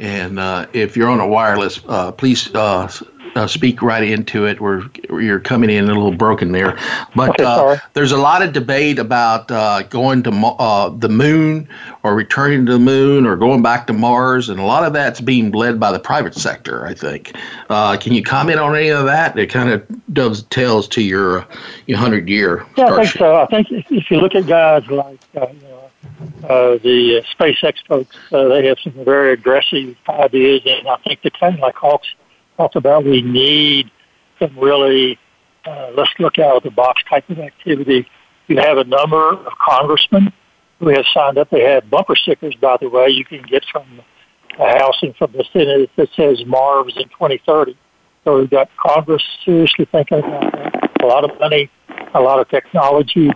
and 0.00 0.38
uh, 0.38 0.66
if 0.72 0.96
you're 0.96 1.10
on 1.10 1.20
a 1.20 1.28
wireless, 1.28 1.78
uh, 1.86 2.10
please 2.10 2.52
uh, 2.54 2.90
uh, 3.36 3.46
speak 3.46 3.82
right 3.82 4.02
into 4.02 4.46
it. 4.46 4.60
We're 4.60 4.82
you're 5.10 5.40
coming 5.40 5.68
in 5.68 5.84
a 5.84 5.86
little 5.88 6.10
broken 6.10 6.52
there, 6.52 6.78
but 7.14 7.38
okay, 7.38 7.44
uh, 7.44 7.76
there's 7.92 8.10
a 8.10 8.16
lot 8.16 8.42
of 8.42 8.52
debate 8.52 8.98
about 8.98 9.50
uh, 9.50 9.82
going 9.82 10.22
to 10.24 10.30
uh, 10.30 10.88
the 10.88 11.10
moon 11.10 11.68
or 12.02 12.14
returning 12.14 12.64
to 12.66 12.72
the 12.72 12.78
moon 12.78 13.26
or 13.26 13.36
going 13.36 13.62
back 13.62 13.86
to 13.88 13.92
Mars, 13.92 14.48
and 14.48 14.58
a 14.58 14.64
lot 14.64 14.84
of 14.84 14.94
that's 14.94 15.20
being 15.20 15.52
led 15.52 15.78
by 15.78 15.92
the 15.92 16.00
private 16.00 16.34
sector. 16.34 16.86
I 16.86 16.94
think. 16.94 17.36
Uh, 17.68 17.96
can 17.98 18.14
you 18.14 18.22
comment 18.22 18.58
on 18.58 18.74
any 18.74 18.88
of 18.88 19.04
that? 19.04 19.38
It 19.38 19.48
kind 19.48 19.68
of 19.68 19.86
dovetails 20.12 20.88
to 20.88 21.02
your 21.02 21.46
your 21.86 21.98
hundred 21.98 22.28
year. 22.28 22.66
Yeah, 22.76 22.86
I 22.86 23.04
think 23.04 23.18
so. 23.18 23.36
I 23.36 23.46
think 23.46 23.68
if 23.70 24.10
you 24.10 24.18
look 24.18 24.34
at 24.34 24.46
guys 24.46 24.86
like. 24.88 25.20
Uh, 25.36 25.46
you 25.52 25.60
know, 25.60 25.90
uh, 26.44 26.78
the 26.82 27.22
uh, 27.22 27.42
SpaceX 27.42 27.74
folks, 27.86 28.16
uh, 28.32 28.48
they 28.48 28.66
have 28.66 28.78
some 28.82 28.92
very 29.04 29.32
aggressive 29.32 29.96
ideas, 30.08 30.62
and 30.66 30.88
I 30.88 30.96
think 31.06 31.22
the 31.22 31.30
kind 31.30 31.58
like 31.58 31.76
Hawks 31.76 32.08
talked 32.56 32.76
about 32.76 33.04
we 33.04 33.22
need 33.22 33.90
some 34.38 34.58
really 34.58 35.18
uh, 35.64 35.90
let's 35.96 36.10
look 36.18 36.38
out 36.38 36.56
of 36.56 36.62
the 36.62 36.70
box 36.70 37.02
type 37.08 37.28
of 37.30 37.38
activity. 37.38 38.06
You 38.48 38.58
have 38.58 38.78
a 38.78 38.84
number 38.84 39.30
of 39.34 39.52
congressmen 39.58 40.32
who 40.78 40.88
have 40.88 41.04
signed 41.12 41.38
up. 41.38 41.50
They 41.50 41.62
have 41.62 41.90
bumper 41.90 42.16
stickers, 42.16 42.54
by 42.56 42.78
the 42.80 42.88
way, 42.88 43.08
you 43.08 43.24
can 43.24 43.42
get 43.42 43.64
from 43.70 44.00
the 44.58 44.64
House 44.78 44.98
and 45.02 45.14
from 45.16 45.32
the 45.32 45.44
Senate 45.52 45.90
that 45.96 46.08
says 46.16 46.42
Mars 46.46 46.94
in 46.96 47.08
2030. 47.10 47.76
So 48.24 48.38
we've 48.38 48.50
got 48.50 48.68
Congress 48.76 49.22
seriously 49.44 49.86
thinking 49.92 50.18
about 50.18 50.52
that. 50.52 51.02
A 51.02 51.06
lot 51.06 51.24
of 51.24 51.38
money 51.38 51.70
a 52.14 52.20
lot 52.20 52.40
of 52.40 52.48
technology 52.48 53.30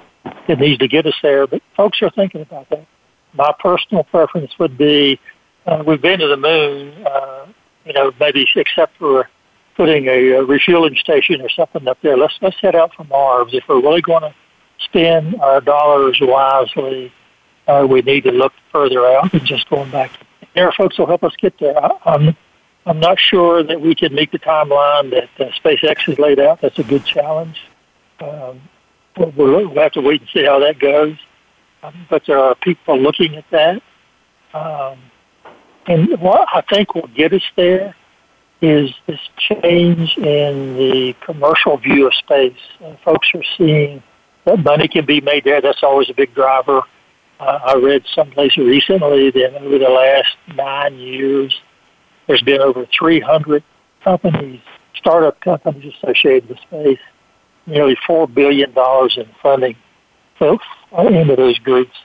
that 0.48 0.58
needs 0.58 0.78
to 0.78 0.88
get 0.88 1.06
us 1.06 1.14
there, 1.22 1.46
but 1.46 1.62
folks 1.76 2.00
are 2.02 2.10
thinking 2.10 2.40
about 2.40 2.68
that. 2.70 2.86
My 3.34 3.52
personal 3.58 4.04
preference 4.04 4.58
would 4.58 4.78
be 4.78 5.20
uh, 5.66 5.82
we've 5.86 6.00
been 6.02 6.20
to 6.20 6.28
the 6.28 6.36
moon, 6.36 7.06
uh, 7.06 7.46
you 7.84 7.92
know, 7.92 8.12
maybe 8.20 8.46
except 8.56 8.96
for 8.98 9.28
putting 9.76 10.06
a, 10.06 10.32
a 10.32 10.44
refueling 10.44 10.96
station 10.96 11.40
or 11.40 11.48
something 11.48 11.86
up 11.88 11.98
there. 12.02 12.16
Let's 12.16 12.34
let's 12.40 12.56
head 12.60 12.74
out 12.74 12.94
for 12.94 13.04
Mars. 13.04 13.50
If 13.52 13.64
we're 13.68 13.80
really 13.80 14.02
going 14.02 14.22
to 14.22 14.34
spend 14.84 15.40
our 15.40 15.60
dollars 15.60 16.18
wisely, 16.20 17.12
uh, 17.66 17.86
we 17.88 18.02
need 18.02 18.24
to 18.24 18.32
look 18.32 18.52
further 18.70 19.06
out 19.06 19.32
than 19.32 19.44
just 19.44 19.68
going 19.68 19.90
back. 19.90 20.10
There, 20.54 20.70
folks 20.72 20.98
will 20.98 21.06
help 21.06 21.24
us 21.24 21.34
get 21.36 21.58
there. 21.58 21.76
I, 21.76 21.90
I'm 22.04 22.36
I'm 22.86 23.00
not 23.00 23.18
sure 23.18 23.62
that 23.62 23.80
we 23.80 23.94
can 23.94 24.14
meet 24.14 24.30
the 24.30 24.38
timeline 24.38 25.10
that 25.10 25.30
uh, 25.40 25.50
SpaceX 25.52 26.00
has 26.02 26.18
laid 26.18 26.38
out. 26.38 26.60
That's 26.60 26.78
a 26.78 26.84
good 26.84 27.04
challenge. 27.04 27.58
Um, 28.20 28.60
we'll, 29.16 29.32
we'll 29.36 29.82
have 29.82 29.92
to 29.92 30.00
wait 30.00 30.20
and 30.20 30.30
see 30.30 30.44
how 30.44 30.58
that 30.60 30.78
goes. 30.78 31.16
Um, 31.84 32.06
but 32.08 32.22
there 32.26 32.38
are 32.38 32.54
people 32.54 32.98
looking 32.98 33.36
at 33.36 33.44
that. 33.50 33.82
Um, 34.54 34.98
and 35.86 36.18
what 36.20 36.48
I 36.52 36.62
think 36.62 36.94
will 36.94 37.08
get 37.08 37.32
us 37.32 37.42
there 37.56 37.94
is 38.62 38.90
this 39.06 39.20
change 39.36 40.16
in 40.16 40.76
the 40.76 41.14
commercial 41.24 41.76
view 41.76 42.06
of 42.06 42.14
space. 42.14 42.56
Uh, 42.82 42.94
folks 43.04 43.28
are 43.34 43.42
seeing 43.58 44.02
that 44.46 44.64
money 44.64 44.88
can 44.88 45.04
be 45.04 45.20
made 45.20 45.44
there. 45.44 45.60
That's 45.60 45.82
always 45.82 46.08
a 46.08 46.14
big 46.14 46.34
driver. 46.34 46.82
Uh, 47.38 47.58
I 47.64 47.74
read 47.76 48.04
someplace 48.14 48.56
recently 48.56 49.30
that 49.32 49.60
over 49.60 49.78
the 49.78 49.90
last 49.90 50.56
nine 50.56 50.96
years, 50.96 51.54
there's 52.26 52.42
been 52.42 52.62
over 52.62 52.86
300 52.98 53.62
companies, 54.02 54.60
startup 54.94 55.38
companies 55.40 55.92
associated 56.02 56.48
with 56.48 56.58
space, 56.60 56.98
nearly 57.66 57.96
$4 58.08 58.32
billion 58.32 58.70
in 58.70 59.26
funding 59.42 59.76
so, 60.38 60.58
into 60.96 61.36
those 61.36 61.58
groups. 61.58 61.96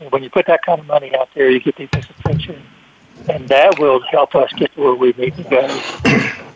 And 0.00 0.10
when 0.12 0.22
you 0.22 0.30
put 0.30 0.46
that 0.46 0.64
kind 0.64 0.80
of 0.80 0.86
money 0.86 1.14
out 1.14 1.28
there, 1.34 1.50
you 1.50 1.60
get 1.60 1.76
people's 1.76 2.08
attention 2.10 2.62
and 3.28 3.48
that 3.48 3.78
will 3.78 4.00
help 4.00 4.34
us 4.34 4.52
get 4.54 4.74
to 4.74 4.80
where 4.80 4.94
we 4.94 5.12
need 5.12 5.36
to 5.36 5.44
go. 5.44 6.46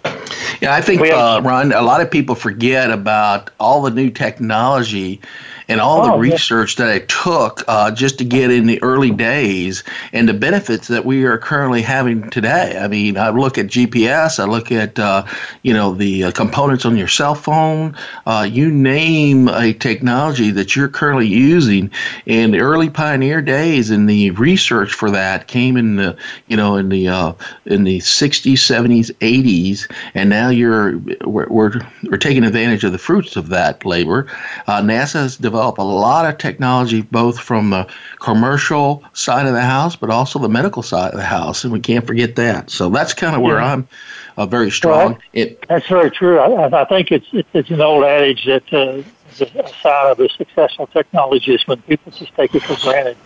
Yeah, 0.64 0.74
I 0.74 0.80
think, 0.80 1.02
uh, 1.02 1.42
Ron, 1.44 1.72
a 1.72 1.82
lot 1.82 2.00
of 2.00 2.10
people 2.10 2.34
forget 2.34 2.90
about 2.90 3.50
all 3.60 3.82
the 3.82 3.90
new 3.90 4.08
technology 4.08 5.20
and 5.68 5.80
all 5.80 6.02
oh, 6.02 6.12
the 6.12 6.18
research 6.18 6.78
yeah. 6.78 6.86
that 6.86 6.96
it 6.96 7.08
took 7.08 7.62
uh, 7.68 7.90
just 7.90 8.18
to 8.18 8.24
get 8.24 8.50
in 8.50 8.66
the 8.66 8.82
early 8.82 9.10
days 9.10 9.82
and 10.12 10.28
the 10.28 10.34
benefits 10.34 10.88
that 10.88 11.04
we 11.04 11.24
are 11.24 11.38
currently 11.38 11.82
having 11.82 12.28
today. 12.30 12.78
I 12.78 12.88
mean, 12.88 13.16
I 13.16 13.30
look 13.30 13.56
at 13.56 13.66
GPS, 13.66 14.38
I 14.38 14.44
look 14.44 14.70
at 14.70 14.98
uh, 14.98 15.24
you 15.62 15.72
know 15.72 15.94
the 15.94 16.24
uh, 16.24 16.32
components 16.32 16.84
on 16.84 16.96
your 16.96 17.08
cell 17.08 17.34
phone. 17.34 17.96
Uh, 18.26 18.46
you 18.50 18.70
name 18.70 19.48
a 19.48 19.72
technology 19.72 20.50
that 20.50 20.76
you're 20.76 20.88
currently 20.88 21.26
using. 21.26 21.90
In 22.26 22.52
the 22.52 22.60
early 22.60 22.90
pioneer 22.90 23.40
days, 23.40 23.90
and 23.90 24.08
the 24.08 24.30
research 24.32 24.92
for 24.92 25.10
that 25.10 25.46
came 25.46 25.76
in 25.76 25.96
the 25.96 26.16
you 26.48 26.56
know 26.56 26.76
in 26.76 26.88
the 26.88 27.08
uh, 27.08 27.32
in 27.66 27.84
the 27.84 27.98
60s, 27.98 28.52
70s, 28.54 29.10
80s, 29.18 29.90
and 30.14 30.28
now 30.28 30.48
you're 30.54 30.98
we're, 31.24 31.48
we're, 31.48 31.80
we're 32.04 32.18
taking 32.18 32.44
advantage 32.44 32.84
of 32.84 32.92
the 32.92 32.98
fruits 32.98 33.36
of 33.36 33.48
that 33.48 33.84
labor. 33.84 34.26
Uh, 34.66 34.80
NASA 34.80 35.14
has 35.14 35.36
developed 35.36 35.78
a 35.78 35.82
lot 35.82 36.26
of 36.26 36.38
technology, 36.38 37.02
both 37.02 37.38
from 37.38 37.70
the 37.70 37.86
commercial 38.20 39.04
side 39.12 39.46
of 39.46 39.52
the 39.52 39.62
house, 39.62 39.96
but 39.96 40.10
also 40.10 40.38
the 40.38 40.48
medical 40.48 40.82
side 40.82 41.12
of 41.12 41.18
the 41.18 41.24
house, 41.24 41.64
and 41.64 41.72
we 41.72 41.80
can't 41.80 42.06
forget 42.06 42.36
that. 42.36 42.70
So 42.70 42.88
that's 42.88 43.14
kind 43.14 43.36
of 43.36 43.42
where 43.42 43.58
yeah. 43.58 43.72
I'm 43.72 43.88
uh, 44.36 44.46
very 44.46 44.70
strong. 44.70 45.12
Well, 45.12 45.18
it, 45.32 45.64
that's 45.68 45.88
very 45.88 46.10
true. 46.10 46.38
I, 46.38 46.82
I 46.82 46.84
think 46.84 47.12
it's 47.12 47.26
it's 47.52 47.70
an 47.70 47.80
old 47.80 48.04
adage 48.04 48.44
that 48.46 48.72
uh, 48.72 49.02
the 49.38 49.72
sign 49.82 50.10
of 50.10 50.20
a 50.20 50.28
successful 50.30 50.86
technology 50.88 51.54
is 51.54 51.66
when 51.66 51.82
people 51.82 52.12
just 52.12 52.34
take 52.34 52.54
it 52.54 52.62
for 52.62 52.76
granted. 52.82 53.16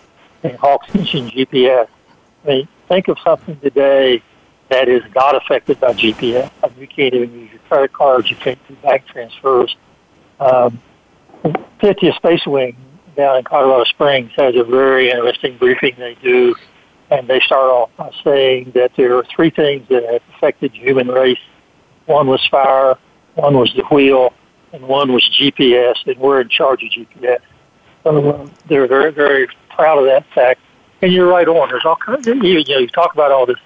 And 0.42 0.56
Hawks 0.56 0.94
mentioned 0.94 1.32
GPS. 1.32 1.88
I 2.44 2.48
mean, 2.48 2.68
think 2.88 3.08
of 3.08 3.18
something 3.24 3.58
today 3.60 4.22
that 4.68 4.88
is 4.88 5.02
not 5.14 5.34
affected 5.34 5.80
by 5.80 5.92
GPS. 5.94 6.50
You 6.78 6.86
can't 6.86 7.14
even 7.14 7.32
use 7.32 7.50
your 7.50 7.60
credit 7.68 7.92
cards. 7.92 8.30
You 8.30 8.36
can't 8.36 8.58
do 8.68 8.74
bank 8.82 9.06
transfers. 9.06 9.74
Um, 10.40 10.80
50th 11.80 12.16
Space 12.16 12.46
Wing 12.46 12.76
down 13.16 13.38
in 13.38 13.44
Colorado 13.44 13.84
Springs 13.84 14.30
has 14.36 14.54
a 14.56 14.64
very 14.64 15.10
interesting 15.10 15.56
briefing 15.58 15.94
they 15.98 16.16
do, 16.22 16.54
and 17.10 17.26
they 17.26 17.40
start 17.40 17.70
off 17.70 17.90
by 17.96 18.10
saying 18.22 18.72
that 18.74 18.92
there 18.96 19.16
are 19.16 19.24
three 19.34 19.50
things 19.50 19.86
that 19.88 20.04
have 20.04 20.22
affected 20.36 20.72
the 20.72 20.78
human 20.78 21.08
race. 21.08 21.38
One 22.06 22.26
was 22.26 22.46
fire, 22.46 22.96
one 23.34 23.56
was 23.56 23.72
the 23.74 23.84
wheel, 23.90 24.32
and 24.72 24.86
one 24.86 25.12
was 25.12 25.28
GPS, 25.40 25.96
and 26.06 26.18
we're 26.18 26.40
in 26.40 26.48
charge 26.48 26.82
of 26.82 26.90
GPS. 26.90 27.40
So 28.04 28.30
uh, 28.30 28.48
they're 28.68 28.86
very, 28.86 29.12
very 29.12 29.48
proud 29.74 29.98
of 29.98 30.04
that 30.04 30.24
fact. 30.34 30.60
And 31.00 31.12
you're 31.12 31.28
right 31.28 31.46
on. 31.46 31.68
There's 31.68 31.84
all 31.84 31.96
kinds 31.96 32.26
of, 32.26 32.36
you 32.42 32.64
know, 32.64 32.78
you 32.78 32.88
talk 32.88 33.14
about 33.14 33.30
all 33.30 33.46
this 33.46 33.58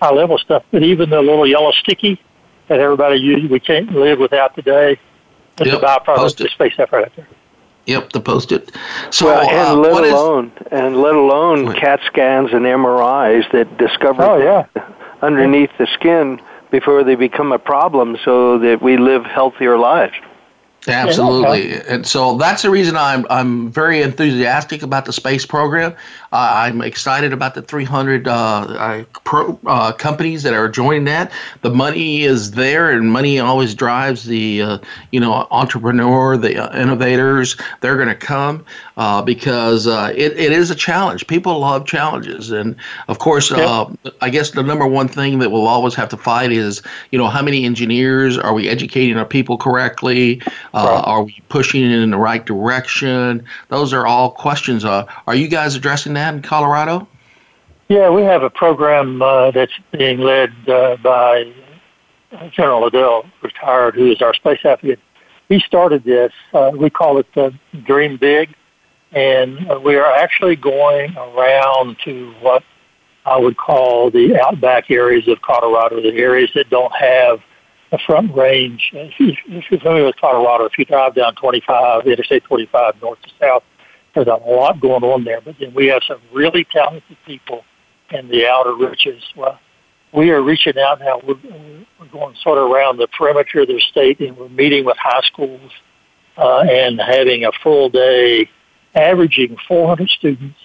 high 0.00 0.12
level 0.12 0.38
stuff, 0.38 0.64
but 0.70 0.82
even 0.82 1.10
the 1.10 1.20
little 1.20 1.46
yellow 1.46 1.72
sticky 1.72 2.20
that 2.68 2.80
everybody 2.80 3.18
uses, 3.18 3.50
we 3.50 3.60
can't 3.60 3.92
live 3.92 4.18
without 4.18 4.54
today 4.54 4.98
it's 5.58 5.72
yep, 5.72 5.82
a 5.82 5.84
byproduct 5.84 6.32
of 6.32 6.36
the 6.36 6.48
space 6.48 6.74
effort 6.78 7.04
out 7.04 7.16
there. 7.16 7.26
Yep, 7.86 8.12
the 8.12 8.20
post-it. 8.20 8.72
So, 9.10 9.26
well, 9.26 9.48
and 9.48 9.68
uh, 9.68 9.74
let 9.76 10.04
alone 10.12 10.52
is, 10.60 10.66
and 10.72 11.00
let 11.00 11.14
alone 11.14 11.72
CAT 11.74 12.00
scans 12.06 12.52
and 12.52 12.64
MRIs 12.64 13.50
that 13.52 13.78
discover 13.78 14.22
oh, 14.22 14.38
yeah. 14.38 14.66
underneath 15.22 15.70
the 15.78 15.86
skin 15.94 16.40
before 16.70 17.04
they 17.04 17.14
become 17.14 17.52
a 17.52 17.58
problem, 17.58 18.18
so 18.24 18.58
that 18.58 18.82
we 18.82 18.96
live 18.96 19.24
healthier 19.24 19.78
lives. 19.78 20.14
Absolutely, 20.88 21.80
and 21.82 22.06
so 22.06 22.36
that's 22.36 22.62
the 22.62 22.70
reason 22.70 22.96
I'm 22.96 23.26
I'm 23.28 23.70
very 23.70 24.02
enthusiastic 24.02 24.82
about 24.82 25.04
the 25.04 25.12
space 25.12 25.44
program. 25.44 25.92
Uh, 26.32 26.52
I'm 26.54 26.80
excited 26.80 27.32
about 27.32 27.54
the 27.54 27.62
300 27.62 28.28
uh, 28.28 29.04
pro, 29.24 29.58
uh, 29.66 29.92
companies 29.92 30.42
that 30.44 30.54
are 30.54 30.68
joining 30.68 31.04
that. 31.04 31.32
The 31.62 31.70
money 31.70 32.22
is 32.22 32.52
there, 32.52 32.90
and 32.90 33.10
money 33.10 33.40
always 33.40 33.74
drives 33.74 34.24
the 34.24 34.62
uh, 34.62 34.78
you 35.10 35.20
know 35.20 35.46
entrepreneur, 35.50 36.36
the 36.36 36.56
uh, 36.56 36.80
innovators. 36.80 37.56
They're 37.80 37.96
going 37.96 38.08
to 38.08 38.14
come 38.14 38.64
uh, 38.96 39.22
because 39.22 39.86
it, 39.86 40.38
it 40.38 40.52
is 40.52 40.70
a 40.70 40.74
challenge. 40.74 41.26
People 41.26 41.58
love 41.58 41.86
challenges, 41.86 42.50
and 42.50 42.76
of 43.08 43.18
course, 43.18 43.52
I 43.52 44.30
guess 44.30 44.50
the 44.52 44.62
number 44.62 44.86
one 44.86 45.08
thing 45.08 45.38
that 45.40 45.50
we'll 45.50 45.66
always 45.66 45.94
have 45.94 46.08
to 46.10 46.16
fight 46.16 46.52
is 46.52 46.82
you 47.10 47.18
know 47.18 47.28
how 47.28 47.42
many 47.42 47.64
engineers 47.64 48.38
are 48.38 48.54
we 48.54 48.68
educating 48.68 49.16
our 49.16 49.24
people 49.24 49.58
correctly? 49.58 50.42
Uh, 50.74 51.02
are 51.04 51.22
we 51.22 51.42
pushing 51.48 51.82
it 51.84 51.90
in 51.90 52.10
the 52.10 52.18
right 52.18 52.44
direction? 52.44 53.44
Those 53.68 53.92
are 53.92 54.06
all 54.06 54.30
questions. 54.30 54.84
Uh, 54.84 55.06
are 55.26 55.34
you 55.34 55.48
guys 55.48 55.74
addressing 55.74 56.14
that 56.14 56.34
in 56.34 56.42
Colorado? 56.42 57.06
Yeah, 57.88 58.10
we 58.10 58.22
have 58.22 58.42
a 58.42 58.50
program 58.50 59.22
uh, 59.22 59.52
that's 59.52 59.72
being 59.92 60.18
led 60.18 60.52
uh, 60.68 60.96
by 60.96 61.52
General 62.50 62.82
Lindell, 62.82 63.26
retired, 63.42 63.94
who 63.94 64.10
is 64.10 64.20
our 64.20 64.34
space 64.34 64.64
advocate. 64.64 64.98
He 65.48 65.60
started 65.60 66.02
this. 66.02 66.32
Uh, 66.52 66.72
we 66.74 66.90
call 66.90 67.18
it 67.18 67.32
the 67.34 67.54
Dream 67.84 68.16
Big, 68.16 68.54
and 69.12 69.82
we 69.82 69.96
are 69.96 70.12
actually 70.12 70.56
going 70.56 71.16
around 71.16 71.96
to 72.04 72.32
what 72.40 72.62
I 73.24 73.36
would 73.36 73.56
call 73.56 74.10
the 74.10 74.38
outback 74.40 74.90
areas 74.90 75.26
of 75.28 75.40
Colorado, 75.42 76.00
the 76.00 76.16
areas 76.16 76.50
that 76.54 76.70
don't 76.70 76.94
have 76.94 77.40
the 77.90 77.98
front 78.06 78.34
range. 78.34 78.90
If, 78.92 79.18
you, 79.18 79.32
if 79.46 79.64
you're 79.70 79.80
familiar 79.80 80.06
with 80.06 80.16
Colorado, 80.16 80.64
if 80.64 80.78
you 80.78 80.84
drive 80.84 81.14
down 81.14 81.34
25, 81.34 82.06
Interstate 82.06 82.44
25 82.44 82.94
north 83.02 83.20
to 83.22 83.30
south, 83.40 83.62
there's 84.14 84.26
a 84.26 84.34
lot 84.34 84.80
going 84.80 85.02
on 85.02 85.24
there. 85.24 85.40
But 85.40 85.56
then 85.60 85.74
we 85.74 85.86
have 85.88 86.02
some 86.06 86.20
really 86.32 86.66
talented 86.72 87.16
people 87.26 87.64
in 88.10 88.28
the 88.28 88.46
outer 88.46 88.74
reaches. 88.74 89.22
Well, 89.36 89.58
we 90.12 90.30
are 90.30 90.42
reaching 90.42 90.78
out 90.78 91.00
now. 91.00 91.20
We're, 91.26 91.36
we're 92.00 92.06
going 92.10 92.36
sort 92.42 92.58
of 92.58 92.70
around 92.70 92.98
the 92.98 93.08
perimeter 93.08 93.60
of 93.60 93.68
the 93.68 93.80
state, 93.90 94.20
and 94.20 94.36
we're 94.36 94.48
meeting 94.48 94.84
with 94.84 94.96
high 94.98 95.22
schools 95.22 95.70
uh, 96.38 96.60
and 96.60 97.00
having 97.00 97.44
a 97.44 97.52
full 97.62 97.88
day, 97.88 98.48
averaging 98.96 99.56
400 99.68 100.08
students. 100.08 100.58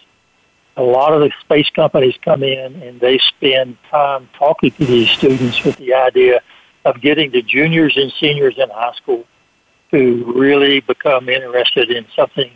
A 0.77 0.83
lot 0.83 1.13
of 1.13 1.19
the 1.19 1.31
space 1.41 1.69
companies 1.69 2.15
come 2.23 2.43
in 2.43 2.81
and 2.81 2.99
they 2.99 3.19
spend 3.19 3.77
time 3.89 4.29
talking 4.37 4.71
to 4.71 4.85
these 4.85 5.09
students 5.11 5.63
with 5.63 5.75
the 5.77 5.93
idea 5.93 6.41
of 6.85 7.01
getting 7.01 7.31
the 7.31 7.41
juniors 7.41 7.97
and 7.97 8.11
seniors 8.19 8.57
in 8.57 8.69
high 8.69 8.93
school 8.93 9.25
to 9.91 10.33
really 10.33 10.79
become 10.79 11.27
interested 11.27 11.91
in 11.91 12.07
something 12.15 12.49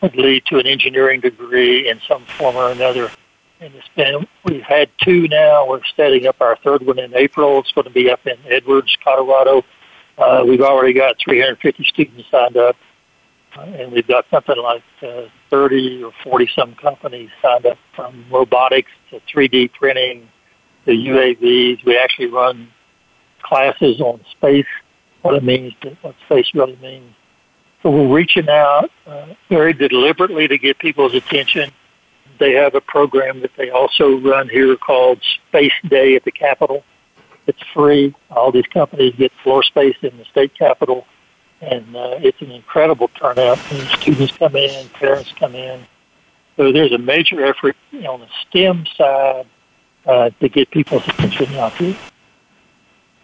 that 0.00 0.14
would 0.14 0.24
lead 0.24 0.44
to 0.46 0.58
an 0.58 0.66
engineering 0.66 1.20
degree 1.20 1.88
in 1.88 2.00
some 2.06 2.24
form 2.38 2.54
or 2.54 2.70
another. 2.70 3.10
And 3.60 3.74
it's 3.74 3.88
been, 3.96 4.26
we've 4.44 4.62
had 4.62 4.88
two 5.02 5.26
now. 5.28 5.68
We're 5.68 5.80
setting 5.96 6.26
up 6.26 6.40
our 6.40 6.56
third 6.56 6.86
one 6.86 6.98
in 6.98 7.14
April. 7.16 7.58
It's 7.58 7.72
going 7.72 7.86
to 7.86 7.90
be 7.90 8.10
up 8.10 8.24
in 8.26 8.36
Edwards, 8.48 8.96
Colorado. 9.02 9.64
Uh, 10.18 10.44
we've 10.46 10.60
already 10.60 10.92
got 10.92 11.16
350 11.22 11.84
students 11.84 12.30
signed 12.30 12.56
up. 12.56 12.76
And 13.58 13.92
we've 13.92 14.06
got 14.06 14.26
something 14.30 14.56
like 14.56 14.82
uh, 15.02 15.26
30 15.50 16.04
or 16.04 16.12
40 16.22 16.50
some 16.54 16.74
companies 16.74 17.30
signed 17.40 17.66
up 17.66 17.78
from 17.94 18.24
robotics 18.30 18.90
to 19.10 19.20
3D 19.32 19.72
printing 19.72 20.28
to 20.84 20.90
UAVs. 20.92 21.84
We 21.84 21.98
actually 21.98 22.26
run 22.26 22.68
classes 23.42 24.00
on 24.00 24.20
space, 24.32 24.66
what 25.22 25.34
it 25.34 25.44
means, 25.44 25.72
to, 25.82 25.96
what 26.02 26.14
space 26.26 26.46
really 26.54 26.76
means. 26.76 27.14
So 27.82 27.90
we're 27.90 28.14
reaching 28.14 28.48
out 28.48 28.90
uh, 29.06 29.34
very 29.48 29.72
deliberately 29.72 30.48
to 30.48 30.58
get 30.58 30.78
people's 30.78 31.14
attention. 31.14 31.70
They 32.38 32.52
have 32.52 32.74
a 32.74 32.80
program 32.80 33.40
that 33.40 33.52
they 33.56 33.70
also 33.70 34.18
run 34.18 34.48
here 34.48 34.76
called 34.76 35.22
Space 35.48 35.72
Day 35.88 36.16
at 36.16 36.24
the 36.24 36.32
Capitol. 36.32 36.84
It's 37.46 37.62
free. 37.72 38.14
All 38.30 38.50
these 38.50 38.66
companies 38.66 39.14
get 39.16 39.32
floor 39.42 39.62
space 39.62 39.96
in 40.02 40.16
the 40.18 40.24
state 40.24 40.52
capitol, 40.58 41.06
and 41.60 41.96
uh, 41.96 42.18
it's 42.20 42.40
an 42.40 42.50
incredible 42.50 43.08
turnout. 43.08 43.58
And 43.72 43.88
students 44.00 44.36
come 44.36 44.56
in, 44.56 44.88
parents 44.90 45.32
come 45.38 45.54
in. 45.54 45.86
So 46.56 46.72
there's 46.72 46.92
a 46.92 46.98
major 46.98 47.44
effort 47.44 47.76
on 47.92 48.20
the 48.20 48.28
STEM 48.48 48.86
side 48.96 49.46
uh, 50.06 50.30
to 50.40 50.48
get 50.48 50.70
people's 50.70 51.06
attention 51.08 51.54
out 51.56 51.74
here. 51.74 51.96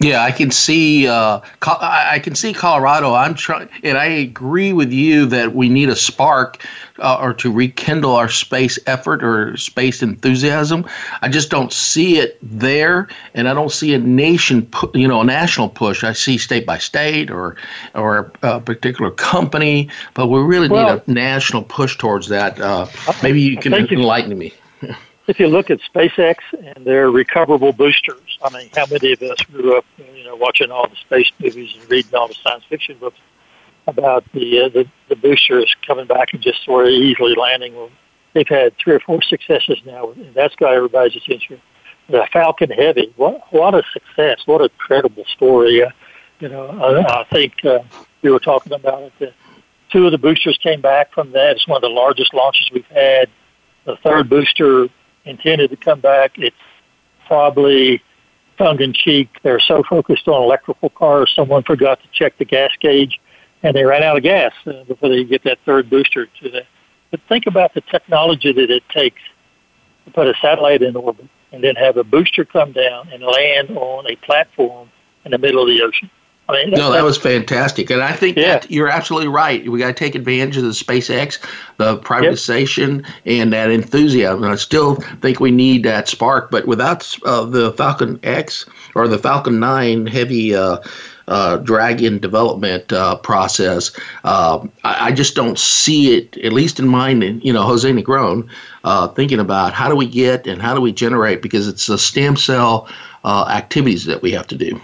Yeah, 0.03 0.23
I 0.23 0.33
can 0.33 0.51
see. 0.51 1.07
Uh, 1.07 1.41
I 1.63 2.19
can 2.19 2.35
see 2.35 2.53
Colorado. 2.53 3.15
I'm 3.15 3.35
trying, 3.35 3.69
and 3.83 3.97
I 3.97 4.07
agree 4.07 4.73
with 4.73 4.93
you 4.93 5.27
that 5.27 5.55
we 5.55 5.69
need 5.69 5.89
a 5.89 5.97
spark, 5.97 6.65
uh, 6.99 7.19
or 7.21 7.35
to 7.35 7.53
rekindle 7.53 8.15
our 8.15 8.29
space 8.29 8.79
effort 8.87 9.23
or 9.23 9.57
space 9.57 10.03
enthusiasm. 10.03 10.87
I 11.21 11.29
just 11.29 11.51
don't 11.51 11.73
see 11.73 12.19
it 12.19 12.39
there, 12.43 13.09
and 13.35 13.49
I 13.49 13.55
don't 13.55 13.73
see 13.73 13.95
a 13.95 13.99
nation, 13.99 14.69
you 14.95 15.09
know, 15.09 15.21
a 15.21 15.25
national 15.25 15.69
push. 15.69 16.05
I 16.05 16.13
see 16.13 16.39
state 16.39 16.67
by 16.67 16.79
state 16.79 17.31
or 17.31 17.57
or 17.95 18.33
a 18.43 18.61
particular 18.61 19.11
company, 19.11 19.89
but 20.15 20.29
we 20.29 20.41
really 20.41 20.69
well, 20.69 20.95
need 20.95 21.03
a 21.07 21.11
national 21.11 21.63
push 21.63 21.97
towards 21.97 22.29
that. 22.29 22.61
Uh, 22.61 22.87
maybe 23.23 23.41
you 23.41 23.57
can 23.57 23.75
enlighten 23.75 24.37
me. 24.37 24.53
if 25.33 25.41
you 25.41 25.47
look 25.47 25.71
at 25.71 25.81
SpaceX 25.95 26.37
and 26.53 26.85
their 26.85 27.11
recoverable 27.11 27.73
boosters, 27.73 28.39
I 28.45 28.51
mean, 28.51 28.69
how 28.77 28.85
many 28.85 29.13
of 29.13 29.23
us 29.23 29.41
grew 29.51 29.79
up, 29.79 29.87
you 30.15 30.25
know, 30.25 30.37
watching 30.37 30.71
all 30.71 30.87
the 30.87 30.97
space 30.97 31.33
movies 31.39 31.75
and 31.81 31.91
reading 31.91 32.15
all 32.15 32.29
the 32.29 32.35
science 32.35 32.65
fiction 32.69 32.99
books 32.99 33.17
about 33.87 34.31
the 34.35 34.61
uh, 34.61 34.69
the, 34.69 34.87
the 35.09 35.17
boosters 35.17 35.75
coming 35.87 36.07
back 36.07 36.35
and 36.35 36.43
just 36.43 36.63
sort 36.67 36.89
of 36.89 36.93
easily 36.93 37.35
landing? 37.35 37.75
Well, 37.75 37.89
they've 38.35 38.47
had 38.47 38.77
three 38.77 38.93
or 38.93 39.01
four 39.01 39.23
successes 39.23 39.79
now, 39.87 40.11
and 40.11 40.35
that's 40.35 40.55
got 40.57 40.75
everybody's 40.75 41.17
attention. 41.17 41.63
The 42.11 42.29
Falcon 42.31 42.69
Heavy, 42.69 43.15
what 43.17 43.41
what 43.55 43.75
a 43.75 43.83
success! 43.91 44.43
What 44.45 44.61
a 44.61 44.69
credible 44.77 45.25
story. 45.35 45.83
Uh, 45.83 45.93
you 46.41 46.51
know, 46.51 46.67
I, 46.67 47.21
I 47.21 47.25
think 47.25 47.65
uh, 47.65 47.79
we 48.21 48.31
were 48.31 48.39
talking 48.39 48.75
about 48.75 49.05
it. 49.05 49.13
The, 49.19 49.33
two 49.91 50.05
of 50.05 50.13
the 50.13 50.19
boosters 50.19 50.59
came 50.59 50.83
back 50.83 51.11
from 51.15 51.33
that. 51.33 51.57
It's 51.57 51.67
one 51.67 51.77
of 51.77 51.83
the 51.83 51.89
largest 51.89 52.35
launches 52.35 52.71
we've 52.71 52.85
had. 52.87 53.31
The 53.87 53.97
third 53.97 54.29
booster 54.29 54.89
intended 55.25 55.71
to 55.71 55.77
come 55.77 56.01
back. 56.01 56.33
It's 56.37 56.57
probably 57.27 58.03
tongue 58.59 58.81
in 58.81 58.93
cheek. 58.93 59.29
They're 59.43 59.61
so 59.61 59.83
focused 59.89 60.29
on 60.29 60.43
electrical 60.43 60.91
cars, 60.91 61.33
someone 61.35 61.63
forgot 61.63 62.01
to 62.03 62.09
check 62.13 62.39
the 62.39 62.45
gas 62.45 62.71
gauge, 62.81 63.21
and 63.63 63.75
they 63.75 63.85
ran 63.85 64.03
out 64.03 64.17
of 64.17 64.23
gas 64.23 64.53
uh, 64.67 64.85
before 64.85 65.09
they 65.09 65.25
get 65.25 65.45
that 65.45 65.59
third 65.65 65.89
booster 65.89 66.27
to 66.27 66.51
that. 66.51 66.67
But 67.11 67.21
think 67.29 67.47
about 67.47 67.75
the 67.75 67.81
technology 67.83 68.53
that 68.53 68.71
it 68.71 68.83
takes 68.89 69.21
to 70.05 70.11
put 70.13 70.27
a 70.27 70.35
satellite 70.41 70.83
in 70.83 70.97
orbit 70.97 71.29
and 71.53 71.63
then 71.63 71.77
have 71.77 71.97
a 71.97 72.05
booster 72.05 72.45
come 72.45 72.73
down 72.73 73.09
and 73.13 73.23
land 73.23 73.71
on 73.77 74.11
a 74.11 74.17
platform 74.17 74.91
in 75.25 75.31
the 75.31 75.39
middle 75.39 75.63
of 75.63 75.69
the 75.69 75.83
ocean. 75.83 76.11
I 76.53 76.65
mean, 76.65 76.71
no, 76.71 76.93
that 76.93 77.05
was 77.05 77.17
fantastic, 77.17 77.91
and 77.91 78.03
I 78.03 78.13
think 78.13 78.37
yeah. 78.37 78.59
that 78.59 78.71
you're 78.71 78.89
absolutely 78.89 79.29
right. 79.29 79.69
We 79.69 79.79
got 79.79 79.89
to 79.89 79.95
take 79.95 80.15
advantage 80.15 80.57
of 80.57 80.65
the 80.65 80.71
SpaceX, 80.71 81.39
the 81.79 81.99
privatization, 81.99 83.05
yep. 83.05 83.15
and 83.25 83.53
that 83.53 83.71
enthusiasm. 83.71 84.43
And 84.45 84.53
I 84.53 84.57
still 84.57 84.97
think 85.21 85.41
we 85.41 85.51
need 85.51 85.83
that 85.85 86.09
spark, 86.09 86.51
but 86.51 86.67
without 86.67 87.17
uh, 87.25 87.45
the 87.45 87.73
Falcon 87.73 88.21
X 88.23 88.67
or 88.95 89.09
the 89.09 89.19
Falcon 89.19 89.61
Nine 89.61 90.07
heavy. 90.07 90.55
Uh, 90.55 90.79
uh, 91.29 91.57
Dragon 91.59 92.19
development 92.19 92.93
uh, 92.93 93.17
process. 93.17 93.93
Uh, 94.25 94.67
I, 94.85 95.09
I, 95.09 95.13
just 95.13 95.35
don't 95.35 95.59
see 95.59 96.17
it, 96.17 96.37
at 96.39 96.53
least 96.53 96.81
in 96.81 96.89
mind, 96.89 97.45
you 97.45 97.53
know, 97.53 97.63
Jose 97.63 97.89
Negron, 97.91 98.49
uh, 98.85 99.09
thinking 99.09 99.39
about 99.39 99.73
how 99.73 99.89
do 99.89 99.97
we 99.97 100.07
get 100.07 100.47
and 100.47 100.61
how 100.61 100.75
do 100.75 100.81
we 100.81 100.93
generate 100.93 101.41
because 101.41 101.69
it's 101.69 101.87
the 101.87 101.97
stem 101.97 102.37
cell 102.37 102.89
uh, 103.25 103.47
activities 103.49 104.05
that 104.07 104.21
we 104.21 104.33
have 104.33 104.47
to 104.49 104.57
do. 104.57 104.81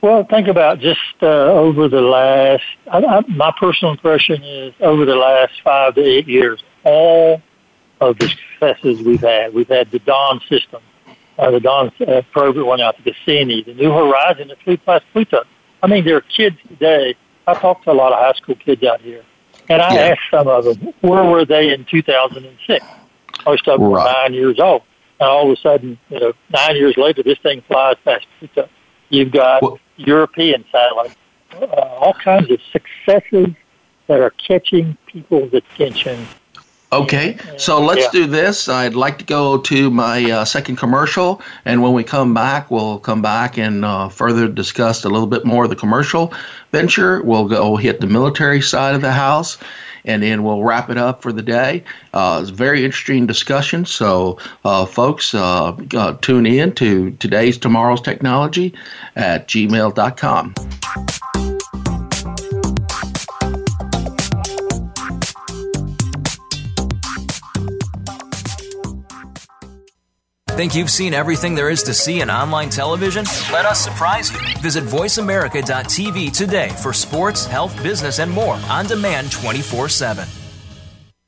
Well, 0.00 0.24
think 0.24 0.46
about 0.46 0.78
just 0.78 1.00
uh, 1.22 1.26
over 1.26 1.88
the 1.88 2.00
last, 2.00 2.62
I, 2.90 2.98
I, 2.98 3.20
my 3.26 3.52
personal 3.58 3.92
impression 3.92 4.42
is 4.42 4.74
over 4.80 5.04
the 5.04 5.16
last 5.16 5.54
five 5.64 5.96
to 5.96 6.00
eight 6.00 6.28
years, 6.28 6.62
all 6.84 7.42
of 8.00 8.18
the 8.18 8.28
successes 8.28 9.02
we've 9.02 9.20
had. 9.20 9.52
We've 9.52 9.68
had 9.68 9.90
the 9.90 9.98
Dawn 9.98 10.40
system, 10.48 10.82
uh, 11.38 11.50
the 11.50 11.60
Dawn 11.60 11.92
uh, 12.06 12.22
program 12.32 12.66
went 12.66 12.82
out 12.82 12.96
to 12.96 13.02
Cassini, 13.02 13.62
the 13.62 13.74
New 13.74 13.90
Horizon, 13.90 14.48
the 14.48 14.56
Fleet 14.56 14.80
Plus 14.84 15.02
Pluto. 15.12 15.44
I 15.82 15.86
mean, 15.86 16.04
there 16.04 16.16
are 16.16 16.20
kids 16.20 16.56
today. 16.68 17.16
I 17.46 17.54
talk 17.54 17.82
to 17.84 17.92
a 17.92 17.92
lot 17.92 18.12
of 18.12 18.18
high 18.18 18.32
school 18.34 18.56
kids 18.56 18.82
out 18.82 19.00
here, 19.00 19.24
and 19.68 19.80
I 19.80 19.94
yeah. 19.94 20.00
asked 20.00 20.30
some 20.30 20.48
of 20.48 20.64
them, 20.64 20.94
where 21.00 21.24
were 21.24 21.44
they 21.44 21.72
in 21.72 21.84
2006? 21.84 22.84
Most 23.46 23.68
of 23.68 23.80
them 23.80 23.88
right. 23.88 24.04
were 24.04 24.12
nine 24.12 24.34
years 24.34 24.58
old. 24.58 24.82
And 25.20 25.28
all 25.28 25.50
of 25.50 25.58
a 25.58 25.60
sudden, 25.60 25.98
you 26.10 26.20
know, 26.20 26.32
nine 26.50 26.76
years 26.76 26.96
later, 26.96 27.22
this 27.22 27.38
thing 27.38 27.62
flies 27.66 27.96
past 28.04 28.26
Pluto. 28.38 28.68
You've 29.08 29.32
got 29.32 29.62
well, 29.62 29.80
European 29.98 30.64
satellites, 30.72 31.16
uh, 31.60 31.66
all 31.66 32.14
kinds 32.14 32.50
of 32.50 32.60
successes 32.72 33.48
that 34.06 34.20
are 34.20 34.30
catching 34.30 34.96
people's 35.06 35.52
attention. 35.52 36.26
Okay, 36.90 37.36
so 37.58 37.82
let's 37.82 38.04
yeah. 38.04 38.20
do 38.20 38.26
this. 38.26 38.66
I'd 38.66 38.94
like 38.94 39.18
to 39.18 39.24
go 39.24 39.58
to 39.58 39.90
my 39.90 40.30
uh, 40.30 40.44
second 40.46 40.76
commercial, 40.76 41.42
and 41.66 41.82
when 41.82 41.92
we 41.92 42.02
come 42.02 42.32
back, 42.32 42.70
we'll 42.70 42.98
come 42.98 43.20
back 43.20 43.58
and 43.58 43.84
uh, 43.84 44.08
further 44.08 44.48
discuss 44.48 45.04
a 45.04 45.10
little 45.10 45.26
bit 45.26 45.44
more 45.44 45.64
of 45.64 45.70
the 45.70 45.76
commercial 45.76 46.32
venture. 46.72 47.22
We'll 47.22 47.46
go 47.46 47.76
hit 47.76 48.00
the 48.00 48.06
military 48.06 48.62
side 48.62 48.94
of 48.94 49.02
the 49.02 49.12
house, 49.12 49.58
and 50.04 50.22
then 50.22 50.42
we'll 50.42 50.62
wrap 50.62 50.90
it 50.90 50.98
up 50.98 51.22
for 51.22 51.32
the 51.32 51.42
day. 51.42 51.84
Uh, 52.12 52.40
it's 52.42 52.50
a 52.50 52.54
very 52.54 52.84
interesting 52.84 53.26
discussion. 53.26 53.84
So, 53.84 54.38
uh, 54.64 54.86
folks, 54.86 55.34
uh, 55.34 55.76
uh 55.94 56.14
tune 56.20 56.46
in 56.46 56.72
to 56.74 57.10
today's 57.12 57.58
Tomorrow's 57.58 58.00
Technology 58.00 58.74
at 59.16 59.48
gmail.com. 59.48 60.54
Think 70.58 70.74
you've 70.74 70.90
seen 70.90 71.14
everything 71.14 71.54
there 71.54 71.70
is 71.70 71.84
to 71.84 71.94
see 71.94 72.20
in 72.20 72.28
online 72.28 72.68
television? 72.68 73.24
Let 73.52 73.64
us 73.64 73.78
surprise 73.78 74.32
you. 74.32 74.40
Visit 74.60 74.82
VoiceAmerica.tv 74.82 76.32
today 76.36 76.70
for 76.70 76.92
sports, 76.92 77.46
health, 77.46 77.80
business, 77.80 78.18
and 78.18 78.28
more 78.28 78.56
on 78.68 78.86
demand 78.86 79.30
24 79.30 79.88
7. 79.88 80.26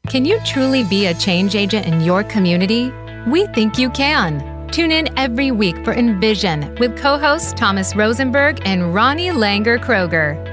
Can 0.08 0.24
you 0.24 0.40
truly 0.44 0.82
be 0.82 1.06
a 1.06 1.14
change 1.14 1.54
agent 1.54 1.86
in 1.86 2.00
your 2.00 2.24
community? 2.24 2.92
We 3.28 3.46
think 3.46 3.78
you 3.78 3.88
can. 3.90 4.66
Tune 4.72 4.90
in 4.90 5.16
every 5.16 5.52
week 5.52 5.76
for 5.84 5.92
Envision 5.92 6.74
with 6.80 6.98
co 6.98 7.16
hosts 7.16 7.52
Thomas 7.52 7.94
Rosenberg 7.94 8.60
and 8.64 8.92
Ronnie 8.92 9.28
Langer 9.28 9.78
Kroger. 9.78 10.49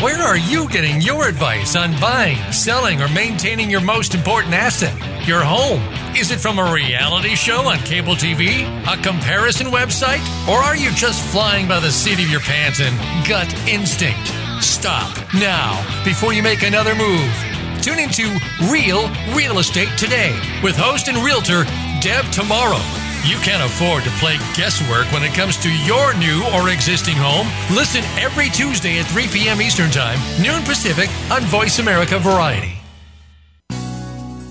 Where 0.00 0.22
are 0.22 0.38
you 0.38 0.68
getting 0.68 1.00
your 1.00 1.26
advice 1.26 1.74
on 1.74 1.98
buying, 2.00 2.36
selling, 2.52 3.02
or 3.02 3.08
maintaining 3.08 3.68
your 3.68 3.80
most 3.80 4.14
important 4.14 4.54
asset, 4.54 4.94
your 5.26 5.40
home? 5.42 5.82
Is 6.16 6.30
it 6.30 6.38
from 6.38 6.60
a 6.60 6.72
reality 6.72 7.34
show 7.34 7.62
on 7.62 7.78
cable 7.78 8.14
TV, 8.14 8.62
a 8.86 8.96
comparison 9.02 9.66
website, 9.72 10.22
or 10.48 10.58
are 10.58 10.76
you 10.76 10.92
just 10.92 11.20
flying 11.32 11.66
by 11.66 11.80
the 11.80 11.90
seat 11.90 12.20
of 12.20 12.30
your 12.30 12.38
pants 12.38 12.80
and 12.80 12.94
gut 13.26 13.52
instinct? 13.68 14.28
Stop 14.62 15.18
now 15.34 15.74
before 16.04 16.32
you 16.32 16.44
make 16.44 16.62
another 16.62 16.94
move. 16.94 17.34
Tune 17.82 17.98
into 17.98 18.38
Real 18.70 19.10
Real 19.34 19.58
Estate 19.58 19.90
today 19.98 20.32
with 20.62 20.76
host 20.76 21.08
and 21.08 21.18
realtor 21.18 21.64
Deb 22.00 22.24
Tomorrow 22.30 23.07
you 23.24 23.36
can't 23.38 23.62
afford 23.62 24.04
to 24.04 24.10
play 24.18 24.38
guesswork 24.54 25.10
when 25.12 25.22
it 25.22 25.34
comes 25.34 25.56
to 25.58 25.72
your 25.84 26.14
new 26.18 26.44
or 26.54 26.70
existing 26.70 27.16
home. 27.16 27.46
Listen 27.74 28.02
every 28.18 28.48
Tuesday 28.50 28.98
at 28.98 29.06
3 29.06 29.26
p.m. 29.28 29.60
Eastern 29.60 29.90
Time, 29.90 30.18
noon 30.42 30.62
Pacific, 30.64 31.08
on 31.30 31.42
Voice 31.42 31.78
America 31.78 32.18
Variety. 32.18 32.78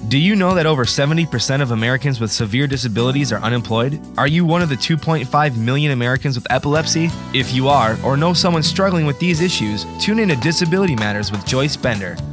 Do 0.08 0.18
you 0.18 0.38
know 0.38 0.56
that 0.56 0.66
over 0.66 0.86
70% 0.86 1.62
of 1.62 1.72
Americans 1.72 2.22
with 2.22 2.32
severe 2.32 2.66
disabilities 2.66 3.34
are 3.34 3.40
unemployed? 3.40 4.00
Are 4.18 4.26
you 4.26 4.46
one 4.46 4.62
of 4.62 4.70
the 4.70 4.76
2.5 4.76 5.58
million 5.58 5.92
Americans 5.92 6.38
with 6.38 6.50
epilepsy? 6.50 7.10
If 7.34 7.54
you 7.54 7.68
are, 7.68 7.98
or 8.06 8.16
know 8.16 8.32
someone 8.32 8.64
struggling 8.64 9.06
with 9.06 9.20
these 9.20 9.42
issues, 9.42 9.86
tune 10.00 10.20
in 10.20 10.30
to 10.30 10.38
Disability 10.38 10.96
Matters 10.96 11.30
with 11.30 11.46
Joyce 11.46 11.76
Bender. 11.76 12.16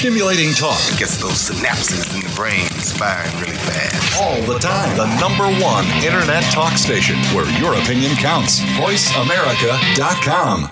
Stimulating 0.00 0.54
talk 0.54 0.80
gets 0.96 1.18
those 1.20 1.50
synapses 1.50 2.08
in 2.14 2.22
the 2.26 2.34
brain 2.34 2.64
firing 2.96 3.30
really 3.38 3.54
fast. 3.54 4.18
All 4.18 4.40
the 4.50 4.58
time. 4.58 4.96
The 4.96 5.04
number 5.20 5.44
one 5.62 5.84
internet 6.02 6.42
talk 6.44 6.78
station 6.78 7.16
where 7.34 7.44
your 7.60 7.74
opinion 7.74 8.16
counts. 8.16 8.60
VoiceAmerica.com. 8.80 10.70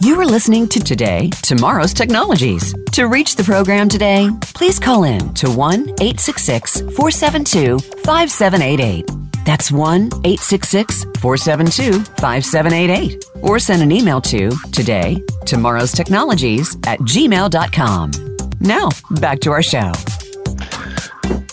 You 0.00 0.20
are 0.20 0.26
listening 0.26 0.66
to 0.66 0.80
Today, 0.80 1.30
Tomorrow's 1.42 1.94
Technologies. 1.94 2.74
To 2.90 3.04
reach 3.04 3.36
the 3.36 3.44
program 3.44 3.88
today, 3.88 4.28
please 4.40 4.80
call 4.80 5.04
in 5.04 5.32
to 5.34 5.48
1 5.48 5.90
866 6.00 6.80
472 6.80 7.78
5788. 7.78 9.25
That's 9.46 9.70
1 9.70 10.06
866 10.24 11.04
472 11.20 12.02
5788. 12.20 13.24
Or 13.42 13.60
send 13.60 13.80
an 13.80 13.92
email 13.92 14.20
to 14.22 14.50
today, 14.72 15.22
tomorrow's 15.46 15.92
technologies 15.92 16.76
at 16.86 16.98
gmail.com. 17.00 18.10
Now, 18.58 18.88
back 19.20 19.38
to 19.40 19.52
our 19.52 19.62
show. 19.62 19.92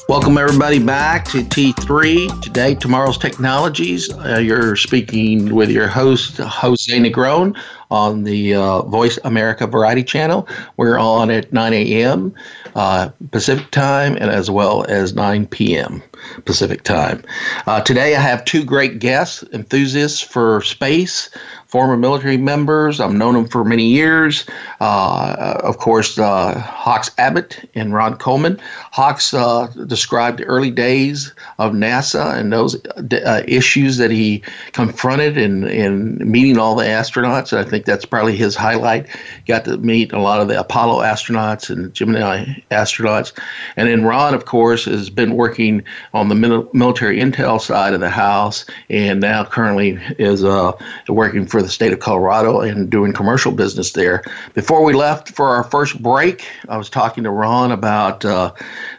Welcome, 0.09 0.37
everybody, 0.37 0.79
back 0.79 1.25
to 1.29 1.43
T3 1.43 2.41
Today, 2.41 2.75
Tomorrow's 2.75 3.17
Technologies. 3.17 4.11
Uh, 4.13 4.37
you're 4.37 4.75
speaking 4.75 5.55
with 5.55 5.69
your 5.69 5.87
host, 5.87 6.37
Jose 6.37 6.91
Negron, 6.91 7.57
on 7.89 8.23
the 8.23 8.55
uh, 8.55 8.81
Voice 8.83 9.17
America 9.23 9.65
Variety 9.65 10.03
Channel. 10.03 10.47
We're 10.77 10.97
on 10.97 11.31
at 11.31 11.53
9 11.53 11.73
a.m. 11.73 12.33
Uh, 12.75 13.09
Pacific 13.31 13.71
Time 13.71 14.15
and 14.15 14.29
as 14.29 14.51
well 14.51 14.83
as 14.89 15.13
9 15.13 15.47
p.m. 15.47 16.03
Pacific 16.45 16.83
Time. 16.83 17.23
Uh, 17.67 17.81
today, 17.81 18.15
I 18.15 18.21
have 18.21 18.45
two 18.45 18.63
great 18.63 18.99
guests, 18.99 19.43
enthusiasts 19.53 20.21
for 20.21 20.61
space, 20.61 21.29
former 21.73 21.97
military 21.97 22.37
members. 22.37 22.99
I've 22.99 23.13
known 23.13 23.33
them 23.33 23.47
for 23.47 23.63
many 23.63 23.87
years. 23.87 24.45
Uh, 24.79 25.55
of 25.63 25.79
course, 25.79 26.19
uh, 26.19 26.59
Hawks 26.59 27.09
Abbott 27.17 27.67
and 27.73 27.95
Ron 27.95 28.15
Coleman. 28.17 28.61
Hawks 28.91 29.33
uh, 29.33 29.65
described 29.87 30.37
the 30.37 30.43
early 30.43 30.69
days 30.69 31.33
of 31.57 31.71
NASA 31.71 32.37
and 32.37 32.53
those 32.53 32.75
uh, 32.85 33.41
issues 33.47 33.97
that 33.97 34.11
he 34.11 34.43
confronted 34.73 35.35
in, 35.35 35.67
in 35.67 36.19
meeting 36.31 36.59
all 36.59 36.75
the 36.75 36.83
astronauts. 36.83 37.51
And 37.51 37.65
I 37.65 37.67
think 37.67 37.85
that's 37.85 38.05
probably 38.05 38.35
his 38.35 38.55
highlight. 38.55 39.07
Got 39.47 39.65
to 39.65 39.77
meet 39.77 40.13
a 40.13 40.19
lot 40.19 40.41
of 40.41 40.49
the 40.49 40.59
Apollo 40.59 41.01
astronauts 41.01 41.71
and 41.71 41.91
Gemini 41.91 42.53
astronauts. 42.69 43.33
And 43.77 43.87
then 43.89 44.03
Ron, 44.03 44.35
of 44.35 44.45
course, 44.45 44.85
has 44.85 45.09
been 45.09 45.35
working 45.35 45.83
on 46.13 46.29
the 46.29 46.35
military 46.73 47.19
intel 47.19 47.59
side 47.59 47.93
of 47.93 47.99
the 47.99 48.09
house 48.09 48.65
and 48.89 49.19
now 49.19 49.43
currently 49.43 49.99
is 50.19 50.43
uh, 50.43 50.71
working 51.07 51.45
for 51.45 51.61
the 51.61 51.69
state 51.69 51.91
of 51.91 51.99
Colorado 51.99 52.61
and 52.61 52.89
doing 52.89 53.13
commercial 53.13 53.51
business 53.51 53.93
there. 53.93 54.23
Before 54.53 54.83
we 54.83 54.93
left 54.93 55.29
for 55.31 55.49
our 55.49 55.63
first 55.63 56.01
break, 56.03 56.47
I 56.69 56.77
was 56.77 56.89
talking 56.89 57.23
to 57.23 57.31
Ron 57.31 57.71
about 57.71 58.23
uh, 58.23 58.53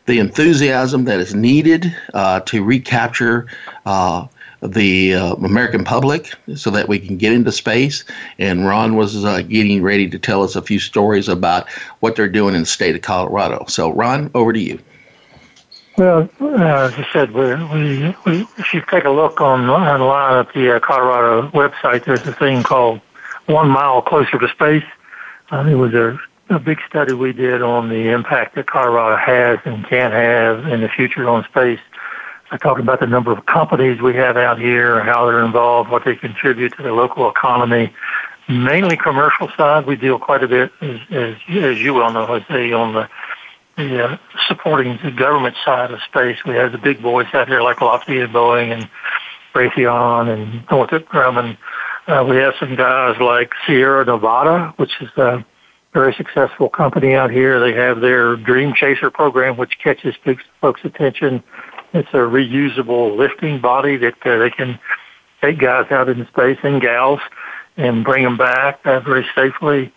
the 0.06 0.18
enthusiasm 0.18 1.04
that 1.04 1.20
is 1.20 1.34
needed 1.34 1.94
uh, 2.14 2.40
to 2.40 2.64
recapture 2.64 3.46
uh, 3.86 4.26
the 4.60 5.14
uh, 5.14 5.34
American 5.34 5.84
public 5.84 6.32
so 6.56 6.70
that 6.70 6.88
we 6.88 6.98
can 6.98 7.16
get 7.16 7.32
into 7.32 7.52
space. 7.52 8.02
And 8.38 8.66
Ron 8.66 8.96
was 8.96 9.24
uh, 9.24 9.42
getting 9.42 9.82
ready 9.82 10.08
to 10.08 10.18
tell 10.18 10.42
us 10.42 10.56
a 10.56 10.62
few 10.62 10.80
stories 10.80 11.28
about 11.28 11.68
what 12.00 12.16
they're 12.16 12.28
doing 12.28 12.54
in 12.54 12.62
the 12.62 12.66
state 12.66 12.96
of 12.96 13.02
Colorado. 13.02 13.66
So, 13.68 13.92
Ron, 13.92 14.30
over 14.34 14.52
to 14.52 14.58
you. 14.58 14.80
Well, 15.96 16.28
uh, 16.40 16.46
as 16.46 16.92
I 16.94 17.06
said, 17.12 17.30
we, 17.30 17.54
we, 17.54 18.16
we, 18.26 18.48
if 18.58 18.74
you 18.74 18.82
take 18.90 19.04
a 19.04 19.10
look 19.10 19.40
on 19.40 19.70
online 19.70 20.44
at 20.44 20.52
the 20.52 20.74
uh, 20.74 20.80
Colorado 20.80 21.48
website, 21.50 22.04
there's 22.04 22.26
a 22.26 22.32
thing 22.32 22.64
called 22.64 23.00
One 23.46 23.68
Mile 23.68 24.02
Closer 24.02 24.40
to 24.40 24.48
Space. 24.48 24.82
Uh, 25.52 25.64
it 25.68 25.76
was 25.76 25.94
a, 25.94 26.18
a 26.50 26.58
big 26.58 26.80
study 26.88 27.12
we 27.12 27.32
did 27.32 27.62
on 27.62 27.90
the 27.90 28.08
impact 28.08 28.56
that 28.56 28.66
Colorado 28.66 29.16
has 29.16 29.60
and 29.64 29.86
can 29.86 30.10
have 30.10 30.66
in 30.66 30.80
the 30.80 30.88
future 30.88 31.28
on 31.28 31.44
space. 31.44 31.80
I 32.50 32.56
talked 32.56 32.80
about 32.80 32.98
the 32.98 33.06
number 33.06 33.30
of 33.30 33.46
companies 33.46 34.00
we 34.02 34.14
have 34.14 34.36
out 34.36 34.58
here, 34.58 35.00
how 35.04 35.26
they're 35.26 35.44
involved, 35.44 35.90
what 35.90 36.04
they 36.04 36.16
contribute 36.16 36.76
to 36.76 36.82
the 36.82 36.92
local 36.92 37.30
economy. 37.30 37.94
Mainly 38.48 38.96
commercial 38.96 39.48
side, 39.56 39.86
we 39.86 39.94
deal 39.94 40.18
quite 40.18 40.42
a 40.42 40.48
bit, 40.48 40.72
as, 40.80 40.98
as, 41.10 41.36
as 41.50 41.78
you 41.78 41.94
well 41.94 42.12
know, 42.12 42.26
Jose, 42.26 42.72
on 42.72 42.94
the 42.94 43.08
the 43.76 44.04
uh, 44.04 44.18
supporting 44.48 44.98
the 45.02 45.10
government 45.10 45.56
side 45.64 45.90
of 45.90 46.00
space. 46.02 46.38
We 46.44 46.54
have 46.54 46.72
the 46.72 46.78
big 46.78 47.02
boys 47.02 47.26
out 47.32 47.48
here 47.48 47.62
like 47.62 47.80
Lockheed, 47.80 48.28
Boeing, 48.30 48.72
and 48.72 48.88
Raytheon, 49.54 50.28
and 50.28 50.64
Northrop 50.70 51.06
Grumman. 51.08 51.56
Uh, 52.06 52.24
we 52.28 52.36
have 52.36 52.54
some 52.60 52.76
guys 52.76 53.16
like 53.20 53.50
Sierra 53.66 54.04
Nevada, 54.04 54.74
which 54.76 54.92
is 55.00 55.08
a 55.16 55.44
very 55.92 56.14
successful 56.14 56.68
company 56.68 57.14
out 57.14 57.30
here. 57.30 57.60
They 57.60 57.72
have 57.72 58.00
their 58.00 58.36
Dream 58.36 58.74
Chaser 58.74 59.10
program, 59.10 59.56
which 59.56 59.78
catches 59.82 60.14
folks' 60.60 60.80
attention. 60.84 61.42
It's 61.92 62.08
a 62.12 62.18
reusable 62.18 63.16
lifting 63.16 63.60
body 63.60 63.96
that 63.98 64.14
uh, 64.26 64.38
they 64.38 64.50
can 64.50 64.78
take 65.40 65.58
guys 65.58 65.90
out 65.90 66.08
into 66.08 66.26
space 66.26 66.58
and 66.62 66.82
gals 66.82 67.20
and 67.76 68.04
bring 68.04 68.24
them 68.24 68.36
back 68.36 68.80
uh, 68.84 69.00
very 69.00 69.26
safely. 69.34 69.92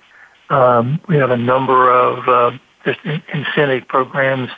Um, 0.50 1.02
we 1.10 1.18
have 1.18 1.32
a 1.32 1.38
number 1.38 1.92
of 1.92 2.28
uh, 2.28 2.58
just 2.88 3.00
incentive 3.34 3.88
programs. 3.88 4.50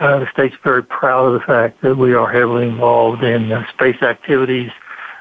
Uh, 0.00 0.18
the 0.18 0.26
state's 0.32 0.56
very 0.64 0.82
proud 0.82 1.26
of 1.26 1.34
the 1.34 1.46
fact 1.46 1.80
that 1.82 1.96
we 1.96 2.14
are 2.14 2.30
heavily 2.30 2.66
involved 2.66 3.22
in 3.22 3.52
uh, 3.52 3.64
space 3.72 4.02
activities. 4.02 4.70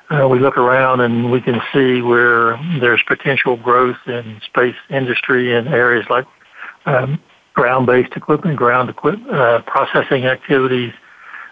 Uh, 0.10 0.28
we 0.28 0.40
look 0.40 0.58
around 0.58 1.02
and 1.02 1.32
we 1.32 1.40
can 1.40 1.62
see 1.72 2.02
where 2.02 2.58
there's 2.80 3.02
potential 3.08 3.56
growth 3.56 3.98
in 4.08 4.42
space 4.46 4.76
industry 4.90 5.54
in 5.54 5.68
areas 5.68 6.06
like 6.10 6.26
um, 6.86 7.22
ground-based 7.54 8.14
equipment, 8.16 8.58
ground 8.58 8.90
equipment, 8.90 9.30
uh, 9.30 9.62
processing 9.68 10.26
activities. 10.26 10.94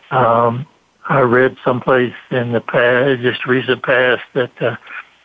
Um, 0.10 0.66
I 1.08 1.20
read 1.20 1.58
someplace 1.64 2.16
in 2.32 2.54
the 2.54 2.62
past, 2.62 3.22
just 3.22 3.46
recent 3.46 3.84
past, 3.84 4.24
that 4.34 4.62
uh, 4.62 4.76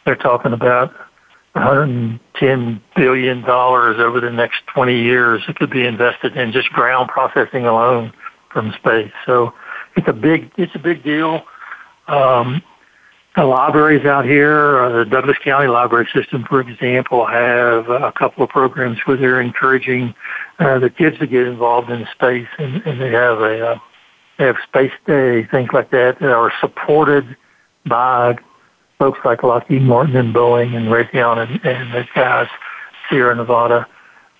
they're 0.04 0.16
talking 0.16 0.52
about 0.52 0.92
110 1.54 2.82
billion 2.96 3.42
dollars 3.42 3.96
over 3.98 4.20
the 4.20 4.30
next 4.30 4.62
20 4.74 4.98
years 4.98 5.42
that 5.46 5.56
could 5.56 5.70
be 5.70 5.84
invested 5.84 6.36
in 6.36 6.50
just 6.50 6.70
ground 6.70 7.08
processing 7.08 7.66
alone 7.66 8.12
from 8.50 8.72
space. 8.78 9.12
So 9.26 9.52
it's 9.96 10.08
a 10.08 10.12
big 10.12 10.50
it's 10.56 10.74
a 10.74 10.78
big 10.78 11.02
deal. 11.02 11.42
Um, 12.08 12.62
the 13.36 13.44
libraries 13.44 14.04
out 14.04 14.26
here, 14.26 14.78
uh, 14.78 14.98
the 14.98 15.04
Douglas 15.06 15.38
County 15.42 15.66
Library 15.66 16.06
System, 16.14 16.44
for 16.48 16.60
example, 16.60 17.26
have 17.26 17.88
a 17.88 18.12
couple 18.12 18.44
of 18.44 18.50
programs 18.50 18.98
where 19.06 19.16
they're 19.16 19.40
encouraging 19.40 20.14
uh, 20.58 20.78
the 20.78 20.90
kids 20.90 21.18
to 21.18 21.26
get 21.26 21.46
involved 21.46 21.90
in 21.90 22.06
space, 22.12 22.48
and, 22.58 22.82
and 22.84 23.00
they 23.00 23.10
have 23.10 23.38
a 23.40 23.68
uh, 23.68 23.78
they 24.38 24.44
have 24.44 24.56
space 24.68 24.92
day, 25.06 25.46
things 25.46 25.70
like 25.72 25.90
that, 25.90 26.18
that 26.20 26.30
are 26.30 26.52
supported 26.60 27.36
by 27.86 28.36
folks 29.02 29.18
like 29.24 29.42
Lockheed 29.42 29.82
Martin 29.82 30.14
and 30.14 30.32
Boeing 30.32 30.76
and 30.76 30.86
Raytheon 30.86 31.38
and, 31.38 31.66
and 31.66 31.92
the 31.92 32.06
guys, 32.14 32.46
Sierra 33.10 33.34
Nevada. 33.34 33.84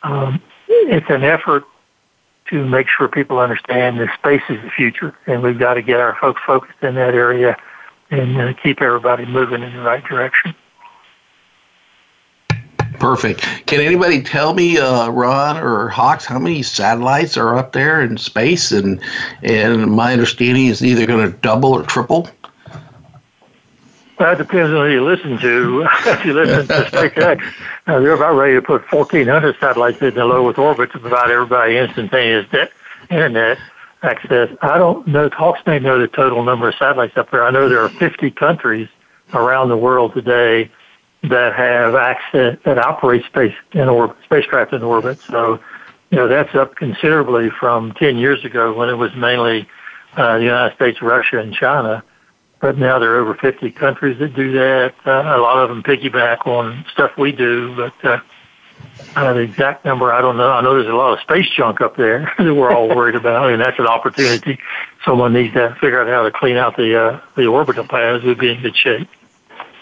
Um, 0.05 0.41
it's 0.69 1.11
an 1.11 1.25
effort 1.25 1.65
to 2.47 2.65
make 2.65 2.87
sure 2.87 3.09
people 3.09 3.41
understand 3.41 3.99
that 3.99 4.15
space 4.15 4.43
is 4.49 4.63
the 4.63 4.71
future, 4.71 5.17
and 5.27 5.43
we've 5.43 5.59
got 5.59 5.75
to 5.75 5.83
get 5.83 5.99
our 5.99 6.17
folks 6.21 6.41
focused 6.47 6.81
in 6.81 6.95
that 6.95 7.13
area 7.13 7.57
and 8.13 8.41
uh, 8.41 8.53
keep 8.63 8.81
everybody 8.81 9.27
moving 9.27 9.65
in 9.65 9.73
the 9.73 9.83
right 9.83 10.05
direction. 10.05 10.55
Perfect. 13.01 13.41
Can 13.67 13.81
anybody 13.81 14.23
tell 14.23 14.55
me, 14.55 14.79
uh, 14.79 15.09
Ron 15.11 15.57
or 15.57 15.89
Hawks, 15.89 16.25
how 16.25 16.39
many 16.39 16.63
satellites 16.63 17.37
are 17.37 17.59
up 17.59 17.73
there 17.73 18.01
in 18.01 18.17
space? 18.17 18.71
And 18.71 19.01
and 19.43 19.91
my 19.91 20.13
understanding 20.13 20.67
is 20.67 20.85
either 20.85 21.05
going 21.05 21.29
to 21.29 21.37
double 21.39 21.73
or 21.73 21.83
triple. 21.83 22.29
That 24.23 24.39
depends 24.39 24.73
on 24.73 24.87
who 24.87 24.93
you 24.93 25.05
listen 25.05 25.37
to. 25.39 25.85
if 26.07 26.25
you 26.25 26.33
listen 26.33 26.69
to 26.69 26.75
SpaceX, 26.85 27.43
uh, 27.89 27.99
they're 27.99 28.13
about 28.13 28.37
ready 28.37 28.55
to 28.55 28.63
put 28.63 28.83
1,400 28.93 29.57
satellites 29.59 30.01
in 30.01 30.15
the 30.15 30.25
low 30.25 30.49
Earth 30.49 30.59
orbit 30.59 30.93
to 30.93 31.01
provide 31.01 31.29
everybody 31.29 31.77
instantaneous 31.77 32.47
internet 33.11 33.59
access. 34.05 34.49
I 34.63 34.79
don't 34.79 35.09
know. 35.09 35.29
Hawks 35.31 35.61
may 35.67 35.81
know 35.81 35.99
the 35.99 36.07
total 36.07 36.45
number 36.45 36.69
of 36.69 36.77
satellites 36.77 37.17
up 37.17 37.33
there. 37.33 37.45
I 37.45 37.51
know 37.51 37.69
there 37.69 37.81
are 37.81 37.89
50 37.89 38.31
countries 38.31 38.89
around 39.35 39.71
the 39.71 39.77
world 39.77 40.15
today 40.15 40.71
that 41.25 41.57
have 41.57 41.97
access 41.97 42.59
that 42.65 42.79
operate 42.79 43.25
space 43.27 43.55
in 43.73 43.89
orbit, 43.89 44.17
spacecraft 44.25 44.73
in 44.73 44.85
orbit. 44.85 45.19
So 45.19 45.59
you 46.13 46.19
know, 46.19 46.29
that's 46.29 46.55
up 46.55 46.77
considerably 46.77 47.51
from 47.51 47.93
10 47.95 48.19
years 48.19 48.45
ago 48.45 48.73
when 48.73 48.89
it 48.89 48.95
was 48.97 49.13
mainly 49.17 49.69
uh, 50.17 50.39
the 50.39 50.45
United 50.45 50.77
States, 50.77 51.03
Russia, 51.03 51.41
and 51.41 51.53
China. 51.53 52.05
But 52.63 52.79
now 52.79 53.01
there 53.01 53.17
are 53.17 53.19
over 53.19 53.35
50 53.35 53.73
countries 53.73 54.21
that 54.21 54.37
do 54.37 54.53
that. 54.53 54.95
Uh, 55.05 55.11
a 55.11 55.43
lot 55.43 55.59
of 55.59 55.69
them 55.69 55.83
piggyback 55.83 56.47
on 56.47 56.85
stuff 56.93 57.11
we 57.19 57.33
do, 57.33 57.75
but 57.75 58.05
uh, 58.05 58.21
uh, 59.17 59.33
the 59.33 59.41
exact 59.41 59.85
number, 59.85 60.13
I 60.13 60.21
don't 60.21 60.37
know. 60.37 60.49
I 60.49 60.61
know 60.61 60.75
there's 60.75 60.87
a 60.87 60.95
lot 60.95 61.13
of 61.13 61.19
space 61.21 61.51
junk 61.51 61.81
up 61.81 61.97
there 61.97 62.33
that 62.39 62.55
we're 62.55 62.73
all 62.73 62.89
worried 62.89 63.17
about, 63.17 63.51
and 63.51 63.61
that's 63.61 63.81
an 63.81 63.89
opportunity. 63.89 64.61
Someone 65.05 65.33
needs 65.33 65.53
to 65.55 65.77
figure 65.81 66.01
out 66.01 66.07
how 66.07 66.23
to 66.23 66.31
clean 66.31 66.57
out 66.57 66.77
the 66.77 66.97
uh, 66.97 67.21
the 67.35 67.49
orbital 67.49 67.85
paths. 67.85 68.23
We'd 68.23 68.39
be 68.39 68.53
in 68.53 68.63
good 68.63 68.77
shape. 68.77 69.09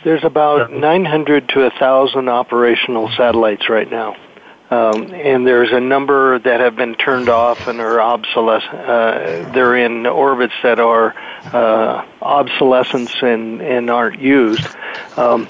There's 0.03 0.25
about 0.25 0.73
900 0.73 1.51
to 1.51 1.61
1,000 1.61 2.29
operational 2.31 3.11
satellites 3.11 3.69
right 3.69 3.91
now. 3.91 4.17
Um, 4.71 5.13
and 5.13 5.45
there's 5.45 5.73
a 5.73 5.81
number 5.81 6.39
that 6.39 6.61
have 6.61 6.77
been 6.77 6.95
turned 6.95 7.29
off 7.29 7.67
and 7.67 7.81
are 7.81 8.01
obsolescent. 8.01 8.73
Uh, 8.73 9.53
they're 9.53 9.77
in 9.77 10.07
orbits 10.07 10.55
that 10.63 10.79
are 10.79 11.13
uh, 11.53 12.07
obsolescence 12.23 13.13
and, 13.21 13.61
and 13.61 13.91
aren't 13.91 14.21
used. 14.21 14.65
Um, 15.17 15.49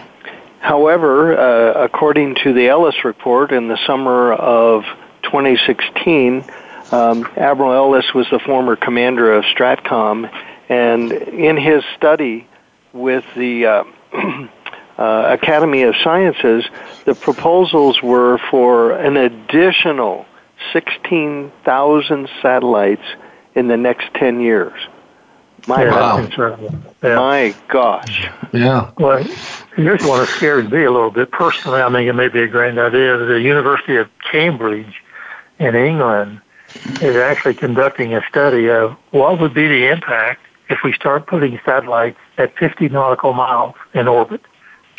however, 0.60 1.38
uh, 1.38 1.84
according 1.84 2.36
to 2.36 2.54
the 2.54 2.68
Ellis 2.68 3.04
report 3.04 3.52
in 3.52 3.68
the 3.68 3.78
summer 3.86 4.32
of 4.32 4.84
2016, 5.24 6.44
um, 6.90 7.28
Admiral 7.36 7.74
Ellis 7.74 8.14
was 8.14 8.26
the 8.30 8.38
former 8.38 8.74
commander 8.74 9.34
of 9.34 9.44
STRATCOM, 9.44 10.30
and 10.70 11.12
in 11.12 11.58
his 11.58 11.84
study 11.96 12.48
with 12.94 13.24
the 13.36 13.84
uh, 15.01 15.36
Academy 15.40 15.82
of 15.82 15.94
Sciences, 16.05 16.64
the 17.07 17.14
proposals 17.14 18.03
were 18.03 18.38
for 18.51 18.92
an 18.92 19.16
additional 19.16 20.26
16,000 20.74 22.28
satellites 22.42 23.03
in 23.55 23.68
the 23.68 23.78
next 23.78 24.12
10 24.14 24.40
years. 24.40 24.78
My 25.66 25.84
wow. 25.84 26.28
Yeah. 27.03 27.14
My 27.16 27.55
gosh. 27.68 28.28
Yeah. 28.53 28.90
Well, 28.98 29.22
here's 29.74 30.03
one 30.03 30.20
that 30.20 30.28
scares 30.28 30.70
me 30.70 30.84
a 30.84 30.90
little 30.90 31.11
bit. 31.11 31.30
Personally, 31.30 31.80
I 31.80 31.90
think 31.90 32.09
it 32.09 32.12
may 32.12 32.28
be 32.28 32.42
a 32.42 32.48
grand 32.48 32.78
idea. 32.78 33.16
The 33.18 33.40
University 33.40 33.96
of 33.96 34.09
Cambridge 34.30 35.03
in 35.59 35.74
England 35.74 36.40
is 37.03 37.16
actually 37.16 37.55
conducting 37.55 38.14
a 38.14 38.22
study 38.28 38.70
of 38.70 38.96
what 39.11 39.40
would 39.40 39.55
be 39.55 39.66
the 39.66 39.90
impact 39.90 40.40
if 40.68 40.78
we 40.84 40.92
start 40.92 41.26
putting 41.26 41.59
satellites 41.64 42.18
at 42.38 42.57
50 42.57 42.88
nautical 42.90 43.32
miles 43.32 43.74
in 43.92 44.09
orbit 44.09 44.40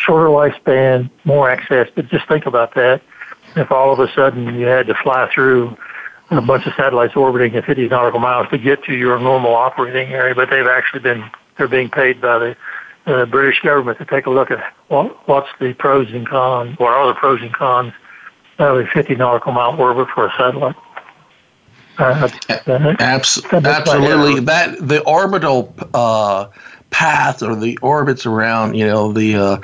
shorter 0.01 0.27
lifespan, 0.27 1.09
more 1.23 1.49
access. 1.49 1.89
But 1.93 2.07
just 2.09 2.27
think 2.27 2.45
about 2.45 2.73
that. 2.75 3.01
If 3.55 3.71
all 3.71 3.91
of 3.91 3.99
a 3.99 4.11
sudden 4.13 4.55
you 4.55 4.65
had 4.65 4.87
to 4.87 4.95
fly 4.95 5.29
through 5.33 5.77
a 6.29 6.41
bunch 6.41 6.65
of 6.65 6.73
satellites 6.75 7.15
orbiting 7.15 7.55
at 7.55 7.65
50 7.65 7.89
nautical 7.89 8.19
miles 8.19 8.47
to 8.49 8.57
get 8.57 8.83
to 8.85 8.93
your 8.93 9.19
normal 9.19 9.53
operating 9.53 10.13
area, 10.13 10.33
but 10.33 10.49
they've 10.49 10.67
actually 10.67 11.01
been, 11.01 11.29
they're 11.57 11.67
being 11.67 11.89
paid 11.89 12.21
by 12.21 12.39
the 12.39 12.57
uh, 13.05 13.25
British 13.25 13.59
government 13.61 13.97
to 13.97 14.05
take 14.05 14.25
a 14.25 14.29
look 14.29 14.51
at 14.51 14.73
what, 14.87 15.27
what's 15.27 15.49
the 15.59 15.73
pros 15.73 16.09
and 16.11 16.27
cons, 16.27 16.77
what 16.79 16.93
are 16.93 17.07
the 17.07 17.13
pros 17.15 17.41
and 17.41 17.53
cons 17.53 17.93
of 18.59 18.77
a 18.77 18.85
50 18.87 19.15
nautical 19.15 19.51
mile 19.51 19.79
orbit 19.79 20.07
for 20.13 20.27
a 20.27 20.31
satellite. 20.37 20.75
Uh, 21.97 22.29
Abs- 22.99 23.43
absolutely. 23.51 24.39
That 24.39 24.77
the 24.79 25.01
orbital 25.03 25.75
uh, 25.93 26.47
path 26.91 27.41
or 27.41 27.55
the 27.55 27.77
orbits 27.81 28.25
around, 28.25 28.75
you 28.75 28.85
know, 28.85 29.11
the 29.11 29.35
uh, 29.35 29.57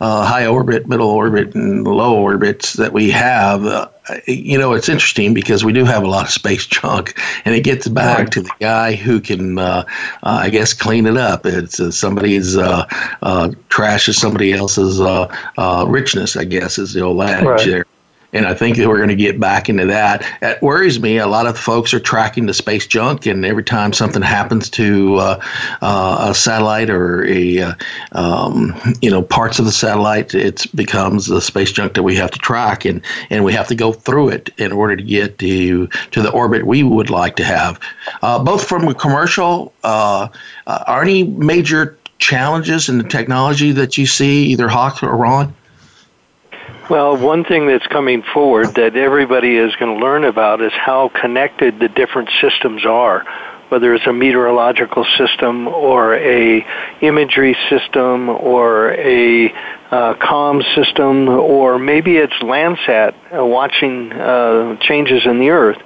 uh, 0.00 0.26
high 0.26 0.46
orbit, 0.46 0.86
middle 0.86 1.08
orbit, 1.08 1.54
and 1.54 1.86
low 1.86 2.20
orbits 2.20 2.74
that 2.74 2.92
we 2.92 3.10
have, 3.10 3.64
uh, 3.64 3.88
you 4.26 4.58
know, 4.58 4.72
it's 4.72 4.88
interesting 4.88 5.32
because 5.32 5.64
we 5.64 5.72
do 5.72 5.84
have 5.84 6.02
a 6.02 6.08
lot 6.08 6.26
of 6.26 6.32
space 6.32 6.66
junk, 6.66 7.18
and 7.44 7.54
it 7.54 7.62
gets 7.62 7.88
back 7.88 8.18
right. 8.18 8.32
to 8.32 8.42
the 8.42 8.50
guy 8.60 8.94
who 8.94 9.20
can, 9.20 9.58
uh, 9.58 9.84
uh, 10.22 10.40
I 10.42 10.50
guess, 10.50 10.74
clean 10.74 11.06
it 11.06 11.16
up. 11.16 11.46
It's 11.46 11.80
uh, 11.80 11.90
somebody's 11.92 12.56
trash 13.68 14.08
is 14.08 14.20
somebody 14.20 14.52
else's 14.52 15.00
richness, 15.88 16.36
I 16.36 16.44
guess, 16.44 16.78
is 16.78 16.92
the 16.92 17.00
old 17.00 17.22
adage 17.22 17.46
right. 17.46 17.66
there 17.66 17.86
and 18.32 18.46
I 18.46 18.54
think 18.54 18.76
that 18.76 18.88
we're 18.88 18.96
going 18.96 19.10
to 19.10 19.16
get 19.16 19.38
back 19.38 19.68
into 19.68 19.86
that. 19.86 20.24
It 20.40 20.62
worries 20.62 21.00
me. 21.00 21.18
A 21.18 21.26
lot 21.26 21.46
of 21.46 21.58
folks 21.58 21.92
are 21.92 22.00
tracking 22.00 22.46
the 22.46 22.54
space 22.54 22.86
junk, 22.86 23.26
and 23.26 23.44
every 23.44 23.64
time 23.64 23.92
something 23.92 24.22
happens 24.22 24.70
to 24.70 25.16
uh, 25.16 25.44
uh, 25.82 26.26
a 26.30 26.34
satellite 26.34 26.88
or 26.88 27.26
a 27.26 27.60
uh, 27.60 27.74
um, 28.12 28.74
you 29.02 29.10
know 29.10 29.22
parts 29.22 29.58
of 29.58 29.66
the 29.66 29.72
satellite, 29.72 30.34
it 30.34 30.66
becomes 30.74 31.26
the 31.26 31.40
space 31.40 31.72
junk 31.72 31.94
that 31.94 32.02
we 32.02 32.16
have 32.16 32.30
to 32.30 32.38
track, 32.38 32.84
and 32.84 33.02
and 33.28 33.44
we 33.44 33.52
have 33.52 33.68
to 33.68 33.74
go 33.74 33.92
through 33.92 34.30
it 34.30 34.48
in 34.58 34.72
order 34.72 34.96
to 34.96 35.02
get 35.02 35.38
to 35.38 35.86
to 35.86 36.22
the 36.22 36.30
orbit 36.30 36.66
we 36.66 36.82
would 36.82 37.10
like 37.10 37.36
to 37.36 37.44
have. 37.44 37.78
Uh, 38.22 38.42
both 38.42 38.66
from 38.66 38.88
a 38.88 38.94
commercial, 38.94 39.72
uh, 39.84 40.28
uh, 40.66 40.84
are 40.86 41.02
any 41.02 41.24
major 41.24 41.98
challenges 42.18 42.88
in 42.88 42.98
the 42.98 43.04
technology 43.04 43.72
that 43.72 43.98
you 43.98 44.06
see, 44.06 44.44
either 44.46 44.68
Hawk 44.68 45.02
or 45.02 45.14
Ron? 45.16 45.54
Well, 46.92 47.16
one 47.16 47.42
thing 47.42 47.68
that's 47.68 47.86
coming 47.86 48.22
forward 48.34 48.74
that 48.74 48.96
everybody 48.96 49.56
is 49.56 49.74
going 49.76 49.98
to 49.98 50.04
learn 50.04 50.24
about 50.24 50.60
is 50.60 50.72
how 50.74 51.08
connected 51.08 51.80
the 51.80 51.88
different 51.88 52.28
systems 52.38 52.84
are 52.84 53.24
whether 53.70 53.94
it's 53.94 54.06
a 54.06 54.12
meteorological 54.12 55.06
system 55.16 55.66
or 55.66 56.14
a 56.16 56.62
imagery 57.00 57.56
system 57.70 58.28
or 58.28 58.92
a 58.92 59.50
uh, 59.90 60.12
comm 60.20 60.62
system 60.74 61.30
or 61.30 61.78
maybe 61.78 62.18
it's 62.18 62.34
Landsat 62.42 63.14
uh, 63.34 63.42
watching 63.42 64.12
uh, 64.12 64.76
changes 64.80 65.24
in 65.24 65.38
the 65.38 65.48
Earth. 65.48 65.78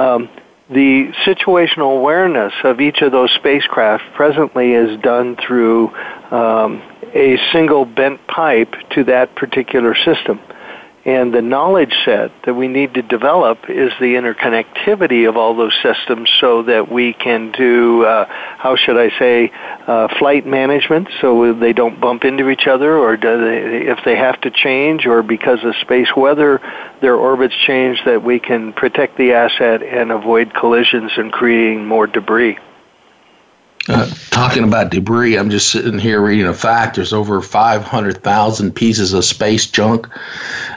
Um, 0.00 0.28
the 0.68 1.12
situational 1.24 1.96
awareness 1.96 2.52
of 2.64 2.80
each 2.80 3.00
of 3.02 3.12
those 3.12 3.30
spacecraft 3.30 4.02
presently 4.16 4.72
is 4.72 5.00
done 5.00 5.36
through 5.36 5.94
um, 6.32 6.82
a 7.14 7.38
single 7.52 7.84
bent 7.84 8.26
pipe 8.26 8.74
to 8.90 9.04
that 9.04 9.34
particular 9.34 9.94
system. 9.94 10.40
And 11.04 11.32
the 11.32 11.40
knowledge 11.40 11.94
set 12.04 12.30
that 12.44 12.52
we 12.52 12.68
need 12.68 12.92
to 12.94 13.02
develop 13.02 13.70
is 13.70 13.90
the 14.00 14.16
interconnectivity 14.16 15.26
of 15.26 15.36
all 15.38 15.56
those 15.56 15.74
systems 15.82 16.30
so 16.40 16.62
that 16.64 16.92
we 16.92 17.14
can 17.14 17.52
do, 17.52 18.04
uh, 18.04 18.26
how 18.28 18.76
should 18.76 18.98
I 18.98 19.08
say, 19.18 19.50
uh, 19.86 20.08
flight 20.18 20.46
management 20.46 21.08
so 21.22 21.54
they 21.54 21.72
don't 21.72 21.98
bump 21.98 22.24
into 22.24 22.50
each 22.50 22.66
other 22.66 22.98
or 22.98 23.16
they, 23.16 23.86
if 23.88 23.98
they 24.04 24.14
have 24.16 24.42
to 24.42 24.50
change 24.50 25.06
or 25.06 25.22
because 25.22 25.64
of 25.64 25.74
space 25.76 26.14
weather, 26.14 26.60
their 27.00 27.16
orbits 27.16 27.54
change 27.56 28.04
that 28.04 28.22
we 28.22 28.38
can 28.38 28.74
protect 28.74 29.16
the 29.16 29.32
asset 29.32 29.82
and 29.82 30.12
avoid 30.12 30.52
collisions 30.52 31.12
and 31.16 31.32
creating 31.32 31.86
more 31.86 32.06
debris. 32.06 32.58
Uh, 33.88 34.06
talking 34.28 34.62
about 34.62 34.90
debris, 34.90 35.38
I'm 35.38 35.48
just 35.48 35.70
sitting 35.70 35.98
here 35.98 36.20
reading 36.20 36.46
a 36.46 36.52
fact. 36.52 36.96
There's 36.96 37.14
over 37.14 37.40
500,000 37.40 38.72
pieces 38.72 39.14
of 39.14 39.24
space 39.24 39.66
junk 39.66 40.06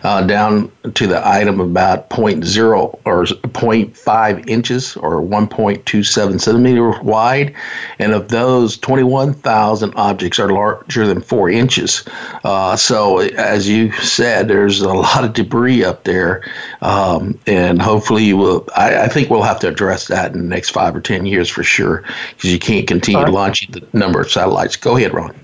uh, 0.04 0.22
down 0.24 0.72
to 0.94 1.08
the 1.08 1.26
item 1.28 1.60
about 1.60 2.10
0.0 2.10 3.00
or 3.06 3.24
0.5 3.24 4.50
inches 4.50 4.96
or 4.98 5.22
1.27 5.22 6.42
centimeter 6.42 7.02
wide. 7.02 7.54
And 8.00 8.14
of 8.14 8.30
those, 8.30 8.78
21,000 8.78 9.94
objects 9.96 10.40
are 10.40 10.50
larger 10.50 11.06
than 11.06 11.22
four 11.22 11.50
inches. 11.50 12.06
Uh, 12.46 12.78
so, 12.78 13.20
as 13.20 13.68
you 13.68 13.92
said, 13.92 14.48
there's 14.48 14.80
a 14.80 14.94
lot 14.94 15.26
of 15.26 15.34
debris 15.34 15.84
up 15.84 16.06
there. 16.06 16.50
Um, 16.82 17.38
and 17.48 17.82
hopefully, 17.82 18.32
we'll, 18.34 18.66
I, 18.76 19.04
I, 19.04 19.08
think 19.08 19.30
we'll 19.30 19.42
have 19.42 19.60
to 19.62 19.68
address 19.68 20.08
that 20.08 20.34
in 20.34 20.38
the 20.38 20.48
next 20.48 20.72
five 20.72 20.96
or 20.96 21.02
10 21.02 21.26
years 21.26 21.50
for 21.50 21.64
sure 21.64 22.04
because 22.36 22.52
you 22.52 22.60
can't 22.60 22.88
continue 23.02 23.34
launching 23.34 23.72
the 23.72 23.88
number 23.94 24.22
of 24.22 24.32
satellites. 24.32 24.76
Go 24.76 24.98
ahead, 24.98 25.14
Ron. 25.14 25.36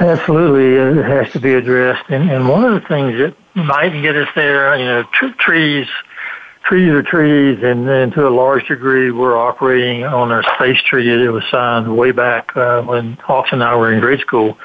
Absolutely, 0.00 1.00
it 1.00 1.04
has 1.04 1.32
to 1.32 1.40
be 1.40 1.54
addressed. 1.54 2.08
And, 2.08 2.30
and 2.30 2.48
one 2.48 2.64
of 2.64 2.80
the 2.80 2.86
things 2.86 3.18
that 3.18 3.34
might 3.54 3.90
get 4.00 4.16
us 4.16 4.28
there, 4.34 4.76
you 4.78 4.84
know, 4.84 5.02
tr- 5.12 5.34
trees, 5.40 5.88
trees 6.64 6.90
are 6.90 7.02
trees, 7.02 7.58
and 7.62 7.88
then 7.88 8.12
to 8.12 8.28
a 8.28 8.30
large 8.30 8.68
degree, 8.68 9.10
we're 9.10 9.36
operating 9.36 10.04
on 10.04 10.30
our 10.30 10.44
space 10.54 10.80
treaty 10.82 11.16
that 11.24 11.32
was 11.32 11.42
signed 11.50 11.96
way 11.96 12.12
back 12.12 12.56
uh, 12.56 12.82
when 12.82 13.14
Hawks 13.14 13.48
and 13.50 13.64
I 13.64 13.74
were 13.74 13.92
in 13.92 14.00
grade 14.00 14.20
school. 14.20 14.56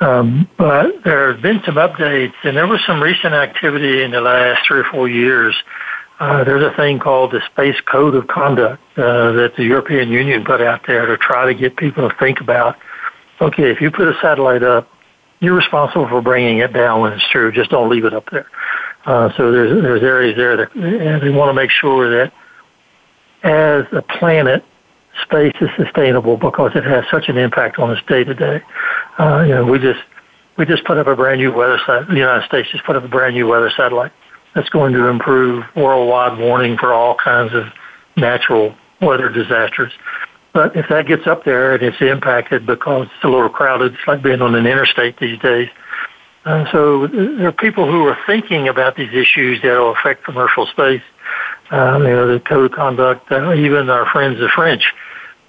Um, 0.00 0.48
but 0.58 1.04
there 1.04 1.32
have 1.32 1.40
been 1.40 1.62
some 1.64 1.76
updates, 1.76 2.34
and 2.42 2.56
there 2.56 2.66
was 2.66 2.80
some 2.84 3.00
recent 3.00 3.32
activity 3.32 4.02
in 4.02 4.10
the 4.10 4.20
last 4.20 4.66
three 4.66 4.80
or 4.80 4.84
four 4.90 5.08
years 5.08 5.54
uh, 6.20 6.44
there's 6.44 6.62
a 6.62 6.74
thing 6.76 6.98
called 6.98 7.32
the 7.32 7.40
Space 7.52 7.80
Code 7.90 8.14
of 8.14 8.28
Conduct 8.28 8.80
uh, 8.96 9.32
that 9.32 9.54
the 9.56 9.64
European 9.64 10.10
Union 10.10 10.44
put 10.44 10.60
out 10.60 10.86
there 10.86 11.06
to 11.06 11.16
try 11.16 11.46
to 11.46 11.54
get 11.54 11.76
people 11.76 12.08
to 12.08 12.16
think 12.16 12.40
about. 12.40 12.76
Okay, 13.40 13.70
if 13.70 13.80
you 13.80 13.90
put 13.90 14.06
a 14.06 14.14
satellite 14.22 14.62
up, 14.62 14.88
you're 15.40 15.56
responsible 15.56 16.08
for 16.08 16.22
bringing 16.22 16.58
it 16.58 16.72
down 16.72 17.00
when 17.00 17.12
it's 17.12 17.28
true. 17.30 17.50
Just 17.50 17.70
don't 17.70 17.90
leave 17.90 18.04
it 18.04 18.14
up 18.14 18.30
there. 18.30 18.46
Uh, 19.04 19.30
so 19.36 19.50
there's 19.50 19.82
there's 19.82 20.02
areas 20.02 20.36
there 20.36 20.56
that 20.56 20.74
and 20.76 21.20
they 21.20 21.30
want 21.30 21.50
to 21.50 21.52
make 21.52 21.70
sure 21.70 22.08
that 22.08 22.32
as 23.42 23.84
a 23.92 24.00
planet, 24.00 24.64
space 25.22 25.54
is 25.60 25.68
sustainable 25.76 26.36
because 26.36 26.72
it 26.74 26.84
has 26.84 27.04
such 27.10 27.28
an 27.28 27.36
impact 27.36 27.78
on 27.78 27.90
us 27.90 28.02
day 28.06 28.24
to 28.24 28.34
day. 28.34 28.62
Uh, 29.18 29.42
you 29.42 29.54
know, 29.54 29.64
we 29.64 29.78
just 29.80 30.00
we 30.56 30.64
just 30.64 30.84
put 30.84 30.96
up 30.96 31.08
a 31.08 31.16
brand 31.16 31.40
new 31.40 31.52
weather. 31.52 31.78
Sat- 31.84 32.06
the 32.06 32.14
United 32.14 32.46
States 32.46 32.68
just 32.70 32.84
put 32.84 32.94
up 32.94 33.02
a 33.02 33.08
brand 33.08 33.34
new 33.34 33.48
weather 33.48 33.70
satellite 33.76 34.12
that's 34.54 34.68
going 34.68 34.92
to 34.92 35.06
improve 35.06 35.64
worldwide 35.76 36.38
warning 36.38 36.76
for 36.76 36.92
all 36.92 37.16
kinds 37.16 37.52
of 37.54 37.64
natural 38.16 38.74
weather 39.00 39.28
disasters. 39.28 39.92
But 40.52 40.76
if 40.76 40.88
that 40.88 41.06
gets 41.08 41.26
up 41.26 41.44
there 41.44 41.74
and 41.74 41.82
it's 41.82 42.00
impacted 42.00 42.64
because 42.64 43.08
it's 43.14 43.24
a 43.24 43.28
little 43.28 43.48
crowded, 43.48 43.94
it's 43.94 44.06
like 44.06 44.22
being 44.22 44.40
on 44.40 44.54
an 44.54 44.66
interstate 44.66 45.18
these 45.18 45.38
days. 45.40 45.68
Uh, 46.44 46.70
so 46.70 47.06
there 47.06 47.48
are 47.48 47.52
people 47.52 47.90
who 47.90 48.06
are 48.06 48.16
thinking 48.26 48.68
about 48.68 48.96
these 48.96 49.12
issues 49.12 49.60
that 49.62 49.78
will 49.78 49.92
affect 49.92 50.24
commercial 50.24 50.66
space. 50.66 51.02
Um, 51.70 52.02
you 52.02 52.10
know, 52.10 52.32
the 52.32 52.40
code 52.40 52.70
of 52.70 52.76
conduct, 52.76 53.32
uh, 53.32 53.54
even 53.54 53.90
our 53.90 54.06
friends 54.06 54.38
the 54.38 54.48
French 54.54 54.92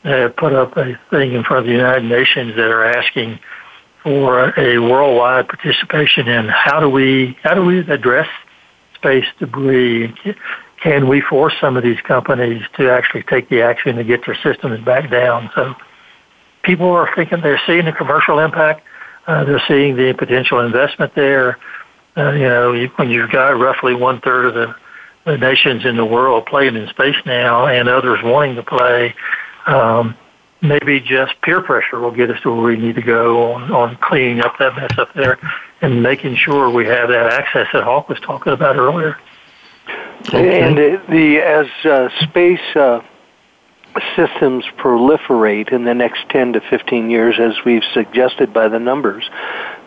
have 0.03 0.35
put 0.35 0.53
up 0.53 0.77
a 0.77 0.97
thing 1.09 1.33
in 1.33 1.43
front 1.43 1.59
of 1.59 1.65
the 1.65 1.71
United 1.71 2.05
Nations 2.05 2.55
that 2.55 2.71
are 2.71 2.85
asking 2.85 3.39
for 4.03 4.57
a 4.57 4.77
worldwide 4.77 5.47
participation 5.47 6.27
in 6.27 6.47
how 6.47 6.79
do 6.79 6.89
we 6.89 7.35
how 7.43 7.55
do 7.55 7.65
we 7.65 7.79
address 7.79 8.27
space 9.05 9.25
debris 9.37 10.13
can 10.81 11.07
we 11.07 11.21
force 11.21 11.53
some 11.59 11.77
of 11.77 11.83
these 11.83 11.99
companies 12.01 12.61
to 12.77 12.91
actually 12.91 13.23
take 13.23 13.49
the 13.49 13.61
action 13.61 13.95
to 13.95 14.03
get 14.03 14.25
their 14.25 14.35
systems 14.35 14.83
back 14.83 15.09
down? 15.09 15.49
So 15.55 15.73
people 16.63 16.89
are 16.91 17.09
thinking 17.15 17.41
they're 17.41 17.61
seeing 17.65 17.85
the 17.85 17.91
commercial 17.91 18.39
impact. 18.39 18.83
Uh, 19.27 19.43
they're 19.45 19.63
seeing 19.67 19.95
the 19.95 20.13
potential 20.13 20.59
investment 20.59 21.15
there. 21.15 21.57
Uh, 22.17 22.31
you 22.31 22.43
know, 22.43 22.87
when 22.97 23.09
you've 23.09 23.31
got 23.31 23.59
roughly 23.59 23.95
one 23.95 24.21
third 24.21 24.45
of 24.45 24.53
the, 24.53 24.75
the 25.25 25.37
nations 25.37 25.85
in 25.85 25.97
the 25.97 26.05
world 26.05 26.45
playing 26.45 26.75
in 26.75 26.87
space 26.89 27.15
now, 27.25 27.65
and 27.67 27.89
others 27.89 28.19
wanting 28.23 28.55
to 28.55 28.63
play, 28.63 29.15
um, 29.65 30.15
maybe 30.61 30.99
just 30.99 31.33
peer 31.41 31.61
pressure 31.61 31.99
will 31.99 32.11
get 32.11 32.29
us 32.29 32.39
to 32.41 32.53
where 32.53 32.63
we 32.63 32.77
need 32.77 32.95
to 32.95 33.01
go 33.01 33.53
on, 33.53 33.71
on 33.71 33.97
cleaning 34.01 34.41
up 34.41 34.57
that 34.59 34.75
mess 34.75 34.97
up 34.97 35.13
there 35.15 35.39
and 35.85 36.01
making 36.01 36.35
sure 36.35 36.69
we 36.69 36.85
have 36.85 37.09
that 37.09 37.33
access 37.33 37.67
that 37.73 37.83
Hawk 37.83 38.09
was 38.09 38.19
talking 38.21 38.53
about 38.53 38.75
earlier. 38.75 39.17
Okay. 40.27 40.61
And 40.61 40.77
the 40.77 41.37
as 41.39 41.67
uh, 41.85 42.09
space 42.23 42.75
uh, 42.75 43.01
systems 44.15 44.65
proliferate 44.77 45.71
in 45.71 45.85
the 45.85 45.93
next 45.93 46.27
10 46.29 46.53
to 46.53 46.61
15 46.61 47.09
years, 47.09 47.35
as 47.39 47.53
we've 47.63 47.83
suggested 47.93 48.53
by 48.53 48.67
the 48.67 48.79
numbers, 48.79 49.29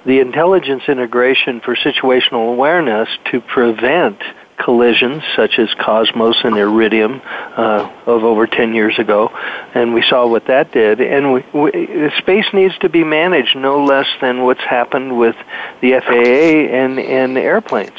the 0.07 0.21
intelligence 0.21 0.85
integration 0.89 1.61
for 1.61 1.75
situational 1.75 2.53
awareness 2.53 3.09
to 3.31 3.41
prevent 3.41 4.23
collisions 4.59 5.23
such 5.37 5.59
as 5.59 5.73
Cosmos 5.75 6.37
and 6.45 6.57
Iridium 6.57 7.23
uh, 7.25 7.91
of 8.07 8.25
over 8.25 8.47
10 8.47 8.75
years 8.75 8.99
ago, 8.99 9.31
and 9.75 9.95
we 9.95 10.03
saw 10.03 10.27
what 10.27 10.47
that 10.47 10.73
did. 10.73 11.01
And 11.01 11.33
we, 11.33 11.45
we, 11.53 12.11
space 12.19 12.47
needs 12.53 12.77
to 12.79 12.89
be 12.89 13.05
managed 13.05 13.57
no 13.57 13.85
less 13.85 14.09
than 14.21 14.43
what's 14.43 14.63
happened 14.63 15.19
with 15.19 15.37
the 15.81 16.01
FAA 16.01 16.75
and, 16.75 16.99
and 16.99 17.39
airplanes. 17.39 17.99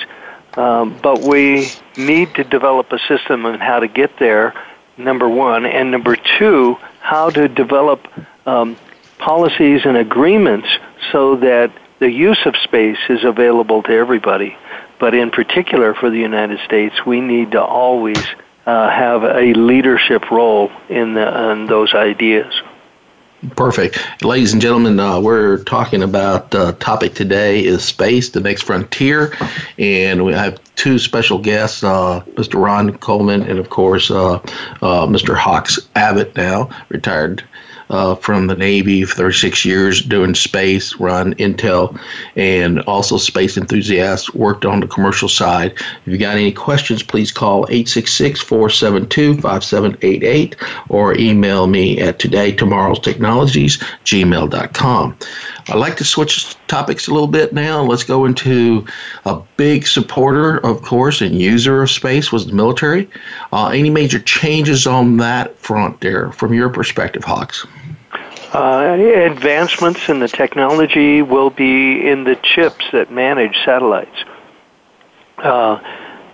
Um, 0.55 0.97
but 1.01 1.22
we 1.22 1.70
need 1.97 2.36
to 2.36 2.43
develop 2.43 2.91
a 2.91 2.99
system 3.07 3.45
on 3.45 3.60
how 3.60 3.80
to 3.80 3.88
get 3.88 4.18
there, 4.18 4.53
number 4.97 5.30
one, 5.30 5.66
and 5.66 5.91
number 5.91 6.16
two, 6.16 6.78
how 6.99 7.30
to 7.30 7.47
develop 7.47 8.07
um, 8.45 8.76
policies 9.20 9.82
and 9.86 9.95
agreements 9.95 10.68
so 11.12 11.36
that 11.38 11.72
the 11.99 12.12
use 12.12 12.39
of 12.45 12.55
space 12.57 12.97
is 13.10 13.24
available 13.24 13.84
to 13.84 13.91
everybody. 13.91 14.57
But 15.00 15.14
in 15.14 15.32
particular 15.32 15.93
for 15.93 16.10
the 16.10 16.20
United 16.20 16.60
States, 16.66 17.06
we 17.06 17.22
need 17.22 17.52
to 17.52 17.62
always 17.62 18.24
uh, 18.66 18.89
have 18.89 19.24
a 19.24 19.54
leadership 19.54 20.30
role 20.30 20.72
in, 20.89 21.14
the, 21.14 21.52
in 21.52 21.66
those 21.68 21.93
ideas. 21.93 22.62
Perfect. 23.56 23.97
Ladies 24.22 24.52
and 24.52 24.62
gentlemen, 24.62 25.00
uh, 25.00 25.22
we're 25.22 25.64
talking 25.64 26.04
about 26.04 26.54
uh, 26.54 26.74
topic 26.74 27.14
today 27.14 27.64
is 27.64 27.86
space, 27.86 28.32
the 28.32 28.41
next 28.41 28.64
frontier. 28.64 29.34
And 29.78 30.26
we 30.26 30.34
have 30.34 30.60
two 30.76 31.00
special 31.00 31.38
guests, 31.38 31.82
uh, 31.82 32.22
Mr. 32.32 32.62
Ron 32.62 32.97
Coleman 32.97 33.43
and, 33.43 33.58
of 33.58 33.70
course, 33.70 34.12
uh, 34.12 34.34
uh, 34.34 35.08
Mr. 35.08 35.38
Hawks 35.38 35.80
Abbott, 35.95 36.36
now 36.36 36.70
retired 36.89 37.43
uh, 37.89 38.15
from 38.15 38.47
the 38.47 38.55
Navy 38.55 39.03
for 39.03 39.15
36 39.15 39.65
years 39.65 40.01
doing 40.01 40.35
space, 40.35 40.95
run 40.95 41.33
Intel, 41.35 41.99
and 42.35 42.79
also 42.81 43.17
space 43.17 43.57
enthusiast, 43.57 44.35
worked 44.35 44.65
on 44.65 44.79
the 44.79 44.87
commercial 44.87 45.29
side. 45.29 45.73
If 46.05 46.07
you 46.07 46.17
got 46.17 46.35
any 46.35 46.51
questions, 46.51 47.03
please 47.03 47.31
call 47.31 47.65
866 47.69 48.41
472 48.41 49.41
5788 49.41 50.55
or 50.89 51.15
email 51.17 51.67
me 51.67 51.99
at 51.99 52.19
today, 52.19 52.51
tomorrow's 52.51 52.99
technologies, 52.99 53.77
gmail.com. 54.05 55.17
I'd 55.70 55.78
like 55.78 55.97
to 55.97 56.03
switch 56.03 56.55
topics 56.67 57.07
a 57.07 57.13
little 57.13 57.28
bit 57.28 57.53
now. 57.53 57.84
Let's 57.84 58.03
go 58.03 58.26
into 58.26 58.86
a 59.26 59.39
big 59.55 59.86
supporter, 59.86 60.57
of 60.65 60.82
course, 60.82 61.22
and 61.22 61.39
user 61.39 61.84
of 61.84 61.91
space 61.91 62.32
was 62.32 62.47
the 62.47 62.53
military. 62.53 63.07
Uh, 63.53 63.67
any 63.67 63.91
major 63.91 64.20
changes 64.20 64.88
on 64.88 65.17
that 65.17 65.55
front 65.59 66.01
there 66.01 66.32
from 66.32 66.55
your 66.55 66.70
perspective, 66.70 67.24
Hawks? 67.24 67.67
Uh, 68.51 68.97
advancements 68.99 70.09
in 70.09 70.20
the 70.20 70.28
technology 70.28 71.22
will 71.22 71.51
be 71.51 72.07
in 72.07 72.24
the 72.24 72.36
chips 72.41 72.84
that 72.91 73.11
manage 73.11 73.55
satellites. 73.63 74.24
Uh, 75.38 75.80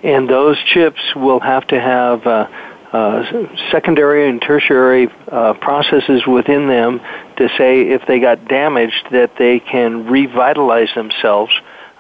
and 0.02 0.30
those 0.30 0.58
chips 0.64 1.02
will 1.14 1.42
have 1.42 1.68
to 1.68 1.82
have 1.82 2.26
uh, 2.26 2.48
uh, 2.94 3.48
secondary 3.70 4.30
and 4.30 4.42
tertiary 4.42 5.10
uh, 5.28 5.54
processes 5.56 6.26
within 6.26 6.70
them 6.70 7.02
to 7.38 7.50
say 7.58 7.82
if 7.82 8.06
they 8.08 8.20
got 8.20 8.48
damaged 8.48 9.08
that 9.12 9.36
they 9.38 9.60
can 9.60 10.08
revitalize 10.08 10.90
themselves 10.96 11.52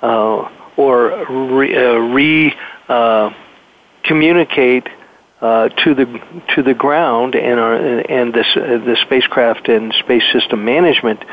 uh, 0.01 0.49
or 0.77 1.25
re, 1.29 1.75
uh, 1.75 1.93
re 1.93 2.55
uh, 2.88 3.29
communicate 4.03 4.88
uh, 5.41 5.69
to 5.69 5.93
the 5.93 6.05
to 6.55 6.63
the 6.63 6.73
ground 6.73 7.36
and 7.36 7.59
our, 7.59 7.75
and 7.75 8.33
this 8.33 8.47
the 8.55 8.97
spacecraft 9.01 9.67
and 9.67 9.93
space 9.93 10.23
system 10.31 10.63
management 10.63 11.23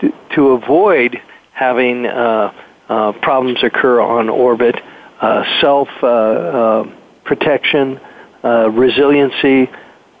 to, 0.00 0.12
to 0.34 0.48
avoid 0.50 1.20
having 1.52 2.04
problems 3.22 3.62
occur 3.62 4.00
on 4.00 4.28
orbit, 4.28 4.76
self 5.60 5.88
protection 7.24 8.00
uh, 8.44 8.68
resiliency, 8.70 9.70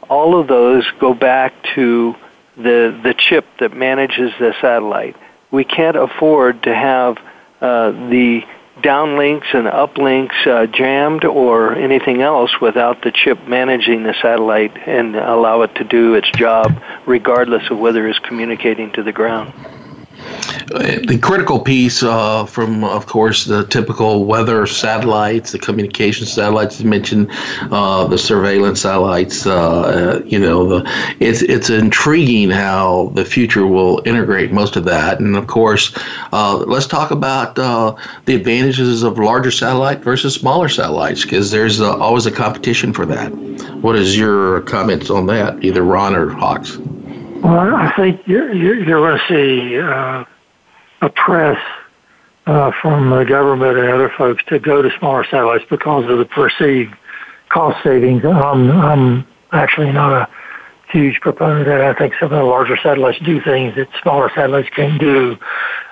all 0.08 0.38
of 0.38 0.46
those 0.46 0.84
go 1.00 1.14
back 1.14 1.52
to 1.74 2.14
the 2.56 2.98
the 3.02 3.14
chip 3.16 3.46
that 3.60 3.76
manages 3.76 4.32
the 4.38 4.54
satellite. 4.60 5.16
We 5.50 5.64
can't 5.64 5.96
afford 5.96 6.62
to 6.64 6.74
have 6.74 7.18
uh, 7.60 7.92
the 8.10 8.42
downlinks 8.80 9.54
and 9.54 9.66
uplinks 9.68 10.46
uh, 10.46 10.66
jammed 10.66 11.24
or 11.24 11.74
anything 11.74 12.22
else 12.22 12.60
without 12.60 13.02
the 13.02 13.12
chip 13.12 13.46
managing 13.46 14.02
the 14.02 14.14
satellite 14.22 14.76
and 14.88 15.14
allow 15.14 15.62
it 15.62 15.74
to 15.76 15.84
do 15.84 16.14
its 16.14 16.30
job 16.30 16.82
regardless 17.06 17.70
of 17.70 17.78
whether 17.78 18.08
it's 18.08 18.18
communicating 18.20 18.90
to 18.92 19.02
the 19.02 19.12
ground 19.12 19.52
the 20.72 21.18
critical 21.20 21.60
piece 21.60 22.02
uh, 22.02 22.46
from, 22.46 22.84
of 22.84 23.06
course, 23.06 23.44
the 23.44 23.64
typical 23.66 24.24
weather 24.24 24.66
satellites, 24.66 25.52
the 25.52 25.58
communication 25.58 26.26
satellites 26.26 26.80
you 26.80 26.88
mentioned, 26.88 27.28
uh, 27.70 28.06
the 28.06 28.18
surveillance 28.18 28.80
satellites. 28.80 29.46
Uh, 29.46 30.22
you 30.24 30.38
know, 30.38 30.68
the, 30.68 31.14
it's 31.20 31.42
it's 31.42 31.70
intriguing 31.70 32.50
how 32.50 33.12
the 33.14 33.24
future 33.24 33.66
will 33.66 34.02
integrate 34.04 34.52
most 34.52 34.76
of 34.76 34.84
that. 34.84 35.20
And 35.20 35.36
of 35.36 35.46
course, 35.46 35.92
uh, 36.32 36.56
let's 36.66 36.86
talk 36.86 37.10
about 37.10 37.58
uh, 37.58 37.94
the 38.24 38.34
advantages 38.34 39.02
of 39.02 39.18
larger 39.18 39.50
satellite 39.50 40.00
versus 40.00 40.34
smaller 40.34 40.68
satellites, 40.68 41.22
because 41.22 41.50
there's 41.50 41.80
uh, 41.80 41.96
always 41.98 42.26
a 42.26 42.32
competition 42.32 42.92
for 42.92 43.06
that. 43.06 43.30
What 43.82 43.96
is 43.96 44.16
your 44.16 44.62
comments 44.62 45.10
on 45.10 45.26
that, 45.26 45.62
either 45.64 45.82
Ron 45.82 46.14
or 46.14 46.30
Hawks? 46.30 46.78
Well, 47.42 47.74
I 47.74 47.92
think 47.96 48.20
you're, 48.26 48.52
you're, 48.54 48.84
going 48.84 49.18
to 49.18 49.24
see 49.28 49.78
uh, 49.78 50.24
a 51.00 51.10
press 51.10 51.58
uh, 52.46 52.70
from 52.80 53.10
the 53.10 53.24
government 53.24 53.78
and 53.78 53.88
other 53.88 54.12
folks 54.16 54.44
to 54.48 54.60
go 54.60 54.80
to 54.80 54.90
smaller 55.00 55.24
satellites 55.24 55.64
because 55.68 56.08
of 56.08 56.18
the 56.18 56.24
perceived 56.24 56.94
cost 57.48 57.82
savings. 57.82 58.24
I'm, 58.24 58.70
I'm 58.70 59.26
actually 59.50 59.90
not 59.90 60.12
a 60.12 60.28
huge 60.92 61.20
proponent 61.20 61.62
of 61.62 61.66
that. 61.66 61.80
I 61.80 61.94
think 61.98 62.14
some 62.20 62.32
of 62.32 62.38
the 62.38 62.44
larger 62.44 62.76
satellites 62.80 63.18
do 63.24 63.40
things 63.40 63.74
that 63.74 63.88
smaller 64.02 64.30
satellites 64.36 64.68
can't 64.76 65.00
do. 65.00 65.36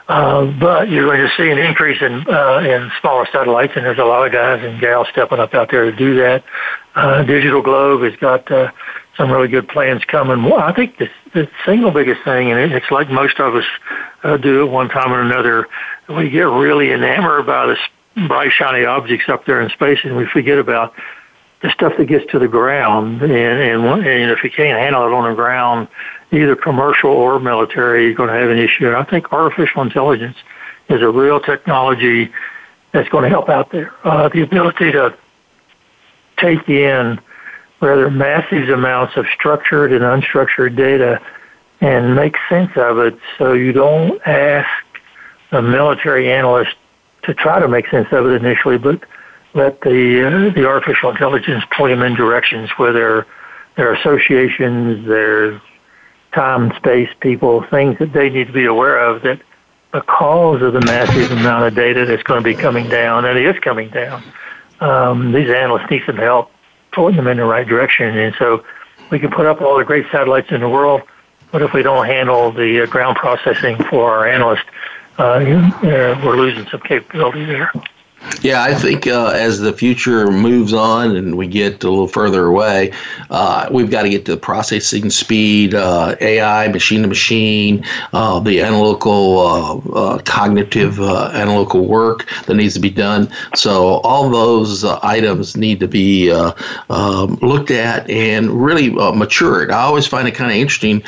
Uh, 0.07 0.47
but 0.61 0.89
you're 0.89 1.07
going 1.07 1.21
to 1.21 1.35
see 1.37 1.51
an 1.51 1.59
increase 1.59 2.01
in 2.01 2.27
uh, 2.29 2.59
in 2.59 2.91
smaller 3.01 3.27
satellites, 3.33 3.73
and 3.77 3.85
there's 3.85 3.99
a 3.99 4.05
lot 4.05 4.27
of 4.27 4.33
guys 4.33 4.61
and 4.63 4.81
gals 4.81 5.07
stepping 5.13 5.39
up 5.39 5.55
out 5.55 5.71
there 5.71 5.89
to 5.89 5.97
do 5.97 6.17
that. 6.17 6.43
Uh, 6.97 7.23
Digital 7.23 7.63
Globe 7.63 8.03
has 8.03 8.17
got 8.21 8.51
uh, 8.51 8.73
some 9.17 9.31
really 9.31 9.49
good 9.49 9.69
plans 9.69 10.05
coming. 10.05 10.53
I 10.53 10.73
think 10.73 10.99
the, 10.99 11.09
the 11.35 11.49
single 11.65 11.91
biggest 11.91 12.23
thing, 12.25 12.51
and 12.53 12.73
it's 12.73 12.91
like 12.91 13.11
most 13.11 13.39
of 13.41 13.55
us 13.55 13.65
uh, 14.23 14.37
do 14.37 14.65
at 14.65 14.71
one 14.71 14.89
time 14.89 15.13
or 15.13 15.21
another, 15.21 15.69
we 16.09 16.31
get 16.31 16.43
really 16.43 16.93
enamored 16.93 17.47
by 17.47 17.67
the 17.67 17.77
bright, 18.29 18.53
shiny 18.53 18.85
objects 18.85 19.29
up 19.29 19.47
there 19.47 19.61
in 19.61 19.71
space, 19.71 19.99
and 20.05 20.17
we 20.17 20.27
forget 20.27 20.59
about 20.59 20.95
the 21.63 21.71
stuff 21.71 21.93
that 21.99 22.07
gets 22.07 22.31
to 22.33 22.39
the 22.39 22.49
ground. 22.49 23.23
And, 23.23 23.33
and, 23.33 23.85
and 23.85 24.31
if 24.31 24.43
you 24.43 24.51
can't 24.51 24.79
handle 24.79 25.07
it 25.07 25.13
on 25.13 25.29
the 25.29 25.35
ground, 25.35 25.89
either 26.33 26.57
commercial 26.57 27.11
or 27.11 27.39
military, 27.39 28.07
you're 28.07 28.15
going 28.15 28.31
to 28.31 28.35
have 28.35 28.51
an 28.51 28.59
issue. 28.59 28.87
And 28.87 28.97
I 28.97 29.05
think 29.05 29.33
artificial 29.33 29.83
intelligence 29.83 30.37
is 30.89 31.03
a 31.03 31.09
real 31.09 31.41
technology 31.41 32.33
that's 32.93 33.09
going 33.11 33.25
to 33.25 33.29
help 33.29 33.49
out 33.49 33.71
there. 33.71 33.95
Uh, 34.05 34.29
the 34.29 34.43
ability 34.43 34.93
to 34.93 35.17
take 36.39 36.69
in 36.69 37.21
rather 37.81 38.11
massive 38.11 38.69
amounts 38.69 39.17
of 39.17 39.27
structured 39.35 39.93
and 39.93 40.03
unstructured 40.03 40.77
data 40.77 41.21
and 41.81 42.15
make 42.15 42.37
sense 42.49 42.71
of 42.77 42.99
it. 42.99 43.19
So 43.39 43.55
you 43.55 43.73
don't 43.73 44.21
ask 44.27 44.69
a 45.53 45.63
military 45.63 46.31
analyst 46.31 46.77
to 47.23 47.35
try 47.35 47.59
to 47.59 47.69
make 47.69 47.89
sense 47.89 48.09
of 48.13 48.27
it 48.27 48.43
initially, 48.43 48.79
but 48.79 49.03
let 49.55 49.81
the 49.81 50.27
uh, 50.27 50.55
the 50.55 50.67
artificial 50.67 51.11
intelligence 51.11 51.65
point 51.77 51.91
them 51.91 52.03
in 52.03 52.15
directions 52.15 52.71
where 52.77 52.93
there 52.93 53.27
there 53.77 53.91
are 53.91 53.95
associations, 53.95 55.07
there's 55.07 55.61
time, 56.33 56.73
space, 56.77 57.09
people, 57.21 57.65
things 57.71 57.99
that 57.99 58.13
they 58.13 58.31
need 58.31 58.47
to 58.47 58.53
be 58.53 58.67
aware 58.67 58.99
of 58.99 59.23
that 59.23 59.41
because 59.93 60.63
of 60.63 60.73
the 60.73 60.81
massive 60.83 61.33
amount 61.33 61.65
of 61.65 61.75
data 61.75 62.07
that's 62.07 62.23
going 62.23 62.43
to 62.43 62.45
be 62.45 62.55
coming 62.55 62.89
down, 62.89 63.25
and 63.25 63.37
it 63.37 63.45
is 63.45 63.61
coming 63.61 63.89
down, 63.89 64.23
um, 64.81 65.33
these 65.33 65.51
analysts 65.51 65.91
need 65.91 66.03
some 66.07 66.17
help 66.17 66.51
pulling 66.93 67.17
them 67.17 67.27
in 67.27 67.37
the 67.37 67.45
right 67.45 67.67
direction. 67.67 68.17
And 68.17 68.35
so 68.39 68.65
we 69.11 69.19
can 69.19 69.31
put 69.31 69.47
up 69.47 69.61
all 69.61 69.79
the 69.79 69.85
great 69.85 70.07
satellites 70.11 70.51
in 70.51 70.61
the 70.61 70.69
world, 70.69 71.03
but 71.53 71.63
if 71.63 71.73
we 71.73 71.83
don't 71.83 72.07
handle 72.07 72.53
the 72.53 72.83
uh, 72.83 72.87
ground 72.87 73.17
processing 73.17 73.77
for 73.85 74.11
our 74.11 74.27
analysts, 74.27 74.67
uh, 75.19 75.23
uh, 75.23 76.21
we're 76.25 76.37
losing 76.37 76.67
some 76.69 76.81
capability 76.81 77.45
there. 77.45 77.73
Yeah, 78.43 78.63
I 78.63 78.75
think 78.75 79.07
uh, 79.07 79.33
as 79.35 79.61
the 79.61 79.73
future 79.73 80.31
moves 80.31 80.73
on 80.73 81.15
and 81.15 81.37
we 81.37 81.47
get 81.47 81.85
a 81.85 81.91
little 81.91 82.09
further 82.09 82.47
away, 82.47 82.93
uh, 83.29 83.69
we've 83.71 83.91
got 83.91 84.03
to 84.03 84.09
get 84.09 84.25
to 84.25 84.33
the 84.33 84.41
processing 84.41 85.11
speed, 85.11 85.75
uh, 85.75 86.17
AI, 86.23 86.69
machine 86.69 87.03
to 87.03 87.09
machine, 87.09 87.85
uh, 88.15 88.41
the 88.41 88.63
analytical, 88.63 89.41
uh, 89.41 89.77
uh, 89.93 90.19
cognitive 90.25 90.99
analytical 91.01 91.87
work 91.87 92.27
that 92.47 92.55
needs 92.55 92.73
to 92.75 92.81
be 92.81 92.89
done. 92.89 93.29
So 93.55 93.97
all 94.05 94.31
those 94.31 94.85
items 94.85 95.55
need 95.55 95.81
to 95.81 95.89
be 95.89 96.33
um, 96.33 97.35
looked 97.43 97.71
at 97.71 98.09
and 98.09 98.51
really 98.51 98.89
matured. 98.89 99.71
I 99.71 99.83
always 99.83 100.07
find 100.07 100.27
it 100.27 100.35
kind 100.35 100.51
of 100.51 100.57
interesting. 100.57 101.03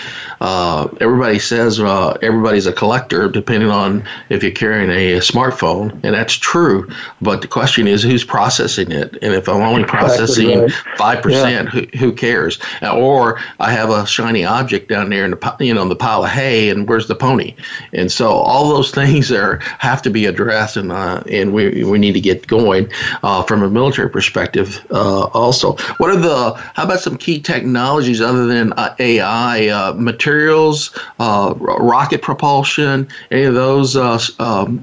everybody 1.01 1.39
says 1.39 1.81
everybody's 1.81 2.67
a 2.67 2.75
collector, 2.75 3.31
depending 3.31 3.71
on 3.71 4.07
if 4.29 4.43
you're 4.43 4.53
carrying 4.53 4.91
a, 4.91 5.15
a 5.15 5.21
smartphone, 5.21 5.93
and 6.05 6.15
that's 6.15 6.35
true. 6.35 6.91
But 7.23 7.43
the 7.43 7.49
question 7.49 7.87
is, 7.87 8.03
who's 8.03 8.25
processing 8.25 8.91
it? 8.91 9.13
And 9.23 9.35
if 9.35 9.49
I'm 9.49 9.63
only 9.63 9.85
processing 9.85 10.69
five 10.97 11.23
percent, 11.23 11.69
who, 11.69 11.83
who 11.99 12.13
cares? 12.13 12.59
Or 12.83 13.39
I 13.61 13.71
have 13.73 13.91
a 13.91 14.07
shiny 14.07 14.45
object 14.45 14.89
down 14.89 15.11
there 15.11 15.25
in 15.25 15.33
the 15.33 15.57
you 15.61 15.75
know 15.75 15.83
in 15.83 15.89
the 15.89 15.97
pile 15.97 16.25
of 16.25 16.31
hay, 16.31 16.71
and 16.71 16.89
where's 16.89 17.09
the 17.09 17.15
pony? 17.15 17.55
And 17.93 18.11
so 18.11 18.31
all 18.31 18.69
those 18.69 18.91
things 18.95 19.31
are 19.31 19.59
have 19.79 20.03
to 20.03 20.11
be 20.11 20.27
addressed, 20.27 20.77
and 20.77 20.91
uh, 20.91 21.23
and 21.31 21.53
we 21.53 21.85
we 21.85 21.99
need 21.99 22.13
to 22.13 22.21
get 22.21 22.47
going 22.47 22.91
uh, 23.23 23.43
from 23.43 23.63
a 23.63 23.71
military 23.71 24.11
perspective. 24.11 24.85
Uh, 24.91 25.25
also, 25.27 25.77
what 25.99 26.11
are 26.11 26.17
the 26.17 26.55
how 26.75 26.85
about 26.85 27.01
some 27.01 27.17
key 27.17 27.41
technologies 27.41 28.21
other 28.21 28.47
than 28.47 28.73
uh, 28.75 28.95
AI 28.99 29.69
uh, 29.69 29.93
materials, 29.97 30.99
uh, 31.19 31.55
rocket 31.57 32.23
propulsion, 32.23 33.07
any 33.31 33.43
of 33.43 33.55
those? 33.55 33.97
Um, 34.39 34.83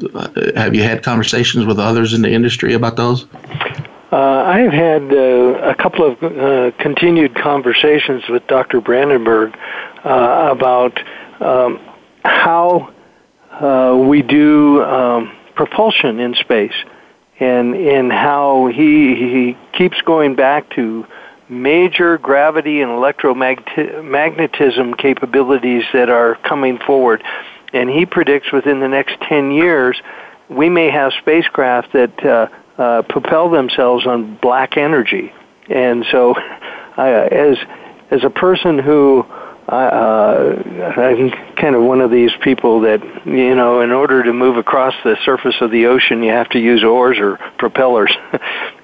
have 0.56 0.76
you 0.76 0.84
had 0.84 1.04
conversations 1.04 1.66
with 1.66 1.80
others? 1.80 2.14
in 2.14 2.22
the 2.22 2.29
industry 2.34 2.74
about 2.74 2.96
those? 2.96 3.28
Uh, 4.12 4.18
I 4.18 4.62
have 4.62 4.74
had 4.74 5.14
uh, 5.14 5.70
a 5.70 5.76
couple 5.76 6.04
of 6.04 6.24
uh, 6.24 6.72
continued 6.80 7.36
conversations 7.36 8.28
with 8.28 8.48
Dr. 8.48 8.82
Brandenburg 8.82 9.56
uh, 10.04 10.50
about 10.52 11.00
um, 11.40 11.80
how 12.26 12.92
uh, 13.52 13.96
we 13.96 14.24
do 14.24 14.84
um, 14.84 15.32
propulsion 15.54 16.20
in 16.20 16.34
space, 16.36 16.74
and 17.40 17.76
in 17.76 18.10
how 18.10 18.66
he 18.68 19.14
he 19.16 19.56
keeps 19.74 20.02
going 20.02 20.34
back 20.36 20.72
to 20.72 21.06
major 21.48 22.18
gravity 22.18 22.82
and 22.82 22.90
electromagnetism 22.90 24.98
capabilities 24.98 25.84
that 25.94 26.10
are 26.10 26.34
coming 26.48 26.80
forward, 26.80 27.24
and 27.74 27.92
he 27.92 28.08
predicts 28.08 28.52
within 28.52 28.80
the 28.80 28.88
next 28.88 29.22
ten 29.22 29.52
years 29.52 30.02
we 30.50 30.70
may 30.70 30.90
have 30.90 31.14
spacecraft 31.20 31.94
that 31.94 32.26
uh, 32.26 32.48
uh, 32.82 33.02
propel 33.04 33.50
themselves 33.50 34.08
on 34.08 34.38
black 34.42 34.78
energy. 34.78 35.32
And 35.70 36.06
so, 36.12 36.36
uh, 36.98 37.02
as 37.02 37.58
as 38.12 38.24
a 38.24 38.30
person 38.30 38.80
who 38.80 39.26
uh, 39.72 40.64
I'm 40.98 41.30
kind 41.56 41.76
of 41.76 41.84
one 41.84 42.02
of 42.02 42.10
these 42.10 42.32
people 42.42 42.82
that 42.82 43.04
you 43.26 43.54
know, 43.54 43.82
in 43.82 43.92
order 43.92 44.24
to 44.24 44.34
move 44.34 44.58
across 44.58 44.96
the 45.04 45.16
surface 45.24 45.56
of 45.62 45.70
the 45.70 45.86
ocean, 45.86 46.24
you 46.24 46.32
have 46.32 46.50
to 46.50 46.60
use 46.60 46.84
oars 46.84 47.20
or 47.20 47.38
propellers. 47.60 48.12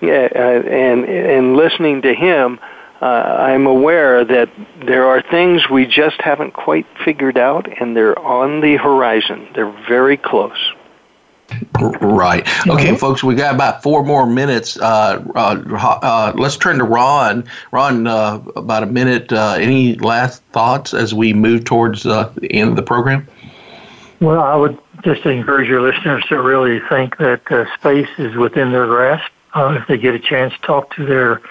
yeah, 0.01 0.27
uh, 0.35 0.39
and 0.39 1.05
and 1.05 1.55
listening 1.55 2.03
to 2.03 2.13
him, 2.13 2.59
uh, 3.01 3.05
I'm 3.05 3.65
aware 3.65 4.23
that 4.25 4.49
there 4.85 5.07
are 5.07 5.23
things 5.23 5.63
we 5.71 5.87
just 5.87 6.21
haven't 6.21 6.53
quite 6.53 6.85
figured 7.03 7.37
out, 7.37 7.67
and 7.81 7.97
they're 7.97 8.17
on 8.19 8.61
the 8.61 8.77
horizon. 8.77 9.47
They're 9.55 9.75
very 9.87 10.17
close. 10.17 10.71
Right. 11.79 12.41
Okay, 12.67 12.87
mm-hmm. 12.87 12.95
folks, 12.95 13.23
we 13.23 13.35
got 13.35 13.55
about 13.55 13.83
four 13.83 14.03
more 14.03 14.25
minutes. 14.25 14.77
Uh, 14.77 15.23
uh, 15.35 15.99
uh, 16.01 16.33
let's 16.35 16.57
turn 16.57 16.77
to 16.77 16.83
Ron. 16.83 17.45
Ron, 17.71 18.07
uh, 18.07 18.41
about 18.55 18.83
a 18.83 18.87
minute. 18.87 19.31
Uh, 19.31 19.55
any 19.59 19.95
last 19.95 20.43
thoughts 20.51 20.93
as 20.93 21.13
we 21.13 21.33
move 21.33 21.65
towards 21.65 22.05
uh, 22.05 22.31
the 22.35 22.51
end 22.51 22.69
of 22.69 22.75
the 22.75 22.83
program? 22.83 23.27
Well, 24.19 24.41
I 24.41 24.55
would 24.55 24.77
just 25.03 25.25
encourage 25.25 25.67
your 25.67 25.81
listeners 25.81 26.23
to 26.29 26.41
really 26.41 26.79
think 26.89 27.17
that 27.17 27.67
space 27.77 28.09
is 28.17 28.35
within 28.35 28.71
their 28.71 28.87
grasp. 28.87 29.31
if 29.55 29.87
they 29.87 29.97
get 29.97 30.15
a 30.15 30.19
chance, 30.19 30.53
to 30.53 30.59
talk 30.61 30.95
to 30.95 31.05
their 31.05 31.41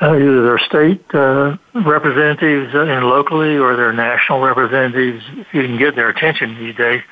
uh, 0.00 0.14
either 0.14 0.42
their 0.42 0.58
state 0.58 1.04
uh, 1.14 1.56
representatives 1.74 2.74
and 2.74 3.06
locally 3.06 3.58
or 3.58 3.76
their 3.76 3.92
national 3.92 4.40
representatives. 4.40 5.22
If 5.32 5.52
You 5.52 5.62
can 5.62 5.76
get 5.76 5.94
their 5.94 6.08
attention 6.08 6.56
these 6.58 6.74
days 6.74 7.02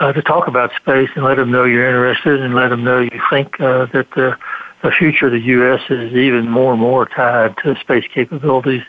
uh, 0.00 0.12
to 0.12 0.22
talk 0.22 0.48
about 0.48 0.72
space 0.76 1.10
and 1.14 1.24
let 1.24 1.36
them 1.36 1.50
know 1.50 1.64
you're 1.64 1.86
interested 1.86 2.40
and 2.40 2.54
let 2.54 2.68
them 2.68 2.82
know 2.82 3.00
you 3.00 3.20
think 3.30 3.60
uh, 3.60 3.86
that 3.92 4.08
the, 4.16 4.36
the 4.82 4.90
future 4.90 5.26
of 5.26 5.32
the 5.32 5.40
U.S. 5.40 5.80
is 5.90 6.12
even 6.14 6.48
more 6.48 6.72
and 6.72 6.80
more 6.80 7.06
tied 7.06 7.56
to 7.58 7.78
space 7.80 8.04
capabilities. 8.12 8.82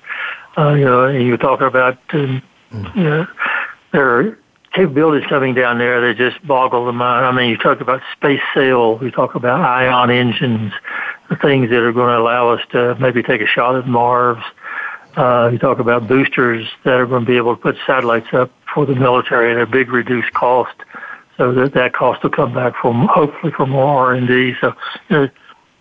Uh, 0.57 0.73
you 0.73 0.85
know, 0.85 1.03
and 1.05 1.25
you 1.25 1.37
talk 1.37 1.61
about 1.61 1.97
um, 2.13 2.41
you 2.71 3.03
know, 3.03 3.27
there 3.91 4.17
are 4.17 4.37
capabilities 4.73 5.27
coming 5.27 5.53
down 5.53 5.77
there 5.77 5.99
that 6.01 6.17
just 6.17 6.45
boggle 6.47 6.85
the 6.85 6.93
mind. 6.93 7.25
I 7.25 7.31
mean, 7.31 7.49
you 7.49 7.57
talk 7.57 7.81
about 7.81 8.01
space 8.13 8.41
sail, 8.53 8.99
you 9.01 9.11
talk 9.11 9.35
about 9.35 9.59
ion 9.59 10.09
engines, 10.09 10.71
the 11.29 11.35
things 11.35 11.69
that 11.69 11.79
are 11.79 11.91
going 11.91 12.09
to 12.09 12.17
allow 12.17 12.49
us 12.49 12.61
to 12.71 12.95
maybe 12.95 13.21
take 13.21 13.41
a 13.41 13.47
shot 13.47 13.75
at 13.75 13.87
Mars. 13.87 14.41
Uh, 15.17 15.49
you 15.51 15.59
talk 15.59 15.79
about 15.79 16.07
boosters 16.07 16.65
that 16.85 16.93
are 16.93 17.05
going 17.05 17.25
to 17.25 17.29
be 17.29 17.35
able 17.35 17.53
to 17.53 17.61
put 17.61 17.75
satellites 17.85 18.27
up 18.31 18.49
for 18.73 18.85
the 18.85 18.95
military 18.95 19.51
at 19.51 19.59
a 19.59 19.65
big 19.65 19.91
reduced 19.91 20.31
cost, 20.33 20.75
so 21.41 21.51
that 21.53 21.73
that 21.73 21.93
cost 21.93 22.21
will 22.21 22.29
come 22.29 22.53
back 22.53 22.75
from 22.79 23.07
hopefully 23.07 23.51
for 23.57 23.65
more 23.65 23.87
R 23.87 24.13
and 24.13 24.27
D. 24.27 24.53
So, 24.61 24.73
you 25.09 25.15
know, 25.15 25.29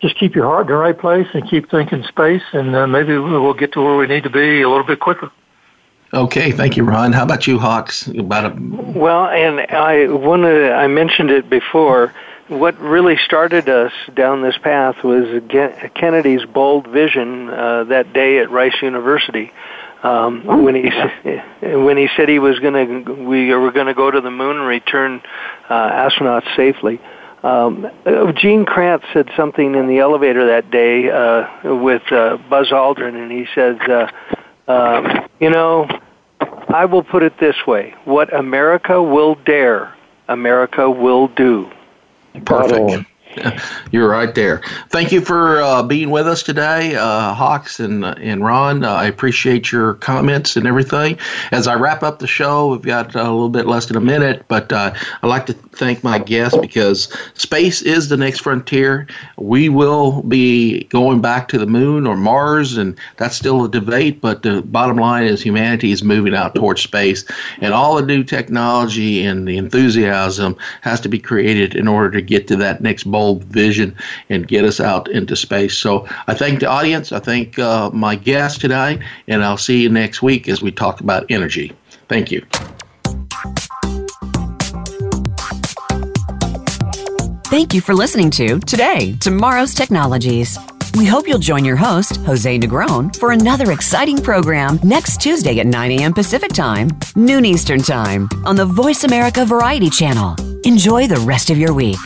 just 0.00 0.18
keep 0.18 0.34
your 0.34 0.46
heart 0.46 0.62
in 0.62 0.72
the 0.72 0.78
right 0.78 0.98
place 0.98 1.26
and 1.34 1.46
keep 1.48 1.70
thinking 1.70 2.02
space, 2.04 2.42
and 2.54 2.74
uh, 2.74 2.86
maybe 2.86 3.18
we'll 3.18 3.52
get 3.52 3.74
to 3.74 3.82
where 3.82 3.94
we 3.94 4.06
need 4.06 4.22
to 4.22 4.30
be 4.30 4.62
a 4.62 4.70
little 4.70 4.86
bit 4.86 5.00
quicker. 5.00 5.30
Okay, 6.14 6.50
thank 6.50 6.78
you, 6.78 6.84
Ron. 6.84 7.12
How 7.12 7.24
about 7.24 7.46
you, 7.46 7.58
Hawks? 7.58 8.06
About 8.06 8.46
a 8.46 8.56
well, 8.58 9.26
and 9.26 9.60
I 9.60 10.08
one 10.08 10.46
I 10.46 10.86
mentioned 10.86 11.30
it 11.30 11.50
before. 11.50 12.14
What 12.50 12.80
really 12.80 13.16
started 13.16 13.68
us 13.68 13.92
down 14.12 14.42
this 14.42 14.58
path 14.58 15.04
was 15.04 15.40
Kennedy's 15.94 16.44
bold 16.44 16.88
vision 16.88 17.48
uh, 17.48 17.84
that 17.84 18.12
day 18.12 18.40
at 18.40 18.50
Rice 18.50 18.74
University. 18.82 19.52
Um, 20.02 20.64
when 20.64 20.74
he 20.74 20.90
when 21.62 21.96
he 21.96 22.08
said 22.16 22.28
he 22.28 22.40
was 22.40 22.58
going 22.58 23.04
to 23.04 23.12
we 23.12 23.54
were 23.54 23.70
going 23.70 23.86
to 23.86 23.94
go 23.94 24.10
to 24.10 24.20
the 24.20 24.32
moon 24.32 24.56
and 24.56 24.66
return 24.66 25.22
uh, 25.68 25.90
astronauts 25.90 26.56
safely. 26.56 27.00
Um, 27.44 27.88
Gene 28.34 28.64
Kranz 28.64 29.04
said 29.12 29.30
something 29.36 29.76
in 29.76 29.86
the 29.86 30.00
elevator 30.00 30.48
that 30.48 30.72
day 30.72 31.08
uh, 31.08 31.76
with 31.76 32.02
uh, 32.10 32.36
Buzz 32.50 32.70
Aldrin, 32.70 33.14
and 33.14 33.30
he 33.30 33.46
said, 33.54 33.78
uh, 33.88 34.10
um, 34.66 35.28
"You 35.38 35.50
know, 35.50 35.88
I 36.68 36.86
will 36.86 37.04
put 37.04 37.22
it 37.22 37.38
this 37.38 37.64
way: 37.64 37.94
What 38.06 38.34
America 38.34 39.00
will 39.00 39.36
dare, 39.36 39.94
America 40.26 40.90
will 40.90 41.28
do." 41.28 41.70
Perfect. 42.34 43.09
You're 43.92 44.08
right 44.08 44.34
there. 44.34 44.60
Thank 44.88 45.12
you 45.12 45.20
for 45.20 45.62
uh, 45.62 45.82
being 45.82 46.10
with 46.10 46.26
us 46.26 46.42
today, 46.42 46.96
uh, 46.96 47.32
Hawks 47.32 47.78
and 47.78 48.04
and 48.04 48.44
Ron. 48.44 48.84
Uh, 48.84 48.92
I 48.92 49.06
appreciate 49.06 49.70
your 49.70 49.94
comments 49.94 50.56
and 50.56 50.66
everything. 50.66 51.18
As 51.52 51.68
I 51.68 51.76
wrap 51.76 52.02
up 52.02 52.18
the 52.18 52.26
show, 52.26 52.68
we've 52.68 52.82
got 52.82 53.14
a 53.14 53.22
little 53.22 53.48
bit 53.48 53.66
less 53.66 53.86
than 53.86 53.96
a 53.96 54.00
minute, 54.00 54.44
but 54.48 54.72
uh, 54.72 54.94
I'd 55.22 55.26
like 55.26 55.46
to 55.46 55.52
thank 55.52 56.02
my 56.02 56.18
guests 56.18 56.58
because 56.58 57.08
space 57.34 57.82
is 57.82 58.08
the 58.08 58.16
next 58.16 58.40
frontier. 58.40 59.06
We 59.36 59.68
will 59.68 60.22
be 60.22 60.84
going 60.84 61.20
back 61.20 61.48
to 61.48 61.58
the 61.58 61.66
moon 61.66 62.06
or 62.06 62.16
Mars, 62.16 62.76
and 62.76 62.98
that's 63.16 63.36
still 63.36 63.64
a 63.64 63.70
debate. 63.70 64.20
But 64.20 64.42
the 64.42 64.62
bottom 64.62 64.96
line 64.96 65.24
is 65.24 65.40
humanity 65.40 65.92
is 65.92 66.02
moving 66.02 66.34
out 66.34 66.54
towards 66.54 66.82
space, 66.82 67.24
and 67.60 67.74
all 67.74 67.94
the 67.94 68.06
new 68.06 68.24
technology 68.24 69.24
and 69.24 69.46
the 69.46 69.56
enthusiasm 69.56 70.56
has 70.80 71.00
to 71.00 71.08
be 71.08 71.20
created 71.20 71.76
in 71.76 71.86
order 71.86 72.10
to 72.10 72.22
get 72.22 72.48
to 72.48 72.56
that 72.56 72.80
next 72.80 73.04
bowl 73.04 73.19
whole 73.20 73.38
vision 73.40 73.94
and 74.30 74.48
get 74.48 74.64
us 74.64 74.80
out 74.80 75.10
into 75.10 75.36
space. 75.36 75.76
So 75.76 76.06
I 76.26 76.34
thank 76.34 76.60
the 76.60 76.66
audience. 76.66 77.12
I 77.12 77.20
thank 77.20 77.58
uh, 77.58 77.90
my 77.90 78.16
guest 78.16 78.60
today, 78.60 78.98
and 79.28 79.44
I'll 79.44 79.58
see 79.58 79.82
you 79.82 79.90
next 79.90 80.22
week 80.22 80.48
as 80.48 80.62
we 80.62 80.72
talk 80.72 81.00
about 81.00 81.26
energy. 81.28 81.72
Thank 82.08 82.30
you. 82.30 82.44
Thank 87.50 87.74
you 87.74 87.80
for 87.80 87.94
listening 87.94 88.30
to 88.32 88.60
Today, 88.60 89.16
Tomorrow's 89.20 89.74
Technologies. 89.74 90.56
We 90.94 91.04
hope 91.04 91.28
you'll 91.28 91.38
join 91.38 91.64
your 91.64 91.76
host, 91.76 92.16
Jose 92.18 92.58
Negron, 92.58 93.14
for 93.16 93.32
another 93.32 93.72
exciting 93.72 94.18
program 94.18 94.78
next 94.82 95.20
Tuesday 95.20 95.58
at 95.60 95.66
9 95.66 95.90
a.m. 95.92 96.12
Pacific 96.12 96.52
Time, 96.52 96.88
noon 97.14 97.44
Eastern 97.44 97.82
Time, 97.82 98.28
on 98.44 98.56
the 98.56 98.66
Voice 98.66 99.04
America 99.04 99.44
Variety 99.44 99.90
Channel. 99.90 100.36
Enjoy 100.64 101.06
the 101.06 101.20
rest 101.20 101.50
of 101.50 101.58
your 101.58 101.72
week. 101.72 101.98